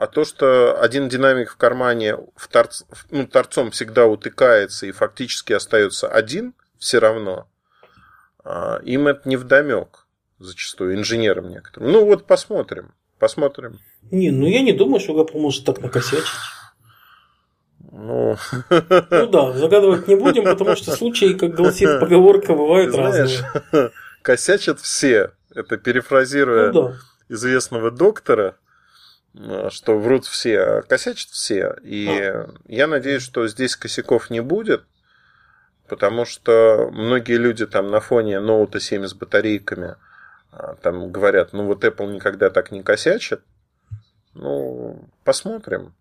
А 0.00 0.06
то, 0.06 0.24
что 0.24 0.80
один 0.80 1.10
динамик 1.10 1.50
в 1.50 1.56
кармане 1.58 2.16
в 2.34 2.48
торц, 2.48 2.84
ну, 3.10 3.26
торцом 3.26 3.70
всегда 3.70 4.06
утыкается 4.06 4.86
и 4.86 4.92
фактически 4.92 5.52
остается 5.52 6.08
один, 6.08 6.54
все 6.78 7.00
равно, 7.00 7.48
а, 8.42 8.80
им 8.82 9.08
это 9.08 9.28
не 9.28 9.36
вдомек 9.36 10.06
зачастую, 10.38 10.94
инженерам 10.94 11.50
некоторым. 11.50 11.92
Ну 11.92 12.06
вот 12.06 12.26
посмотрим, 12.26 12.94
посмотрим. 13.18 13.78
Не, 14.10 14.30
ну 14.30 14.46
я 14.46 14.62
не 14.62 14.72
думаю, 14.72 15.00
что 15.00 15.20
Apple 15.20 15.38
может 15.38 15.66
так 15.66 15.82
накосячить. 15.82 16.24
Ну... 17.92 18.38
ну 18.70 19.26
да, 19.26 19.52
загадывать 19.52 20.08
не 20.08 20.16
будем, 20.16 20.44
потому 20.44 20.76
что 20.76 20.92
случаи, 20.92 21.34
как 21.34 21.54
гласит 21.54 22.00
поговорка, 22.00 22.54
бывают 22.54 22.94
Знаешь, 22.94 23.42
разные. 23.42 23.90
Косячат 24.22 24.80
все. 24.80 25.32
Это 25.54 25.76
перефразируя 25.76 26.72
ну, 26.72 26.88
да. 26.88 26.96
известного 27.28 27.90
доктора, 27.90 28.56
что 29.70 29.98
врут 29.98 30.26
все, 30.26 30.60
а 30.60 30.82
косячат 30.82 31.30
все. 31.30 31.76
И 31.82 32.08
а. 32.08 32.52
я 32.66 32.86
надеюсь, 32.86 33.22
что 33.22 33.46
здесь 33.46 33.76
косяков 33.76 34.30
не 34.30 34.40
будет, 34.40 34.84
потому 35.88 36.24
что 36.24 36.90
многие 36.92 37.36
люди 37.36 37.66
там 37.66 37.90
на 37.90 38.00
фоне 38.00 38.40
ноута 38.40 38.80
7 38.80 39.06
с 39.06 39.14
батарейками 39.14 39.96
а, 40.52 40.74
там 40.76 41.10
говорят, 41.12 41.52
ну 41.52 41.66
вот 41.66 41.84
Apple 41.84 42.12
никогда 42.12 42.50
так 42.50 42.70
не 42.70 42.82
косячит. 42.82 43.42
Ну, 44.34 45.08
посмотрим. 45.24 45.94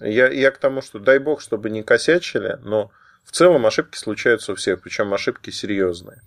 Я, 0.00 0.28
я 0.28 0.50
к 0.50 0.58
тому, 0.58 0.82
что 0.82 0.98
дай 0.98 1.18
бог, 1.18 1.40
чтобы 1.40 1.70
не 1.70 1.82
косячили, 1.82 2.58
но 2.62 2.90
в 3.24 3.32
целом 3.32 3.66
ошибки 3.66 3.96
случаются 3.96 4.52
у 4.52 4.54
всех, 4.54 4.82
причем 4.82 5.12
ошибки 5.14 5.50
серьезные. 5.50 6.20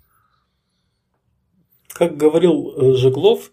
Как 1.94 2.16
говорил 2.16 2.72
э, 2.76 2.94
Жеглов, 2.94 3.52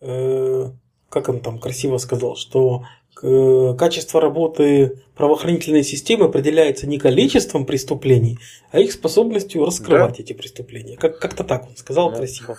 э, 0.00 0.70
как 1.08 1.28
он 1.28 1.40
там 1.40 1.58
красиво 1.58 1.98
сказал, 1.98 2.36
что 2.36 2.84
э, 3.22 3.74
качество 3.78 4.20
работы 4.20 5.02
правоохранительной 5.14 5.84
системы 5.84 6.26
определяется 6.26 6.86
не 6.86 6.98
количеством 6.98 7.64
преступлений, 7.64 8.38
а 8.72 8.80
их 8.80 8.92
способностью 8.92 9.64
раскрывать 9.64 10.16
да. 10.16 10.22
эти 10.22 10.32
преступления. 10.32 10.96
Как- 10.96 11.18
как-то 11.18 11.44
так 11.44 11.68
он 11.68 11.76
сказал 11.76 12.10
ну, 12.10 12.16
красиво. 12.16 12.58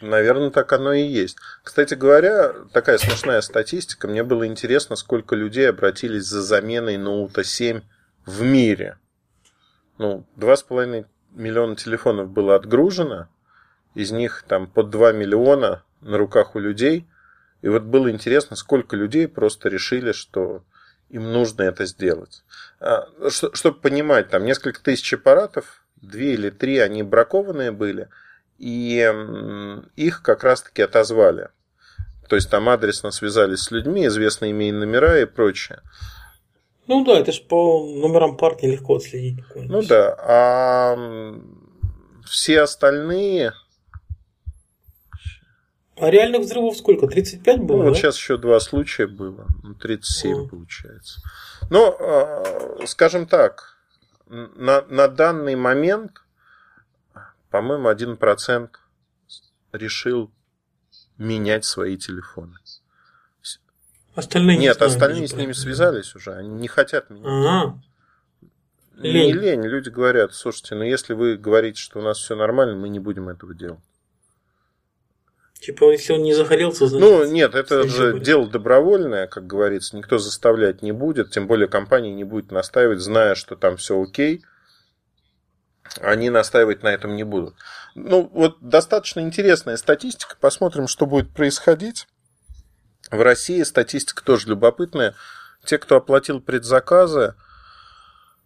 Наверное, 0.00 0.50
так 0.50 0.72
оно 0.72 0.92
и 0.92 1.02
есть. 1.02 1.36
Кстати 1.62 1.94
говоря, 1.94 2.52
такая 2.72 2.98
смешная 2.98 3.40
статистика. 3.40 4.08
Мне 4.08 4.22
было 4.22 4.46
интересно, 4.46 4.94
сколько 4.94 5.34
людей 5.34 5.68
обратились 5.68 6.24
за 6.24 6.42
заменой 6.42 6.98
ноута 6.98 7.44
7 7.44 7.80
в 8.26 8.42
мире. 8.42 8.98
Ну, 9.98 10.24
2,5 10.36 11.06
миллиона 11.34 11.76
телефонов 11.76 12.30
было 12.30 12.54
отгружено. 12.54 13.28
Из 13.94 14.12
них 14.12 14.44
там 14.46 14.66
под 14.66 14.90
2 14.90 15.12
миллиона 15.12 15.82
на 16.02 16.18
руках 16.18 16.54
у 16.54 16.60
людей– 16.60 17.06
и 17.62 17.68
вот 17.68 17.82
было 17.82 18.10
интересно, 18.10 18.56
сколько 18.56 18.96
людей 18.96 19.28
просто 19.28 19.68
решили, 19.68 20.12
что 20.12 20.62
им 21.08 21.32
нужно 21.32 21.62
это 21.62 21.86
сделать. 21.86 22.44
А, 22.80 23.08
Чтобы 23.28 23.78
понимать, 23.78 24.28
там 24.30 24.44
несколько 24.44 24.82
тысяч 24.82 25.12
аппаратов, 25.14 25.82
две 25.96 26.34
или 26.34 26.50
три, 26.50 26.78
они 26.78 27.02
бракованные 27.02 27.72
были, 27.72 28.08
и 28.58 29.12
их 29.96 30.22
как 30.22 30.44
раз-таки 30.44 30.82
отозвали. 30.82 31.48
То 32.28 32.36
есть 32.36 32.50
там 32.50 32.68
адресно 32.68 33.10
связались 33.10 33.60
с 33.60 33.70
людьми, 33.70 34.06
известные 34.06 34.50
имя 34.50 34.68
и 34.68 34.72
номера 34.72 35.20
и 35.20 35.26
прочее. 35.26 35.80
Ну 36.88 37.04
да, 37.04 37.18
это 37.18 37.32
же 37.32 37.42
по 37.42 37.86
номерам 37.86 38.36
партии 38.36 38.66
легко 38.66 38.96
отследить. 38.96 39.44
Ну 39.54 39.82
да, 39.82 40.16
а 40.20 40.96
все 42.24 42.62
остальные 42.62 43.52
а 45.96 46.10
реальных 46.10 46.42
взрывов 46.42 46.76
сколько? 46.76 47.06
35 47.06 47.60
было? 47.60 47.78
Ну, 47.78 47.82
вот 47.84 47.94
да? 47.94 47.98
сейчас 47.98 48.16
еще 48.16 48.36
два 48.36 48.60
случая 48.60 49.06
было. 49.06 49.46
37 49.80 50.36
ну, 50.36 50.48
получается. 50.48 51.20
Но, 51.70 51.96
а, 51.98 52.86
скажем 52.86 53.26
так, 53.26 53.76
на, 54.28 54.82
на 54.82 55.08
данный 55.08 55.56
момент, 55.56 56.22
по-моему, 57.50 57.90
1% 57.90 58.70
решил 59.72 60.30
менять 61.16 61.64
свои 61.64 61.96
телефоны. 61.96 62.56
Остальные 64.14 64.56
Нет, 64.56 64.80
не 64.80 64.86
остальные 64.86 65.28
с 65.28 65.34
ними 65.34 65.52
связались 65.52 66.14
уже. 66.14 66.32
Они 66.34 66.48
не 66.48 66.68
хотят 66.68 67.10
менять. 67.10 67.26
Ага. 67.26 67.82
Лень. 68.96 69.26
Не 69.26 69.32
лень. 69.32 69.62
Люди 69.62 69.90
говорят, 69.90 70.34
слушайте, 70.34 70.74
ну 70.74 70.84
если 70.84 71.12
вы 71.12 71.36
говорите, 71.36 71.78
что 71.78 71.98
у 71.98 72.02
нас 72.02 72.18
все 72.18 72.34
нормально, 72.34 72.76
мы 72.76 72.88
не 72.88 72.98
будем 72.98 73.28
этого 73.28 73.54
делать. 73.54 73.80
Типа, 75.60 75.90
если 75.90 76.12
он 76.12 76.22
не 76.22 76.34
загорелся, 76.34 76.86
значит... 76.86 77.08
Ну, 77.08 77.24
нет, 77.24 77.54
это 77.54 77.88
же 77.88 78.12
будет. 78.12 78.22
дело 78.22 78.46
добровольное, 78.46 79.26
как 79.26 79.46
говорится. 79.46 79.96
Никто 79.96 80.18
заставлять 80.18 80.82
не 80.82 80.92
будет. 80.92 81.30
Тем 81.30 81.46
более, 81.46 81.66
компания 81.66 82.12
не 82.12 82.24
будет 82.24 82.52
настаивать, 82.52 83.00
зная, 83.00 83.34
что 83.34 83.56
там 83.56 83.76
все 83.76 84.00
окей. 84.00 84.44
Они 86.00 86.30
настаивать 86.30 86.82
на 86.82 86.88
этом 86.88 87.16
не 87.16 87.24
будут. 87.24 87.54
Ну, 87.94 88.30
вот 88.32 88.58
достаточно 88.60 89.20
интересная 89.20 89.76
статистика. 89.76 90.36
Посмотрим, 90.38 90.88
что 90.88 91.06
будет 91.06 91.32
происходить. 91.32 92.06
В 93.10 93.22
России 93.22 93.62
статистика 93.62 94.22
тоже 94.22 94.48
любопытная. 94.48 95.14
Те, 95.64 95.78
кто 95.78 95.96
оплатил 95.96 96.40
предзаказы, 96.40 97.34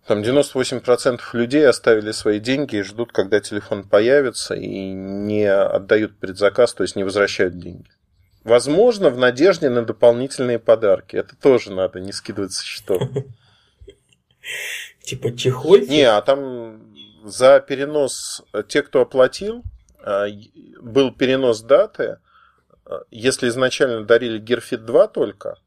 там 0.06 0.22
98% 0.22 1.20
людей 1.32 1.68
оставили 1.68 2.12
свои 2.12 2.40
деньги 2.40 2.76
и 2.76 2.82
ждут, 2.82 3.12
когда 3.12 3.40
телефон 3.40 3.84
появится, 3.84 4.54
и 4.54 4.90
не 4.90 5.44
отдают 5.44 6.18
предзаказ, 6.18 6.74
то 6.74 6.82
есть 6.82 6.96
не 6.96 7.04
возвращают 7.04 7.58
деньги. 7.58 7.88
Возможно, 8.42 9.10
в 9.10 9.18
надежде 9.18 9.68
на 9.68 9.84
дополнительные 9.84 10.58
подарки. 10.58 11.16
Это 11.16 11.36
тоже 11.36 11.72
надо 11.72 12.00
не 12.00 12.12
скидывать 12.12 12.52
со 12.52 12.64
счетов. 12.64 13.02
Типа 15.02 15.36
чехольки? 15.36 15.90
Не, 15.90 16.04
а 16.04 16.20
там 16.22 16.94
за 17.24 17.60
перенос 17.60 18.42
те, 18.68 18.82
кто 18.82 19.02
оплатил, 19.02 19.62
а, 20.02 20.26
был 20.80 21.12
перенос 21.12 21.60
даты, 21.60 22.18
а, 22.86 23.02
если 23.10 23.48
изначально 23.48 24.04
дарили 24.04 24.38
Герфит 24.38 24.84
2 24.84 25.08
только, 25.08 25.58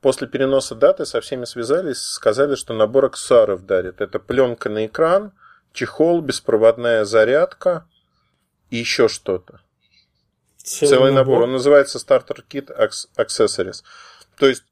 после 0.00 0.26
переноса 0.28 0.74
даты 0.74 1.06
со 1.06 1.20
всеми 1.20 1.44
связались, 1.44 1.98
сказали, 1.98 2.54
что 2.54 2.74
набор 2.74 3.06
аксессуаров 3.06 3.66
дарит. 3.66 4.00
Это 4.00 4.18
пленка 4.18 4.68
на 4.68 4.86
экран, 4.86 5.32
чехол, 5.72 6.20
беспроводная 6.20 7.04
зарядка 7.04 7.86
и 8.70 8.76
еще 8.76 9.08
что-то. 9.08 9.60
Целый, 10.56 10.90
Целый 10.90 11.12
набор. 11.12 11.34
набор. 11.34 11.42
Он 11.44 11.52
называется 11.52 11.98
Starter 11.98 12.42
Kit 12.48 12.70
Accessories. 13.16 13.82
То 14.38 14.46
есть... 14.46 14.64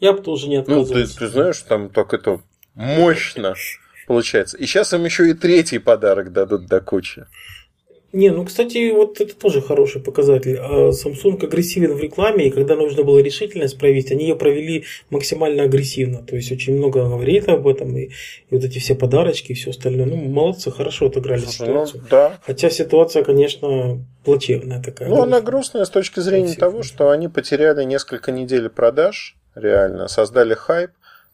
Я 0.00 0.12
бы 0.12 0.22
тоже 0.22 0.48
не 0.48 0.56
отказывался. 0.56 0.94
Ну, 0.94 1.06
ты, 1.06 1.18
ты 1.18 1.28
знаешь, 1.28 1.60
там 1.60 1.88
так 1.88 2.12
это 2.12 2.40
мощно 2.74 3.54
получается. 4.06 4.56
И 4.56 4.66
сейчас 4.66 4.92
им 4.92 5.04
еще 5.04 5.30
и 5.30 5.34
третий 5.34 5.78
подарок 5.78 6.32
дадут 6.32 6.66
до 6.66 6.80
кучи. 6.80 7.26
Не, 8.12 8.30
ну, 8.30 8.44
кстати, 8.44 8.90
вот 8.92 9.20
это 9.22 9.34
тоже 9.34 9.62
хороший 9.62 10.02
показатель. 10.02 10.58
А 10.58 10.90
Samsung 10.90 11.42
агрессивен 11.42 11.94
в 11.94 12.00
рекламе, 12.00 12.48
и 12.48 12.50
когда 12.50 12.76
нужно 12.76 13.04
было 13.04 13.20
решительность 13.20 13.78
проявить, 13.78 14.12
они 14.12 14.26
ее 14.26 14.36
провели 14.36 14.84
максимально 15.08 15.62
агрессивно. 15.62 16.22
То 16.22 16.36
есть, 16.36 16.52
очень 16.52 16.76
много 16.76 17.04
говорит 17.04 17.48
об 17.48 17.66
этом, 17.66 17.96
и, 17.96 18.04
и 18.04 18.10
вот 18.50 18.64
эти 18.64 18.78
все 18.78 18.94
подарочки 18.94 19.52
и 19.52 19.54
все 19.54 19.70
остальное. 19.70 20.06
Ну, 20.06 20.16
молодцы, 20.16 20.70
хорошо 20.70 21.06
отыграли 21.06 21.40
Слушай, 21.40 21.68
ситуацию. 21.68 22.02
Ну, 22.02 22.08
да. 22.10 22.38
Хотя 22.44 22.68
ситуация, 22.68 23.24
конечно, 23.24 24.04
плачевная 24.24 24.82
такая. 24.82 25.08
Ну, 25.08 25.22
она 25.22 25.40
грустная 25.40 25.86
с 25.86 25.90
точки 25.90 26.20
зрения 26.20 26.54
того, 26.54 26.82
что 26.82 27.10
они 27.10 27.28
потеряли 27.28 27.84
несколько 27.84 28.30
недель 28.30 28.68
продаж, 28.68 29.36
реально, 29.54 30.08
создали 30.08 30.52
хайп, 30.52 30.90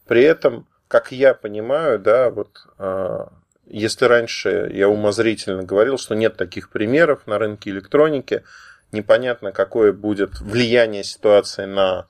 при 0.07 0.23
этом, 0.23 0.65
как 0.87 1.11
я 1.11 1.33
понимаю, 1.33 1.99
да, 1.99 2.29
вот 2.29 2.49
а, 2.77 3.33
если 3.69 4.05
раньше 4.05 4.69
я 4.73 4.89
умозрительно 4.89 5.63
говорил, 5.63 5.97
что 5.97 6.15
нет 6.15 6.35
таких 6.35 6.69
примеров 6.69 7.27
на 7.27 7.37
рынке 7.37 7.69
электроники, 7.69 8.43
непонятно, 8.91 9.51
какое 9.51 9.93
будет 9.93 10.41
влияние 10.41 11.03
ситуации 11.03 11.65
на 11.65 12.07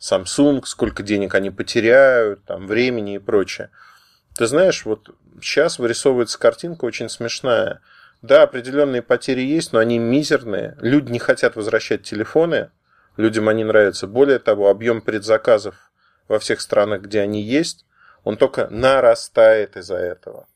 Samsung, 0.00 0.62
сколько 0.64 1.02
денег 1.02 1.34
они 1.34 1.50
потеряют, 1.50 2.44
там, 2.44 2.66
времени 2.66 3.16
и 3.16 3.18
прочее. 3.18 3.70
Ты 4.36 4.46
знаешь, 4.46 4.84
вот 4.84 5.10
сейчас 5.42 5.78
вырисовывается 5.78 6.38
картинка 6.38 6.84
очень 6.84 7.08
смешная. 7.08 7.80
Да, 8.22 8.42
определенные 8.42 9.02
потери 9.02 9.40
есть, 9.40 9.72
но 9.72 9.78
они 9.78 9.98
мизерные. 9.98 10.76
Люди 10.80 11.10
не 11.10 11.18
хотят 11.18 11.56
возвращать 11.56 12.02
телефоны, 12.02 12.70
людям 13.16 13.48
они 13.48 13.64
нравятся. 13.64 14.06
Более 14.06 14.38
того, 14.38 14.68
объем 14.68 15.00
предзаказов 15.00 15.90
во 16.28 16.38
всех 16.38 16.60
странах, 16.60 17.02
где 17.02 17.20
они 17.20 17.42
есть, 17.42 17.84
он 18.22 18.36
только 18.36 18.68
нарастает 18.68 19.76
из-за 19.76 19.96
этого. 19.96 20.46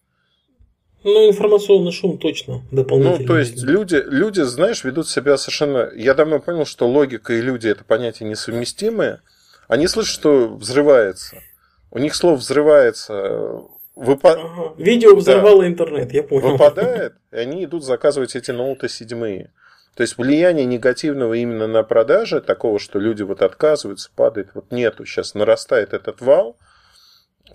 Ну, 1.04 1.28
информационный 1.28 1.92
шум 1.92 2.18
точно 2.18 2.62
дополнительно. 2.72 3.18
Ну, 3.18 3.26
то 3.26 3.38
есть 3.38 3.62
люди, 3.62 4.02
люди, 4.06 4.40
знаешь, 4.40 4.84
ведут 4.84 5.06
себя 5.06 5.36
совершенно... 5.36 5.90
Я 5.94 6.14
давно 6.14 6.40
понял, 6.40 6.64
что 6.64 6.88
логика 6.88 7.34
и 7.34 7.42
люди 7.42 7.68
это 7.68 7.84
понятия 7.84 8.24
несовместимые. 8.24 9.20
Они 9.68 9.86
слышат, 9.86 10.14
что 10.14 10.48
взрывается. 10.48 11.42
У 11.90 11.98
них 11.98 12.14
слово 12.14 12.36
взрывается. 12.36 13.60
Выпа... 13.94 14.32
Ага. 14.32 14.74
Видео 14.78 15.14
взорвало 15.14 15.60
да. 15.60 15.68
интернет, 15.68 16.12
я 16.12 16.22
понял. 16.22 16.52
Выпадает, 16.52 17.14
и 17.30 17.36
они 17.36 17.64
идут 17.64 17.84
заказывать 17.84 18.34
эти 18.34 18.50
ноуты 18.50 18.88
седьмые. 18.88 19.52
То 19.94 20.02
есть 20.02 20.18
влияние 20.18 20.64
негативного 20.64 21.34
именно 21.34 21.66
на 21.66 21.82
продажи, 21.84 22.40
такого, 22.40 22.78
что 22.78 22.98
люди 22.98 23.22
вот 23.22 23.42
отказываются, 23.42 24.10
падает, 24.16 24.48
вот 24.54 24.72
нету. 24.72 25.04
Сейчас 25.04 25.34
нарастает 25.34 25.92
этот 25.92 26.20
вал 26.20 26.56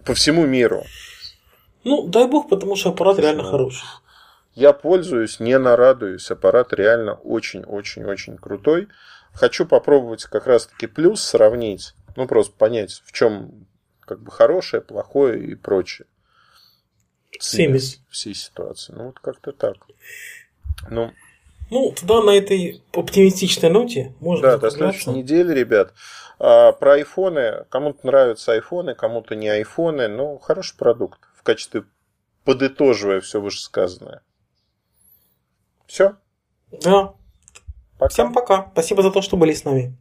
по 0.05 0.13
всему 0.13 0.45
миру. 0.45 0.83
Ну, 1.83 2.07
дай 2.07 2.27
бог, 2.27 2.49
потому 2.49 2.75
что 2.75 2.89
аппарат 2.89 3.15
Слушай, 3.15 3.27
реально 3.27 3.43
хороший. 3.43 3.85
Я 4.55 4.73
пользуюсь, 4.73 5.39
не 5.39 5.57
нарадуюсь. 5.57 6.29
Аппарат 6.31 6.73
реально 6.73 7.13
очень-очень-очень 7.15 8.37
крутой. 8.37 8.89
Хочу 9.33 9.65
попробовать 9.65 10.25
как 10.25 10.47
раз-таки 10.47 10.87
плюс 10.87 11.23
сравнить. 11.23 11.93
Ну, 12.15 12.27
просто 12.27 12.53
понять, 12.57 13.01
в 13.05 13.11
чем 13.11 13.67
как 14.01 14.21
бы 14.21 14.31
хорошее, 14.31 14.81
плохое 14.81 15.41
и 15.41 15.55
прочее. 15.55 16.07
Семис. 17.39 18.01
Всей 18.09 18.33
ситуации. 18.33 18.93
Ну, 18.93 19.05
вот 19.05 19.19
как-то 19.19 19.53
так. 19.53 19.75
Ну, 20.89 21.11
ну, 21.69 21.93
тогда 21.97 22.21
на 22.23 22.31
этой 22.31 22.83
оптимистичной 22.91 23.69
ноте 23.69 24.13
можно 24.19 24.47
Да, 24.47 24.57
до 24.57 24.71
следующей 24.71 25.11
недели, 25.11 25.53
ребят. 25.53 25.93
А, 26.39 26.71
про 26.71 26.93
айфоны. 26.93 27.65
Кому-то 27.69 28.05
нравятся 28.05 28.53
айфоны, 28.53 28.95
кому-то 28.95 29.35
не 29.35 29.47
айфоны. 29.47 30.07
Ну, 30.07 30.39
хороший 30.39 30.75
продукт 30.75 31.28
в 31.39 31.43
качестве 31.43 31.85
подытоживая 32.43 33.21
все 33.21 33.39
вышесказанное. 33.39 34.21
Все? 35.87 36.17
Да. 36.71 37.13
Пока. 37.97 38.09
Всем 38.09 38.33
пока. 38.33 38.69
Спасибо 38.73 39.03
за 39.03 39.11
то, 39.11 39.21
что 39.21 39.37
были 39.37 39.53
с 39.53 39.63
нами. 39.63 39.97